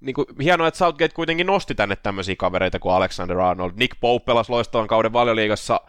niin 0.00 0.14
kuin, 0.14 0.26
hienoa, 0.42 0.68
että 0.68 0.78
Southgate 0.78 1.14
kuitenkin 1.14 1.46
nosti 1.46 1.74
tänne 1.74 1.96
tämmöisiä 1.96 2.36
kavereita 2.38 2.78
kuin 2.78 2.94
Alexander 2.94 3.38
Arnold. 3.38 3.72
Nick 3.76 4.00
Pope 4.00 4.24
pelasi 4.24 4.52
loistavan 4.52 4.86
kauden 4.86 5.12
valioliigassa, 5.12 5.80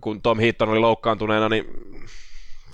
kun 0.00 0.22
Tom 0.22 0.38
Heaton 0.38 0.68
oli 0.68 0.78
loukkaantuneena, 0.78 1.48
niin 1.48 1.64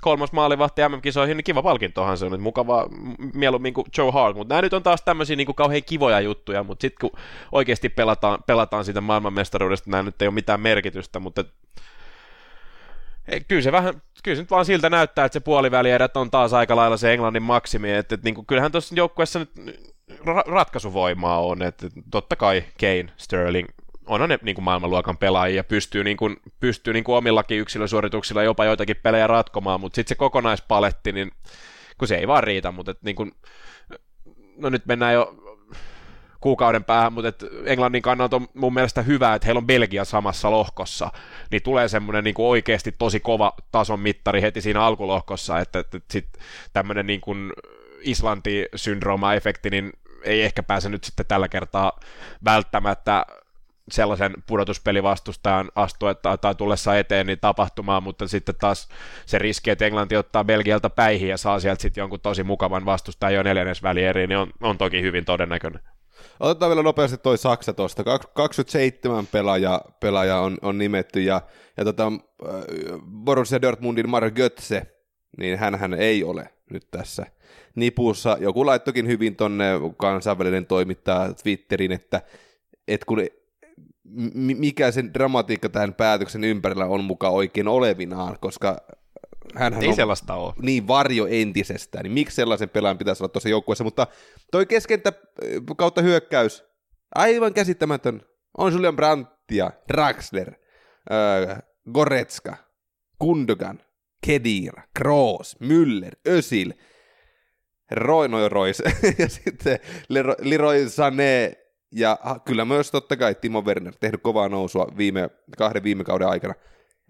kolmas 0.05 0.33
maalivahti 0.33 0.83
MM-kisoihin, 0.89 1.37
niin 1.37 1.45
kiva 1.45 1.63
palkintohan 1.63 2.19
se 2.19 2.25
on, 2.25 2.35
että 2.35 2.43
mukava 2.43 2.89
mieluummin 3.35 3.75
kuin 3.75 3.87
Joe 3.99 4.13
Hart, 4.13 4.37
mutta 4.37 4.55
nämä 4.55 4.63
nyt 4.63 4.73
on 4.73 4.83
taas 4.83 5.03
tämmöisiä 5.03 5.37
niin 5.37 5.55
kauhean 5.55 5.83
kivoja 5.87 6.21
juttuja, 6.21 6.63
mutta 6.63 6.83
sitten 6.83 7.11
kun 7.11 7.21
oikeasti 7.53 7.89
pelataan, 7.89 8.39
pelataan 8.47 8.85
siitä 8.85 9.01
maailmanmestaruudesta, 9.01 9.91
nämä 9.91 10.03
nyt 10.03 10.23
ei 10.23 10.29
ole 10.29 10.35
mitään 10.35 10.61
merkitystä, 10.61 11.21
mutta 11.21 11.45
et, 13.29 13.45
kyllä 13.49 13.63
se 13.63 13.73
vähän, 13.73 14.03
kyllä 14.25 14.37
se 14.37 14.43
nyt 14.43 14.51
vaan 14.51 14.65
siltä 14.65 14.91
näyttää, 14.91 15.25
että 15.25 15.33
se 15.33 15.41
puolivälierät 15.41 16.17
on 16.17 16.31
taas 16.31 16.53
aika 16.53 16.77
lailla 16.77 16.97
se 16.97 17.13
Englannin 17.13 17.43
maksimi, 17.43 17.93
että, 17.93 18.15
että 18.15 18.25
niin 18.25 18.35
kuin, 18.35 18.47
kyllähän 18.47 18.73
tuossa 18.73 18.95
joukkueessa 18.95 19.39
nyt 19.39 19.51
ra- 20.21 20.51
ratkaisuvoimaa 20.53 21.41
on, 21.41 21.63
että 21.63 21.87
totta 22.11 22.37
kai 22.37 22.65
Kane, 22.81 23.13
Sterling, 23.17 23.69
on 24.07 24.29
ne 24.29 24.39
niin 24.43 24.55
kuin 24.55 24.65
maailmanluokan 24.65 25.19
pelaajia 25.19 25.65
pystyy, 25.65 26.05
niin 26.05 26.17
kuin, 26.17 26.37
pystyy 26.61 26.93
niin 26.93 27.05
kuin 27.05 27.17
omillakin 27.17 27.59
yksilösuorituksilla 27.59 28.43
jopa 28.43 28.65
joitakin 28.65 28.97
pelejä 29.03 29.27
ratkomaan, 29.27 29.81
mutta 29.81 29.97
sitten 29.97 30.09
se 30.09 30.15
kokonaispaletti, 30.15 31.13
niin 31.13 31.31
kun 31.99 32.09
se 32.09 32.17
ei 32.17 32.29
vaan 32.29 32.45
riitä, 32.45 32.71
mutta 32.71 32.91
et, 32.91 33.03
niin 33.03 33.17
kuin, 33.17 33.33
no 34.57 34.69
nyt 34.69 34.87
mennään 34.87 35.15
jo 35.15 35.35
kuukauden 36.41 36.85
päähän, 36.85 37.13
mutta 37.13 37.29
et 37.29 37.45
Englannin 37.65 38.03
kannalta 38.03 38.37
on 38.37 38.49
mun 38.55 38.75
mielestä 38.75 39.03
hyvä, 39.03 39.35
että 39.35 39.47
heillä 39.47 39.59
on 39.59 39.67
Belgia 39.67 40.05
samassa 40.05 40.51
lohkossa, 40.51 41.11
niin 41.51 41.63
tulee 41.63 41.89
semmoinen 41.89 42.25
niin 42.25 42.35
kuin 42.35 42.47
oikeasti 42.47 42.93
tosi 42.99 43.21
kova 43.21 43.53
tason 43.73 44.01
mittari 44.01 44.43
heti 44.43 44.61
siinä 44.61 44.83
alkulohkossa, 44.83 45.59
että, 45.59 45.79
että, 45.79 45.97
että 45.97 46.13
sitten 46.13 46.43
tämmöinen 46.73 47.07
niin 47.07 47.21
kuin 47.21 47.53
Islanti-syndrooma-efekti, 48.01 49.71
niin 49.71 49.93
ei 50.25 50.43
ehkä 50.43 50.63
pääse 50.63 50.89
nyt 50.89 51.05
sitten 51.05 51.27
tällä 51.27 51.49
kertaa 51.49 52.01
välttämättä 52.45 53.27
sellaisen 53.91 54.33
pudotuspelivastustajan 54.47 55.71
astuetta 55.75 56.37
tai 56.37 56.55
tullessa 56.55 56.99
eteen 56.99 57.27
niin 57.27 57.41
tapahtumaan, 57.41 58.03
mutta 58.03 58.29
sitten 58.29 58.55
taas 58.61 58.89
se 59.27 59.39
riski, 59.39 59.71
että 59.71 59.87
Englanti 59.87 60.17
ottaa 60.17 60.45
Belgialta 60.45 60.91
päihin 60.91 61.29
ja 61.29 61.37
saa 61.37 61.61
sieltä 61.61 61.83
sitten 61.83 62.03
jonkun 62.03 62.21
tosi 62.21 62.43
mukavan 62.43 62.85
vastustajan 62.85 63.35
jo 63.35 63.43
neljännes 63.43 63.83
välieriin, 63.83 64.29
niin 64.29 64.39
on, 64.39 64.51
on 64.61 64.79
toki 64.79 65.03
hyvin 65.03 65.25
todennäköinen. 65.25 65.81
Otetaan 66.41 66.71
vielä 66.71 66.83
nopeasti 66.83 67.19
toi 67.19 67.39
Saksa 67.39 67.73
tuosta. 67.73 68.05
27 68.35 69.27
pelaaja, 69.27 69.81
pelaaja 70.01 70.39
on, 70.39 70.59
on 70.63 70.79
nimetty 70.79 71.21
ja, 71.21 71.41
ja 71.77 71.85
tota, 71.85 72.13
Borussia 73.25 73.63
Dortmundin 73.63 74.11
Mario 74.11 74.31
Götze, 74.31 74.87
niin 75.39 75.59
hän 75.59 75.95
ei 75.95 76.25
ole 76.25 76.49
nyt 76.71 76.89
tässä 76.91 77.27
nipussa. 77.75 78.37
Joku 78.41 78.67
laittokin 78.67 79.07
hyvin 79.07 79.37
tonne 79.37 79.65
kansainvälinen 79.97 80.67
toimittaja 80.67 81.35
Twitterin, 81.43 81.93
että, 81.93 82.23
että 82.89 83.07
kun 83.07 83.27
mikä 84.35 84.91
sen 84.91 85.15
dramatiikka 85.15 85.69
tähän 85.69 85.95
päätöksen 85.95 86.45
ympärillä 86.45 86.87
on 86.87 87.05
mukaan 87.05 87.33
oikein 87.33 87.69
olevinaan, 87.69 88.37
koska 88.41 88.77
hän 89.55 89.83
Ei 89.83 89.89
on 89.89 89.95
sellaista 89.95 90.35
ole. 90.35 90.55
niin 90.63 90.89
varjo 90.89 91.27
entisestään, 91.27 92.03
niin 92.03 92.13
miksi 92.13 92.37
sellaisen 92.37 92.69
pelaajan 92.69 92.99
pitäisi 92.99 93.23
olla 93.23 93.33
tuossa 93.33 93.49
joukkueessa, 93.49 93.85
mutta 93.85 94.07
toi 94.53 94.67
keskentä 94.67 95.13
kautta 95.77 96.03
hyökkäys, 96.03 96.65
aivan 97.15 97.55
käsittämätön, 97.55 98.23
on 98.59 98.73
Julian 98.73 98.97
Brandtia, 98.97 99.71
Draxler, 99.93 100.55
äh, 101.13 101.63
Goretska, 101.93 102.57
Kundogan, 103.19 103.81
Kedira, 104.27 104.83
Kroos, 104.99 105.57
Müller, 105.61 106.17
Ösil, 106.29 106.73
Roy, 107.91 108.29
no 108.29 108.49
Royce, 108.49 108.83
ja 109.19 109.29
sitten 109.29 109.79
Leroy, 110.41 110.89
Sané, 110.89 111.53
ja 111.93 112.19
kyllä 112.45 112.65
myös 112.65 112.91
totta 112.91 113.17
kai 113.17 113.35
Timo 113.35 113.63
Werner, 113.63 113.95
tehnyt 114.01 114.23
kovaa 114.23 114.49
nousua 114.49 114.87
viime, 114.97 115.31
kahden 115.59 115.85
viime 115.85 116.05
kauden 116.05 116.29
aikana. 116.29 116.55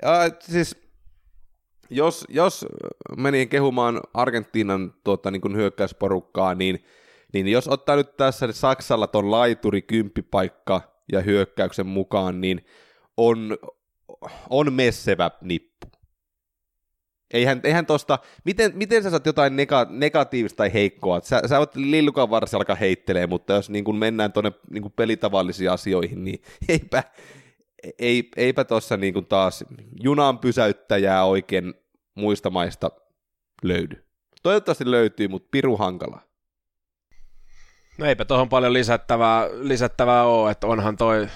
Ja, 0.03 0.11
siis 0.41 0.77
jos, 1.91 2.25
jos 2.29 2.67
meni 3.17 3.47
kehumaan 3.47 4.01
Argentiinan 4.15 4.95
tuota, 5.05 5.31
niin 5.31 5.41
kuin 5.41 5.57
hyökkäysporukkaa, 5.57 6.55
niin, 6.55 6.85
niin 7.33 7.49
jos 7.49 7.69
ottaa 7.69 7.97
nyt 7.97 8.17
tässä 8.17 8.53
Saksalla 8.53 9.07
ton 9.07 9.31
laituri 9.31 9.83
kymppipaikka 9.83 10.81
ja 11.13 11.21
hyökkäyksen 11.21 11.87
mukaan, 11.87 12.41
niin 12.41 12.67
on, 13.17 13.59
on 14.51 14.73
messevä 14.73 15.31
nippu. 15.41 15.74
Eihän, 17.35 17.61
eihän 17.65 17.87
tosta, 17.87 18.19
miten, 18.45 18.73
miten 18.75 19.03
sä 19.03 19.11
saat 19.11 19.27
jotain 19.27 19.57
nega, 19.57 19.87
negatiivista 19.91 20.57
tai 20.57 20.73
heikkoa? 20.73 21.21
Sä, 21.21 21.43
sä 21.47 21.59
oot 21.59 21.77
lillukan 21.77 22.31
varsin 22.31 22.57
alkaa 22.57 22.77
heittelee, 22.77 23.27
mutta 23.27 23.53
jos 23.53 23.71
niin 23.71 23.85
kun 23.85 23.97
mennään 23.97 24.33
tuonne 24.33 24.53
niin 24.71 24.93
pelitavallisiin 24.93 25.71
asioihin, 25.71 26.25
niin 26.25 26.43
eipä, 26.69 27.03
ei, 27.99 28.29
eipä 28.37 28.65
tuossa 28.65 28.97
niin 28.97 29.15
kuin 29.15 29.27
taas 29.27 29.65
junan 30.03 30.39
pysäyttäjää 30.39 31.25
oikein 31.25 31.75
muista 32.15 32.51
maista 32.51 32.91
löydy. 33.63 34.05
Toivottavasti 34.43 34.91
löytyy, 34.91 35.29
mutta 35.29 35.49
piru 35.51 35.77
hankala. 35.77 36.21
No 37.99 38.07
eipä 38.07 38.25
tuohon 38.25 38.49
paljon 38.49 38.73
lisättävää, 38.73 39.49
lisättävää 39.53 40.25
ole, 40.25 40.51
että 40.51 40.67
onhan 40.67 40.97
toi... 40.97 41.29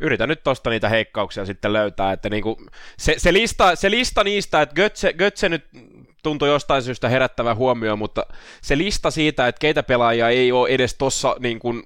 Yritä 0.00 0.26
nyt 0.26 0.42
tosta 0.42 0.70
niitä 0.70 0.88
heikkauksia 0.88 1.46
sitten 1.46 1.72
löytää, 1.72 2.12
että 2.12 2.30
niinku, 2.30 2.56
se, 2.98 3.14
se, 3.18 3.32
lista, 3.32 3.76
se 3.76 3.90
lista 3.90 4.24
niistä, 4.24 4.62
että 4.62 4.74
Götze, 4.74 5.12
Götze 5.12 5.48
nyt 5.48 5.64
tuntui 6.22 6.48
jostain 6.48 6.82
syystä 6.82 7.08
herättävän 7.08 7.56
huomioon, 7.56 7.98
mutta 7.98 8.26
se 8.62 8.78
lista 8.78 9.10
siitä, 9.10 9.48
että 9.48 9.58
keitä 9.58 9.82
pelaajia 9.82 10.28
ei 10.28 10.52
ole 10.52 10.68
edes 10.68 10.94
tuossa 10.94 11.36
niin 11.38 11.58
kuin, 11.58 11.82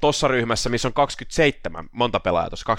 tossa 0.00 0.28
ryhmässä, 0.28 0.70
missä 0.70 0.88
on 0.88 0.92
27, 0.92 1.88
monta 1.92 2.20
pelaajaa 2.20 2.50
tuossa, 2.50 2.74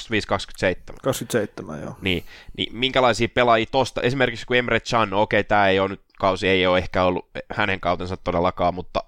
25-27. 0.94 0.96
27, 1.04 1.82
joo. 1.82 1.96
Niin, 2.02 2.24
niin 2.58 2.78
minkälaisia 2.78 3.28
pelaajia 3.34 3.66
tosta, 3.72 4.02
esimerkiksi 4.02 4.46
kun 4.46 4.58
Emre 4.58 4.80
Can, 4.80 5.10
no 5.10 5.22
okei, 5.22 5.44
tämä 5.44 5.68
ei 5.68 5.80
ole 5.80 5.90
nyt 5.90 6.02
kausi, 6.20 6.48
ei 6.48 6.68
ole 6.68 6.78
ehkä 6.78 7.04
ollut 7.04 7.30
hänen 7.54 7.80
kautensa 7.80 8.18
todellakaan, 8.18 8.74
mutta 8.74 9.04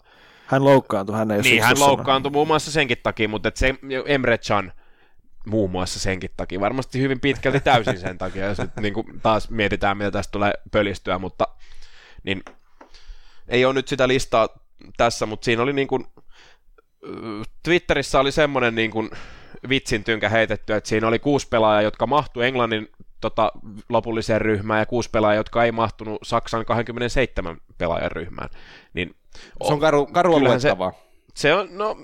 Hän 0.46 0.66
loukkaantui, 0.66 1.16
hän 1.16 1.32
ei 1.32 1.42
niin, 1.42 1.64
hän 1.64 1.80
loukkaantui 1.80 2.32
muun 2.32 2.48
muassa 2.48 2.72
senkin 2.72 2.98
takia, 3.04 3.30
mutta 3.30 3.50
et 3.50 3.58
se 3.58 3.76
Emre 4.06 4.38
Can 4.38 4.72
muun 5.46 5.72
muassa 5.72 6.00
senkin 6.00 6.30
takia, 6.38 6.60
varmasti 6.60 7.00
hyvin 7.00 7.20
pitkälti 7.20 7.60
täysin 7.60 8.00
sen 8.00 8.18
takia, 8.18 8.46
jos 8.46 8.58
nyt 8.58 8.76
niin 8.76 8.94
kuin 8.94 9.22
taas 9.22 9.50
mietitään, 9.50 9.98
mitä 9.98 10.12
tästä 10.12 10.32
tulee 10.32 10.54
pölistyä, 10.72 11.20
mutta 11.20 11.48
niin 12.24 12.44
ei 13.48 13.66
ole 13.66 13.74
nyt 13.74 13.88
sitä 13.88 14.08
listaa 14.08 14.50
tässä, 14.98 15.26
mutta 15.26 15.46
siinä 15.46 15.64
oli 15.64 15.74
niin 15.74 15.88
kuin, 15.88 16.06
Twitterissä 17.64 18.20
oli 18.20 18.32
semmoinen 18.32 18.76
niin 18.76 18.92
kuin 18.92 19.10
vitsin 19.70 20.04
tynkä 20.04 20.30
heitetty, 20.30 20.74
että 20.74 20.90
siinä 20.90 21.08
oli 21.08 21.20
kuusi 21.20 21.48
pelaajaa, 21.48 21.82
jotka 21.82 22.08
mahtu 22.08 22.42
Englannin 22.42 22.90
tota, 23.22 23.52
lopulliseen 23.90 24.42
ryhmään 24.42 24.80
ja 24.80 24.86
kuusi 24.86 25.10
pelaajaa, 25.10 25.40
jotka 25.40 25.64
ei 25.64 25.72
mahtunut 25.72 26.20
Saksan 26.24 26.66
27 26.66 27.58
pelaajan 27.78 28.12
ryhmään. 28.12 28.50
Niin, 28.94 29.16
se 29.68 29.74
on 29.74 29.80
karu, 29.80 30.06
karua. 30.06 30.60
Se, 30.60 30.70
se 31.36 31.54
on, 31.54 31.68
no, 31.72 31.98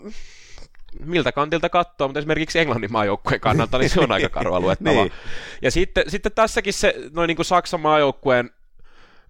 miltä 1.06 1.32
kantilta 1.32 1.70
katsoo, 1.70 2.08
mutta 2.08 2.20
esimerkiksi 2.20 2.60
Englannin 2.60 2.91
maajoukkueen 2.91 3.39
kannalta, 3.39 3.78
niin 3.78 3.89
se 3.89 4.00
on 4.00 4.12
aika 4.12 4.30
karua 4.30 4.60
luettavaa. 4.60 5.04
niin. 5.04 5.12
Ja 5.62 5.72
sitten, 5.72 6.04
sitten 6.08 6.32
tässäkin 6.32 6.74
se 6.74 6.95
noin 7.14 7.28
niin 7.28 7.36
kuin 7.36 7.45
Saksan 7.45 7.80
maajoukkueen 7.80 8.50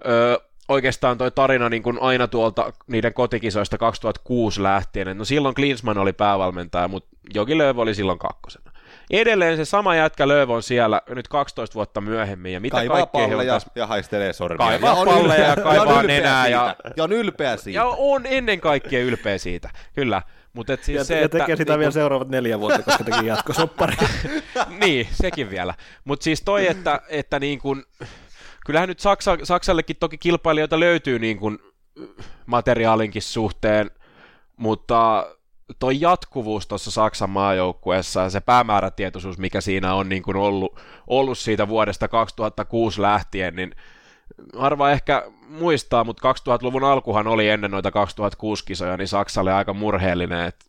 öö, 0.05 0.37
oikeastaan 0.67 1.17
toi 1.17 1.31
tarina 1.31 1.69
niin 1.69 1.83
kuin 1.83 2.01
aina 2.01 2.27
tuolta 2.27 2.73
niiden 2.87 3.13
kotikisoista 3.13 3.77
2006 3.77 4.63
lähtien. 4.63 5.17
No 5.17 5.25
silloin 5.25 5.55
Klinsman 5.55 5.97
oli 5.97 6.13
päävalmentaja, 6.13 6.87
mutta 6.87 7.09
Jogi 7.33 7.57
Lööv 7.57 7.77
oli 7.77 7.95
silloin 7.95 8.19
kakkosena. 8.19 8.71
Edelleen 9.11 9.57
se 9.57 9.65
sama 9.65 9.95
jätkä 9.95 10.27
Lööv 10.27 10.49
on 10.49 10.63
siellä 10.63 11.01
nyt 11.09 11.27
12 11.27 11.73
vuotta 11.73 12.01
myöhemmin. 12.01 12.53
Ja 12.53 12.59
mitä 12.59 12.77
kaivaa 12.77 13.05
palleja 13.05 13.51
taas... 13.51 13.65
ja 13.75 13.87
haistelee 13.87 14.33
sormia. 14.33 14.57
Kaivaa 14.57 14.99
ja 14.99 15.05
palleja 15.05 15.47
ja 15.47 15.55
kaivaa 15.55 16.01
ja 16.01 16.03
nenää. 16.03 16.47
Ja... 16.47 16.75
ja 16.97 17.03
on 17.03 17.11
ylpeä 17.11 17.57
siitä. 17.57 17.79
Ja 17.79 17.85
on 17.85 18.21
ennen 18.25 18.59
kaikkea 18.59 19.03
ylpeä 19.03 19.37
siitä, 19.37 19.69
kyllä. 19.95 20.21
Mut 20.57 20.69
et 20.69 20.83
siis 20.83 20.95
ja, 20.95 21.03
se, 21.03 21.21
ja 21.21 21.29
tekee 21.29 21.43
että, 21.43 21.55
sitä 21.55 21.73
niin, 21.73 21.79
vielä 21.79 21.91
seuraavat 21.91 22.29
neljä 22.29 22.59
vuotta, 22.59 22.83
koska 22.83 23.03
teki 23.03 23.25
jatkosoppari. 23.25 23.95
niin, 24.81 25.07
sekin 25.11 25.49
vielä. 25.49 25.73
Mutta 26.03 26.23
siis 26.23 26.41
toi, 26.41 26.67
että, 26.67 27.01
että 27.09 27.39
niin 27.39 27.59
kun, 27.59 27.83
kyllähän 28.65 28.89
nyt 28.89 28.99
Saksa, 28.99 29.37
Saksallekin 29.43 29.95
toki 29.99 30.17
kilpailijoita 30.17 30.79
löytyy 30.79 31.19
niin 31.19 31.39
kun 31.39 31.59
materiaalinkin 32.45 33.21
suhteen, 33.21 33.91
mutta 34.55 35.27
toi 35.79 36.01
jatkuvuus 36.01 36.67
tuossa 36.67 36.91
Saksan 36.91 37.29
maajoukkueessa 37.29 38.21
ja 38.21 38.29
se 38.29 38.41
päämäärätietoisuus, 38.41 39.37
mikä 39.37 39.61
siinä 39.61 39.93
on 39.93 40.09
niin 40.09 40.23
kuin 40.23 40.37
ollut, 40.37 40.79
ollut 41.07 41.37
siitä 41.37 41.67
vuodesta 41.67 42.07
2006 42.07 43.01
lähtien, 43.01 43.55
niin 43.55 43.75
harva 44.57 44.91
ehkä 44.91 45.23
muistaa, 45.49 46.03
mutta 46.03 46.33
2000-luvun 46.33 46.83
alkuhan 46.83 47.27
oli 47.27 47.49
ennen 47.49 47.71
noita 47.71 47.91
2006 47.91 48.65
kisoja, 48.65 48.97
niin 48.97 49.07
Saksa 49.07 49.41
oli 49.41 49.51
aika 49.51 49.73
murheellinen, 49.73 50.45
että 50.45 50.65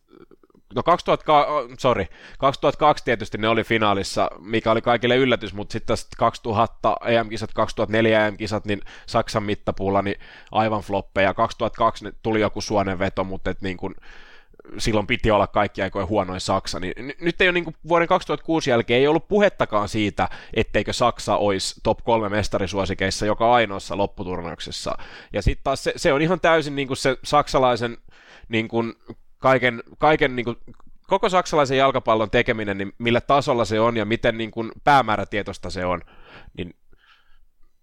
No 0.75 0.83
2000, 0.83 1.33
sorry, 1.79 2.05
2002 2.39 3.05
tietysti 3.05 3.37
ne 3.37 3.47
oli 3.47 3.63
finaalissa, 3.63 4.29
mikä 4.39 4.71
oli 4.71 4.81
kaikille 4.81 5.17
yllätys, 5.17 5.53
mutta 5.53 5.73
sitten 5.73 5.97
2000 6.17 6.95
EM-kisat, 7.05 7.53
2004 7.53 8.27
EM-kisat, 8.27 8.65
niin 8.65 8.81
Saksan 9.05 9.43
mittapuulla 9.43 10.01
niin 10.01 10.19
aivan 10.51 10.81
floppeja. 10.81 11.33
2002 11.33 12.05
tuli 12.23 12.41
joku 12.41 12.61
suonenveto, 12.61 13.23
mutta 13.23 13.49
et 13.49 13.61
niin 13.61 13.77
kuin, 13.77 13.95
silloin 14.77 15.07
piti 15.07 15.31
olla 15.31 15.47
kaikki 15.47 15.81
aikojen 15.81 16.07
huonoin 16.07 16.41
Saksa, 16.41 16.79
niin 16.79 16.93
nyt 17.21 17.41
ei 17.41 17.47
ole 17.47 17.53
niin 17.53 17.63
kuin 17.63 17.75
vuoden 17.87 18.07
2006 18.07 18.69
jälkeen 18.69 18.99
ei 18.99 19.07
ollut 19.07 19.27
puhettakaan 19.27 19.89
siitä, 19.89 20.29
etteikö 20.53 20.93
Saksa 20.93 21.37
olisi 21.37 21.79
top 21.83 21.99
kolme 22.03 22.29
mestarisuosikeissa 22.29 23.25
joka 23.25 23.53
ainoassa 23.53 23.97
lopputurnauksessa. 23.97 24.97
Ja 25.33 25.41
sitten 25.41 25.63
taas 25.63 25.83
se, 25.83 25.93
se, 25.95 26.13
on 26.13 26.21
ihan 26.21 26.39
täysin 26.39 26.75
niin 26.75 26.87
kuin 26.87 26.97
se 26.97 27.17
saksalaisen 27.23 27.97
niin 28.49 28.67
kuin 28.67 28.93
kaiken, 29.37 29.83
kaiken 29.97 30.35
niin 30.35 30.45
kuin, 30.45 30.57
koko 31.07 31.29
saksalaisen 31.29 31.77
jalkapallon 31.77 32.31
tekeminen, 32.31 32.77
niin 32.77 32.93
millä 32.97 33.21
tasolla 33.21 33.65
se 33.65 33.79
on 33.79 33.97
ja 33.97 34.05
miten 34.05 34.37
niin 34.37 34.51
kuin 34.51 34.71
päämäärätietoista 34.83 35.69
se 35.69 35.85
on, 35.85 36.01
niin 36.57 36.75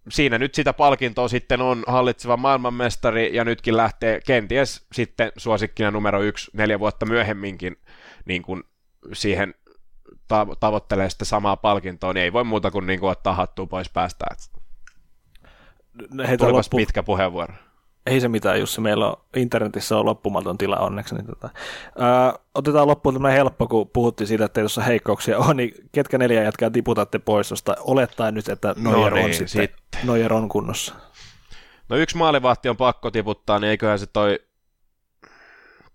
siinä 0.09 0.37
nyt 0.37 0.55
sitä 0.55 0.73
palkintoa 0.73 1.27
sitten 1.27 1.61
on 1.61 1.83
hallitseva 1.87 2.37
maailmanmestari 2.37 3.35
ja 3.35 3.45
nytkin 3.45 3.77
lähtee 3.77 4.21
kenties 4.25 4.87
sitten 4.93 5.31
suosikkina 5.37 5.91
numero 5.91 6.21
yksi 6.21 6.51
neljä 6.53 6.79
vuotta 6.79 7.05
myöhemminkin 7.05 7.75
niin 8.25 8.41
kuin 8.41 8.63
siihen 9.13 9.53
ta- 10.27 10.47
tavoittelee 10.59 11.09
sitä 11.09 11.25
samaa 11.25 11.57
palkintoa, 11.57 12.13
niin 12.13 12.23
ei 12.23 12.33
voi 12.33 12.43
muuta 12.43 12.71
kuin, 12.71 12.87
niin 12.87 12.99
kuin 12.99 13.11
ottaa 13.11 13.33
hattua 13.33 13.65
pois 13.65 13.89
päästä. 13.89 14.25
Heitä 16.27 16.51
loppu... 16.51 16.77
pitkä 16.77 17.03
puheenvuoro 17.03 17.53
ei 18.07 18.21
se 18.21 18.27
mitään, 18.27 18.59
Jussi, 18.59 18.81
meillä 18.81 19.07
on 19.07 19.17
internetissä 19.35 19.97
on 19.97 20.05
loppumaton 20.05 20.57
tila 20.57 20.77
onneksi. 20.77 21.15
Niin 21.15 21.25
tota. 21.25 21.49
Öö, 22.01 22.39
otetaan 22.55 22.87
loppuun 22.87 23.15
tämmöinen 23.15 23.37
helppo, 23.37 23.67
kun 23.67 23.89
puhuttiin 23.89 24.27
siitä, 24.27 24.45
että 24.45 24.61
tuossa 24.61 24.81
heikkouksia 24.81 25.37
on, 25.37 25.57
niin 25.57 25.73
ketkä 25.91 26.17
neljä 26.17 26.43
jätkää 26.43 26.69
tiputatte 26.69 27.19
pois 27.19 27.47
tuosta, 27.47 27.75
olettaen 27.79 28.33
nyt, 28.33 28.49
että 28.49 28.75
Neuer, 28.77 29.13
no 29.13 29.15
niin, 29.15 29.25
on 29.25 29.33
sitten, 29.33 29.47
sitten. 29.47 30.01
Neuer 30.03 30.33
on 30.33 30.49
kunnossa. 30.49 30.95
No 31.89 31.95
yksi 31.95 32.17
maalivahti 32.17 32.69
on 32.69 32.77
pakko 32.77 33.11
tiputtaa, 33.11 33.59
niin 33.59 33.69
eiköhän 33.69 33.99
se 33.99 34.05
toi 34.05 34.39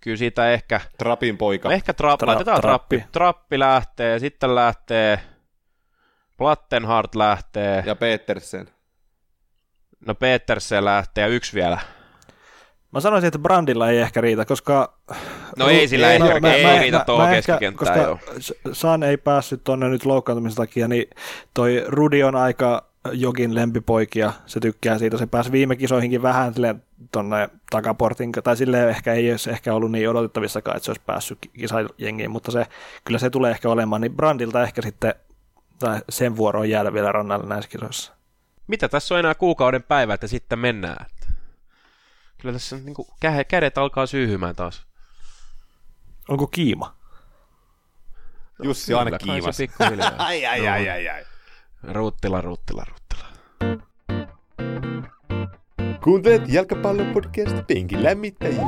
kyllä 0.01 0.17
siitä 0.17 0.51
ehkä... 0.51 0.81
Trapin 0.99 1.39
poika. 1.39 1.69
No 1.69 1.75
ehkä 1.75 1.93
tra- 1.93 2.23
Tra- 2.23 2.27
laitetaan 2.27 2.61
trappi. 2.61 2.97
trappi. 2.97 3.13
Trappi 3.13 3.59
lähtee, 3.59 4.19
sitten 4.19 4.55
lähtee 4.55 5.21
Plattenhart 6.39 7.15
lähtee. 7.15 7.83
Ja 7.87 7.97
Petersen. 7.97 8.69
No 10.07 10.15
Petersen 10.15 10.85
lähtee 10.85 11.23
ja 11.23 11.29
yksi 11.29 11.55
vielä. 11.55 11.79
Mä 12.93 13.01
sanoisin, 13.01 13.29
että 13.29 13.39
Brandilla 13.39 13.91
ei 13.91 13.99
ehkä 13.99 14.21
riitä, 14.21 14.45
koska... 14.45 14.99
No 15.57 15.69
ei 15.69 15.89
sillä 15.89 16.07
no, 16.07 16.13
ehkä, 16.27 16.41
mä, 16.41 16.55
ei 16.55 16.65
mä, 16.65 16.79
riitä 16.79 17.03
tuohon 17.07 17.29
keskikenttään, 17.29 18.19
koska 18.19 18.19
San 18.73 19.03
ei 19.03 19.17
päässyt 19.17 19.65
tuonne 19.65 19.89
nyt 19.89 20.05
loukkaantumisen 20.05 20.57
takia, 20.57 20.89
niin 20.89 21.11
toi 21.55 21.85
Rudi 21.89 22.23
on 22.23 22.37
aika 22.37 22.93
jokin 23.13 23.55
lempipoikia, 23.55 24.33
se 24.47 24.61
tykkää 24.61 24.99
siitä, 24.99 25.19
se 25.19 25.27
pääsi 25.27 25.53
viime 25.53 25.77
kisoihinkin 25.77 26.23
vähän 26.23 26.55
tuonne 27.13 27.49
takaportin, 27.71 28.33
tai 28.33 28.57
sille 28.57 28.91
ehkä 28.91 29.13
ei 29.13 29.31
olisi 29.31 29.51
ehkä 29.51 29.75
ollut 29.75 29.91
niin 29.91 30.11
odotettavissakaan, 30.11 30.77
että 30.77 30.85
se 30.85 30.91
olisi 30.91 31.03
päässyt 31.07 31.39
kisajengiin, 31.59 32.31
mutta 32.31 32.51
se, 32.51 32.67
kyllä 33.05 33.19
se 33.19 33.31
tulee 33.31 33.51
ehkä 33.51 33.69
olemaan, 33.69 34.01
niin 34.01 34.17
Brandilta 34.17 34.63
ehkä 34.63 34.83
sitten 34.83 35.15
tai 35.79 36.01
sen 36.09 36.37
vuoroon 36.37 36.71
jäädä 36.71 36.93
vielä 36.93 37.13
rannalle 37.13 37.47
näissä 37.47 37.71
kisoissa. 37.71 38.13
Mitä 38.67 38.89
tässä 38.89 39.15
on 39.15 39.19
enää 39.19 39.35
kuukauden 39.35 39.83
päivä, 39.83 40.15
että 40.15 40.27
sitten 40.27 40.59
mennään? 40.59 41.07
Kyllä 42.43 42.53
tässä 42.53 42.77
niin 42.77 42.95
kuin, 42.95 43.09
kädet 43.49 43.79
alkaa 43.79 44.07
syyhymään 44.07 44.57
taas. 44.57 44.83
Onko 46.29 46.47
kiima? 46.47 46.97
Jussi 48.63 48.95
on 48.95 49.05
aina 49.05 49.19
kiimas. 49.19 49.59
ai, 50.19 50.47
ai, 50.47 50.69
ai, 50.69 50.89
ai, 50.91 51.09
ai. 51.09 51.25
Ruuttila, 51.83 52.41
ruuttila, 52.41 52.85
ruuttila. 52.85 53.25
Kuuntelet 56.05 56.43
jalkapallon 56.49 57.11
podcast 57.15 57.57
Penkin 57.67 58.03
lämmittäjiä. 58.03 58.67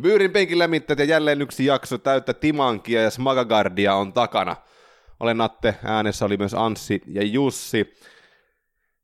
Byyrin 0.00 0.30
penkin 0.30 0.58
lämmittäjät 0.58 0.98
ja 0.98 1.04
jälleen 1.04 1.42
yksi 1.42 1.66
jakso 1.66 1.98
täyttä 1.98 2.34
Timankia 2.34 3.02
ja 3.02 3.10
Smagagardia 3.10 3.94
on 3.94 4.12
takana. 4.12 4.56
Olen 5.20 5.38
Natte, 5.38 5.74
äänessä 5.84 6.24
oli 6.24 6.36
myös 6.36 6.54
Anssi 6.54 7.02
ja 7.06 7.22
Jussi. 7.22 7.94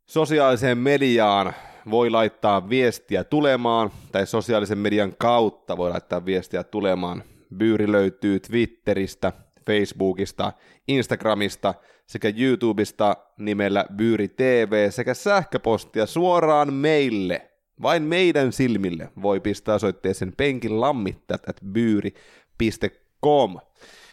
Sosiaaliseen 0.08 0.78
mediaan 0.78 1.52
voi 1.90 2.10
laittaa 2.10 2.68
viestiä 2.68 3.24
tulemaan, 3.24 3.90
tai 4.12 4.26
sosiaalisen 4.26 4.78
median 4.78 5.14
kautta 5.18 5.76
voi 5.76 5.90
laittaa 5.90 6.24
viestiä 6.24 6.64
tulemaan. 6.64 7.22
Byyri 7.56 7.92
löytyy 7.92 8.40
Twitteristä, 8.40 9.32
Facebookista, 9.66 10.52
Instagramista 10.88 11.74
sekä 12.06 12.32
YouTubesta 12.36 13.16
nimellä 13.38 13.84
Byyri 13.96 14.28
TV 14.28 14.90
sekä 14.90 15.14
sähköpostia 15.14 16.06
suoraan 16.06 16.72
meille. 16.72 17.50
Vain 17.82 18.02
meidän 18.02 18.52
silmille 18.52 19.08
voi 19.22 19.40
pistää 19.40 19.74
osoitteeseen 19.74 20.32
penkin 20.36 20.80
lammittajat 20.80 21.48
at 21.48 21.56
byyri.com. 21.72 23.56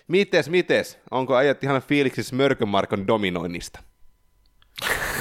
Mites, 0.08 0.50
mites? 0.50 1.00
Onko 1.12 1.36
äijät 1.36 1.64
ihan 1.64 1.82
fiiliksissä 1.82 2.36
Mörkömarkon 2.36 3.08
dominoinnista? 3.08 3.80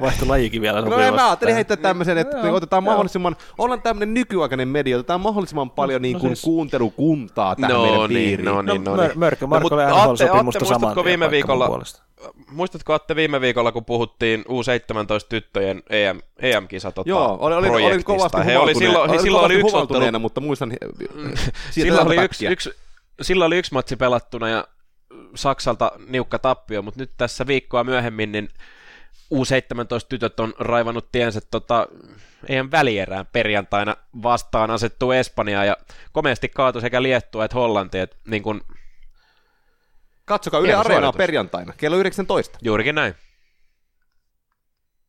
Vaihto 0.00 0.28
lajikin 0.28 0.62
vielä. 0.62 0.80
No 0.80 0.98
en 0.98 1.14
mä 1.14 1.26
ajattelin 1.26 1.54
heittää 1.54 1.76
tämmöisen, 1.76 2.18
että 2.18 2.42
no, 2.42 2.54
otetaan 2.54 2.84
mahdollisimman, 2.84 3.36
ollaan 3.58 3.82
tämmöinen 3.82 4.14
nykyaikainen 4.14 4.68
media, 4.68 4.96
otetaan 4.96 5.20
mahdollisimman 5.20 5.70
paljon 5.70 6.02
no, 6.02 6.02
niin 6.02 6.18
kuin 6.18 6.30
no 6.30 6.34
siis... 6.34 6.44
kuuntelukuntaa 6.44 7.56
tähän 7.56 7.70
no, 7.70 7.82
meidän 7.82 8.00
niin, 8.00 8.08
piiriin. 8.08 8.44
No 8.44 8.62
niin, 8.62 8.84
no, 8.84 8.96
no 8.96 9.02
niin. 9.02 9.18
Mörkö 9.18 9.46
Marko 9.46 9.76
no, 9.76 9.82
NHL-sopimusta 9.82 10.64
saman 10.64 11.04
viime 11.04 11.30
viikolla, 11.30 11.82
muistatko 12.50 12.92
Atte 12.92 13.16
viime 13.16 13.40
viikolla, 13.40 13.72
kun 13.72 13.84
puhuttiin 13.84 14.44
U17-tyttöjen 14.44 15.82
EM, 15.90 16.20
EM-kisat 16.38 16.94
tota, 16.94 17.10
Joo, 17.10 17.38
olin, 17.40 17.58
olin, 17.58 17.72
olin 17.72 18.04
kovasti 18.04 18.38
He 18.44 18.58
oli 18.58 18.74
silloin, 18.74 19.10
olin 19.10 19.22
silloin 19.22 19.44
oli 19.44 19.54
yksi 19.54 19.76
ottelu, 19.76 20.18
mutta 20.18 20.40
muistan 20.40 20.72
silloin 21.70 22.06
oli 22.06 22.24
yksi, 22.24 22.46
yksi, 22.46 22.70
silloin 23.22 23.46
oli 23.46 23.58
yksi 23.58 23.72
matsi 23.72 23.96
pelattuna 23.96 24.48
ja 24.48 24.64
Saksalta 25.34 25.92
niukka 26.08 26.38
tappio, 26.38 26.82
mutta 26.82 27.00
nyt 27.00 27.10
tässä 27.16 27.46
viikkoa 27.46 27.84
myöhemmin 27.84 28.32
niin 28.32 28.48
U17-tytöt 29.32 30.40
on 30.40 30.54
raivannut 30.58 31.12
tiensä 31.12 31.40
tota, 31.50 31.88
EM 32.48 32.68
välierään 32.70 33.26
perjantaina 33.32 33.96
vastaan 34.22 34.70
asettuu 34.70 35.12
Espanja 35.12 35.64
ja 35.64 35.76
komeasti 36.12 36.48
kaatu 36.48 36.80
sekä 36.80 37.02
Liettua 37.02 37.44
että 37.44 37.56
Hollanti. 37.56 37.98
Et, 37.98 38.16
niin 38.26 38.42
kun... 38.42 38.60
Katsokaa 40.24 40.60
Yle 40.60 40.74
Areenaa 40.74 41.12
perjantaina, 41.12 41.72
kello 41.76 41.96
19. 41.96 42.58
Juurikin 42.62 42.94
näin. 42.94 43.14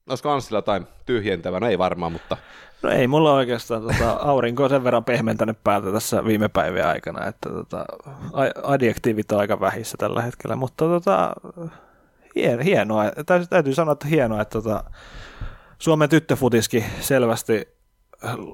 olisiko 0.10 0.32
Anssilla 0.32 0.58
jotain 0.58 0.88
tyhjentävää? 1.06 1.60
No 1.60 1.68
ei 1.68 1.78
varmaan, 1.78 2.12
mutta... 2.12 2.38
No 2.82 2.90
ei 2.90 3.08
mulla 3.08 3.34
oikeastaan 3.34 3.82
tota, 3.82 4.12
aurinko 4.12 4.64
on 4.64 4.70
sen 4.70 4.84
verran 4.84 5.06
pehmentänyt 5.06 5.58
päätä 5.64 5.92
tässä 5.92 6.26
viime 6.26 6.50
päivien 6.50 6.88
aikana, 6.88 7.28
että 7.28 7.50
tota, 7.50 7.86
adjektiivit 8.64 9.32
on 9.32 9.40
aika 9.40 9.60
vähissä 9.60 9.98
tällä 9.98 10.22
hetkellä, 10.22 10.56
mutta 10.56 10.86
tota, 10.86 11.34
hienoa, 12.64 13.04
täytyy, 13.26 13.48
täytyy 13.48 13.74
sanoa, 13.74 13.94
että 13.94 14.08
hienoa, 14.08 14.42
että 14.42 14.62
tota, 14.62 14.84
Suomen 15.80 16.10
tyttöfutiskin 16.10 16.86
selvästi 17.00 17.68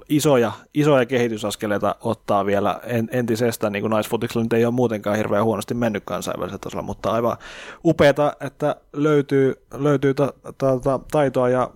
isoja, 0.09 0.51
isoja 0.73 1.05
kehitysaskeleita 1.05 1.95
ottaa 2.01 2.45
vielä 2.45 2.79
entisestä, 3.11 3.69
niin 3.69 3.81
kuin 3.81 3.91
naisfutiksella 3.91 4.43
nyt 4.43 4.53
ei 4.53 4.65
ole 4.65 4.73
muutenkaan 4.73 5.17
hirveän 5.17 5.43
huonosti 5.43 5.73
mennyt 5.73 6.03
kansainvälisellä 6.05 6.59
tasolla, 6.59 6.83
mutta 6.83 7.11
aivan 7.11 7.37
upeata, 7.85 8.33
että 8.39 8.75
löytyy, 8.93 9.65
löytyy 9.73 10.13
ta, 10.13 10.33
ta, 10.57 10.79
ta, 10.79 10.99
taitoa 11.11 11.49
ja 11.49 11.71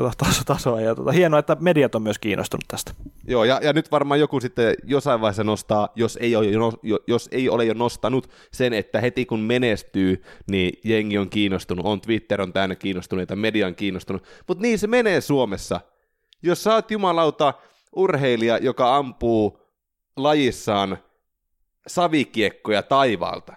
tota, 0.00 0.44
tasoa. 0.46 0.80
Ja 0.80 0.94
tota, 0.94 1.12
hienoa, 1.12 1.40
että 1.40 1.56
mediat 1.60 1.94
on 1.94 2.02
myös 2.02 2.18
kiinnostunut 2.18 2.64
tästä. 2.68 2.92
Joo, 3.28 3.44
ja, 3.44 3.60
ja 3.62 3.72
nyt 3.72 3.90
varmaan 3.90 4.20
joku 4.20 4.40
sitten 4.40 4.74
jossain 4.84 5.20
vaiheessa 5.20 5.44
nostaa, 5.44 5.88
jos 5.94 6.18
ei, 6.20 6.36
ole 6.36 6.46
jo, 6.82 6.98
jos 7.06 7.28
ei 7.32 7.48
ole 7.48 7.64
jo 7.64 7.74
nostanut 7.74 8.30
sen, 8.52 8.72
että 8.72 9.00
heti 9.00 9.26
kun 9.26 9.40
menestyy, 9.40 10.22
niin 10.50 10.80
jengi 10.84 11.18
on 11.18 11.30
kiinnostunut, 11.30 11.86
on 11.86 12.00
Twitter 12.00 12.42
on 12.42 12.52
täynnä 12.52 12.74
kiinnostuneita, 12.74 13.36
media 13.36 13.66
on 13.66 13.74
kiinnostunut, 13.74 14.24
mutta 14.48 14.62
niin 14.62 14.78
se 14.78 14.86
menee 14.86 15.20
Suomessa. 15.20 15.80
Jos 16.42 16.64
sä 16.64 16.74
oot 16.74 16.90
jumalauta 16.90 17.54
urheilija, 17.96 18.58
joka 18.58 18.96
ampuu 18.96 19.60
lajissaan 20.16 20.98
savikiekkoja 21.86 22.82
taivaalta, 22.82 23.54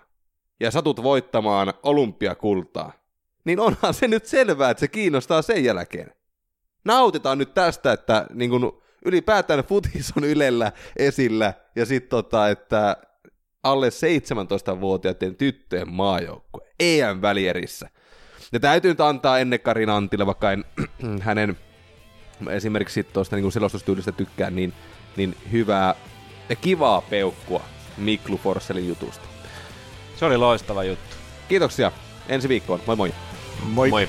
ja 0.59 0.71
satut 0.71 1.03
voittamaan 1.03 1.73
olympiakultaa, 1.83 2.91
niin 3.45 3.59
onhan 3.59 3.93
se 3.93 4.07
nyt 4.07 4.25
selvää, 4.25 4.69
että 4.69 4.79
se 4.79 4.87
kiinnostaa 4.87 5.41
sen 5.41 5.63
jälkeen 5.63 6.13
nautitaan 6.86 7.38
nyt 7.38 7.53
tästä, 7.53 7.91
että 7.91 8.25
niin 8.34 8.49
kun 8.49 8.82
ylipäätään 9.05 9.63
futis 9.63 10.13
on 10.17 10.23
Ylellä 10.23 10.71
esillä, 10.97 11.53
ja 11.75 11.86
sitten 11.86 12.09
tota, 12.09 12.49
että 12.49 12.97
alle 13.63 13.89
17-vuotiaiden 13.89 15.36
tyttöjen 15.36 15.89
maajoukkue 15.89 16.61
EM-välierissä. 16.79 17.89
Ja 18.51 18.59
täytyy 18.59 18.91
nyt 18.91 19.01
antaa 19.01 19.39
ennen 19.39 19.59
Karin 19.59 19.89
Antille, 19.89 20.25
vaikka 20.25 20.51
en 20.51 20.65
hänen 21.19 21.57
esimerkiksi 22.49 23.03
tuosta 23.03 23.36
niin 23.36 23.51
selostustyylistä 23.51 24.11
tykkään, 24.11 24.55
niin, 24.55 24.73
niin 25.17 25.36
hyvää 25.51 25.95
ja 26.49 26.55
kivaa 26.55 27.01
peukkua 27.01 27.61
Miklu 27.97 28.38
Forsselin 28.38 28.88
jutusta. 28.88 29.27
Se 30.15 30.25
oli 30.25 30.38
loistava 30.38 30.84
juttu. 30.84 31.15
Kiitoksia. 31.49 31.91
Ensi 32.29 32.49
viikkoon. 32.49 32.82
Moi 32.88 32.95
moi. 32.95 33.13
Moi. 33.63 33.89
moi. 33.89 34.07